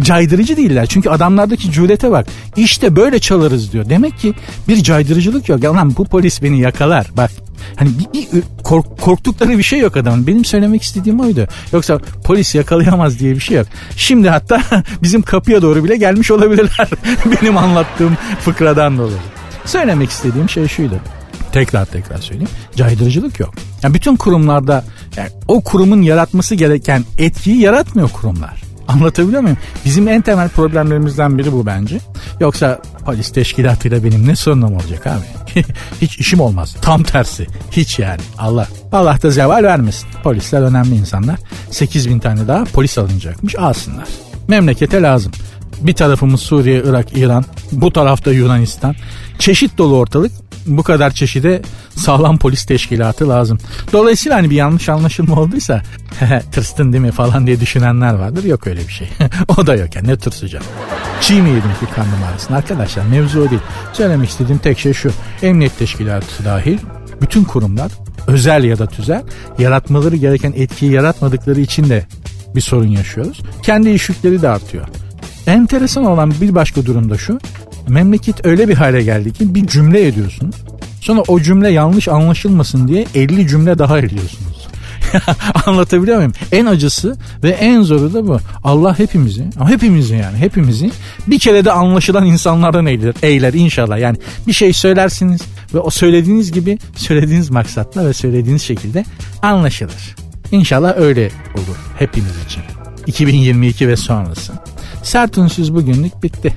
caydırıcı 0.00 0.56
değiller. 0.56 0.86
Çünkü 0.86 1.10
adamlardaki 1.10 1.72
cürete 1.72 2.10
bak. 2.10 2.26
İşte 2.56 2.96
böyle 2.96 3.18
çalarız 3.18 3.72
diyor. 3.72 3.88
Demek 3.88 4.18
ki 4.18 4.34
bir 4.68 4.82
caydırıcılık 4.82 5.48
yok. 5.48 5.62
Ya 5.62 5.74
lan 5.74 5.94
bu 5.96 6.04
polis 6.04 6.42
beni 6.42 6.60
yakalar. 6.60 7.06
Bak 7.16 7.30
Hani 7.76 7.90
bir, 7.98 8.32
bir 8.32 8.42
kork, 8.64 9.00
korktukları 9.00 9.58
bir 9.58 9.62
şey 9.62 9.78
yok 9.78 9.96
adamın. 9.96 10.26
Benim 10.26 10.44
söylemek 10.44 10.82
istediğim 10.82 11.20
oydu. 11.20 11.46
Yoksa 11.72 11.98
polis 12.24 12.54
yakalayamaz 12.54 13.18
diye 13.18 13.34
bir 13.34 13.40
şey 13.40 13.56
yok. 13.56 13.66
Şimdi 13.96 14.28
hatta 14.28 14.62
bizim 15.02 15.22
kapıya 15.22 15.62
doğru 15.62 15.84
bile 15.84 15.96
gelmiş 15.96 16.30
olabilirler. 16.30 16.88
Benim 17.42 17.56
anlattığım 17.56 18.16
fıkradan 18.40 18.98
dolayı. 18.98 19.18
Söylemek 19.64 20.10
istediğim 20.10 20.48
şey 20.48 20.68
şuydu. 20.68 20.94
Tekrar 21.52 21.84
tekrar 21.84 22.18
söyleyeyim. 22.18 22.48
Caydırıcılık 22.76 23.40
yok. 23.40 23.54
Yani 23.82 23.94
bütün 23.94 24.16
kurumlarda 24.16 24.84
yani 25.16 25.28
o 25.48 25.60
kurumun 25.60 26.02
yaratması 26.02 26.54
gereken 26.54 27.04
etkiyi 27.18 27.60
yaratmıyor 27.60 28.10
kurumlar. 28.10 28.65
Anlatabiliyor 28.88 29.42
muyum? 29.42 29.56
Bizim 29.84 30.08
en 30.08 30.22
temel 30.22 30.48
problemlerimizden 30.48 31.38
biri 31.38 31.52
bu 31.52 31.66
bence. 31.66 32.00
Yoksa 32.40 32.78
polis 33.04 33.32
teşkilatıyla 33.32 34.04
benim 34.04 34.28
ne 34.28 34.36
sorunum 34.36 34.74
olacak 34.74 35.06
abi? 35.06 35.24
hiç 36.00 36.18
işim 36.18 36.40
olmaz. 36.40 36.76
Tam 36.82 37.02
tersi. 37.02 37.46
Hiç 37.70 37.98
yani. 37.98 38.20
Allah. 38.38 38.68
Allah 38.92 39.22
da 39.22 39.30
zeval 39.30 39.62
vermesin. 39.62 40.08
Polisler 40.22 40.62
önemli 40.62 40.94
insanlar. 40.94 41.38
8 41.70 42.08
bin 42.08 42.18
tane 42.18 42.48
daha 42.48 42.64
polis 42.64 42.98
alınacakmış. 42.98 43.56
Alsınlar. 43.58 44.08
Memlekete 44.48 45.02
lazım. 45.02 45.32
Bir 45.80 45.92
tarafımız 45.92 46.40
Suriye, 46.40 46.82
Irak, 46.86 47.16
İran. 47.16 47.44
Bu 47.72 47.92
tarafta 47.92 48.32
Yunanistan. 48.32 48.94
Çeşit 49.38 49.78
dolu 49.78 49.96
ortalık 49.96 50.32
bu 50.66 50.82
kadar 50.82 51.10
çeşide 51.10 51.62
sağlam 51.96 52.38
polis 52.38 52.64
teşkilatı 52.64 53.28
lazım. 53.28 53.58
Dolayısıyla 53.92 54.38
hani 54.38 54.50
bir 54.50 54.56
yanlış 54.56 54.88
anlaşılma 54.88 55.40
olduysa 55.40 55.82
tırstın 56.52 56.92
değil 56.92 57.04
mi 57.04 57.10
falan 57.10 57.46
diye 57.46 57.60
düşünenler 57.60 58.14
vardır. 58.14 58.44
Yok 58.44 58.66
öyle 58.66 58.80
bir 58.80 58.92
şey. 58.92 59.08
o 59.58 59.66
da 59.66 59.74
yok 59.74 59.96
yani 59.96 60.08
ne 60.08 60.16
tırsacağım. 60.16 60.64
Çiğ 61.20 61.42
mi 61.42 61.48
yedim 61.48 61.70
ki 61.80 61.94
karnım 61.94 62.24
ağrısın? 62.32 62.54
Arkadaşlar 62.54 63.04
mevzu 63.04 63.40
o 63.40 63.50
değil. 63.50 63.60
Söylemek 63.92 64.28
istediğim 64.28 64.58
tek 64.58 64.78
şey 64.78 64.92
şu. 64.92 65.10
Emniyet 65.42 65.78
teşkilatı 65.78 66.44
dahil 66.44 66.78
bütün 67.22 67.44
kurumlar 67.44 67.92
özel 68.26 68.64
ya 68.64 68.78
da 68.78 68.86
tüzel 68.86 69.22
yaratmaları 69.58 70.16
gereken 70.16 70.52
etkiyi 70.56 70.92
yaratmadıkları 70.92 71.60
için 71.60 71.90
de 71.90 72.06
bir 72.54 72.60
sorun 72.60 72.88
yaşıyoruz. 72.88 73.40
Kendi 73.62 73.90
iş 73.90 74.08
yükleri 74.08 74.42
de 74.42 74.48
artıyor. 74.48 74.88
Enteresan 75.46 76.04
olan 76.04 76.34
bir 76.40 76.54
başka 76.54 76.86
durum 76.86 77.10
da 77.10 77.18
şu. 77.18 77.38
Memleket 77.88 78.46
öyle 78.46 78.68
bir 78.68 78.74
hale 78.74 79.02
geldi 79.02 79.32
ki 79.32 79.54
bir 79.54 79.66
cümle 79.66 80.06
ediyorsunuz. 80.06 80.56
Sonra 81.00 81.22
o 81.28 81.40
cümle 81.40 81.70
yanlış 81.70 82.08
anlaşılmasın 82.08 82.88
diye 82.88 83.06
50 83.14 83.48
cümle 83.48 83.78
daha 83.78 83.98
ediyorsunuz. 83.98 84.68
Anlatabiliyor 85.66 86.16
muyum? 86.16 86.32
En 86.52 86.66
acısı 86.66 87.16
ve 87.42 87.50
en 87.50 87.82
zoru 87.82 88.14
da 88.14 88.28
bu. 88.28 88.38
Allah 88.64 88.98
hepimizi, 88.98 89.44
hepimizi 89.68 90.14
yani 90.14 90.36
hepimizi 90.36 90.90
bir 91.26 91.38
kere 91.38 91.64
de 91.64 91.72
anlaşılan 91.72 92.26
insanlardan 92.26 92.86
eyler, 92.86 93.14
eyler 93.22 93.54
inşallah. 93.54 93.98
Yani 93.98 94.18
bir 94.46 94.52
şey 94.52 94.72
söylersiniz 94.72 95.40
ve 95.74 95.78
o 95.78 95.90
söylediğiniz 95.90 96.52
gibi 96.52 96.78
söylediğiniz 96.96 97.50
maksatla 97.50 98.06
ve 98.06 98.12
söylediğiniz 98.12 98.62
şekilde 98.62 99.04
anlaşılır. 99.42 100.16
İnşallah 100.52 100.94
öyle 100.96 101.30
olur 101.54 101.76
hepiniz 101.98 102.44
için. 102.46 102.62
2022 103.06 103.88
ve 103.88 103.96
sonrası. 103.96 104.52
Sert 105.02 105.38
unsuz 105.38 105.74
bugünlük 105.74 106.22
bitti. 106.22 106.52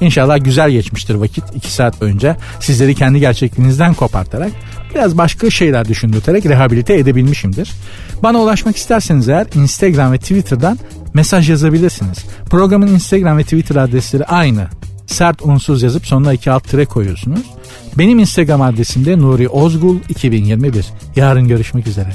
İnşallah 0.00 0.44
güzel 0.44 0.70
geçmiştir 0.70 1.14
vakit 1.14 1.44
2 1.54 1.72
saat 1.72 2.00
boyunca 2.00 2.36
sizleri 2.60 2.94
kendi 2.94 3.20
gerçekliğinizden 3.20 3.94
kopartarak 3.94 4.52
biraz 4.94 5.18
başka 5.18 5.50
şeyler 5.50 5.88
düşündürterek 5.88 6.46
rehabilite 6.46 6.94
edebilmişimdir. 6.94 7.72
Bana 8.22 8.38
ulaşmak 8.38 8.76
isterseniz 8.76 9.28
eğer 9.28 9.46
Instagram 9.54 10.12
ve 10.12 10.18
Twitter'dan 10.18 10.78
mesaj 11.14 11.50
yazabilirsiniz. 11.50 12.24
Programın 12.50 12.86
Instagram 12.86 13.38
ve 13.38 13.42
Twitter 13.42 13.76
adresleri 13.76 14.24
aynı. 14.24 14.66
Sert 15.06 15.42
unsuz 15.42 15.82
yazıp 15.82 16.06
sonuna 16.06 16.32
iki 16.32 16.50
alt 16.50 16.68
tire 16.68 16.84
koyuyorsunuz. 16.84 17.40
Benim 17.98 18.18
Instagram 18.18 18.62
adresim 18.62 19.04
de 19.04 19.18
Nuri 19.18 19.48
Ozgul 19.48 19.98
2021. 20.08 20.86
Yarın 21.16 21.48
görüşmek 21.48 21.86
üzere. 21.86 22.14